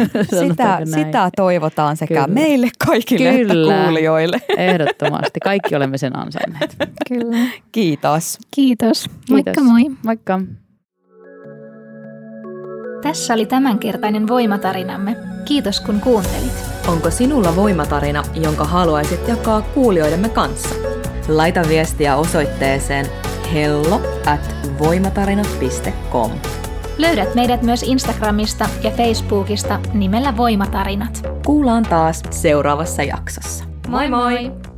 sitä, 0.48 0.80
sitä 0.84 1.30
toivotaan 1.36 1.96
sekä 1.96 2.14
Kyllä. 2.14 2.26
meille 2.26 2.68
kaikille 2.86 3.32
Kyllä. 3.32 3.74
että 3.74 3.84
kuulijoille. 3.84 4.40
Ehdottomasti. 4.56 5.40
Kaikki 5.44 5.76
olemme 5.76 5.98
sen 5.98 6.18
ansainneet. 6.18 6.76
Kyllä. 7.08 7.36
Kiitos. 7.72 8.38
Kiitos. 8.54 9.06
Moikka 9.30 9.50
Kiitos. 9.50 9.64
moi. 9.72 9.82
Moikka. 10.04 10.40
Tässä 13.02 13.34
oli 13.34 13.46
tämänkertainen 13.46 14.28
voimatarinamme. 14.28 15.16
Kiitos 15.44 15.80
kun 15.80 16.00
kuuntelit. 16.00 16.52
Onko 16.88 17.10
sinulla 17.10 17.56
voimatarina, 17.56 18.24
jonka 18.34 18.64
haluaisit 18.64 19.28
jakaa 19.28 19.62
kuulijoidemme 19.62 20.28
kanssa? 20.28 20.74
Laita 21.28 21.62
viestiä 21.68 22.16
osoitteeseen 22.16 23.06
hello 23.52 24.00
at 24.26 24.56
voimatarinat.com. 24.78 26.30
Löydät 26.98 27.34
meidät 27.34 27.62
myös 27.62 27.82
Instagramista 27.82 28.68
ja 28.82 28.90
Facebookista 28.90 29.80
nimellä 29.94 30.36
Voimatarinat. 30.36 31.28
Kuullaan 31.46 31.82
taas 31.82 32.22
seuraavassa 32.30 33.02
jaksossa. 33.02 33.64
Moi 33.88 34.08
moi! 34.08 34.71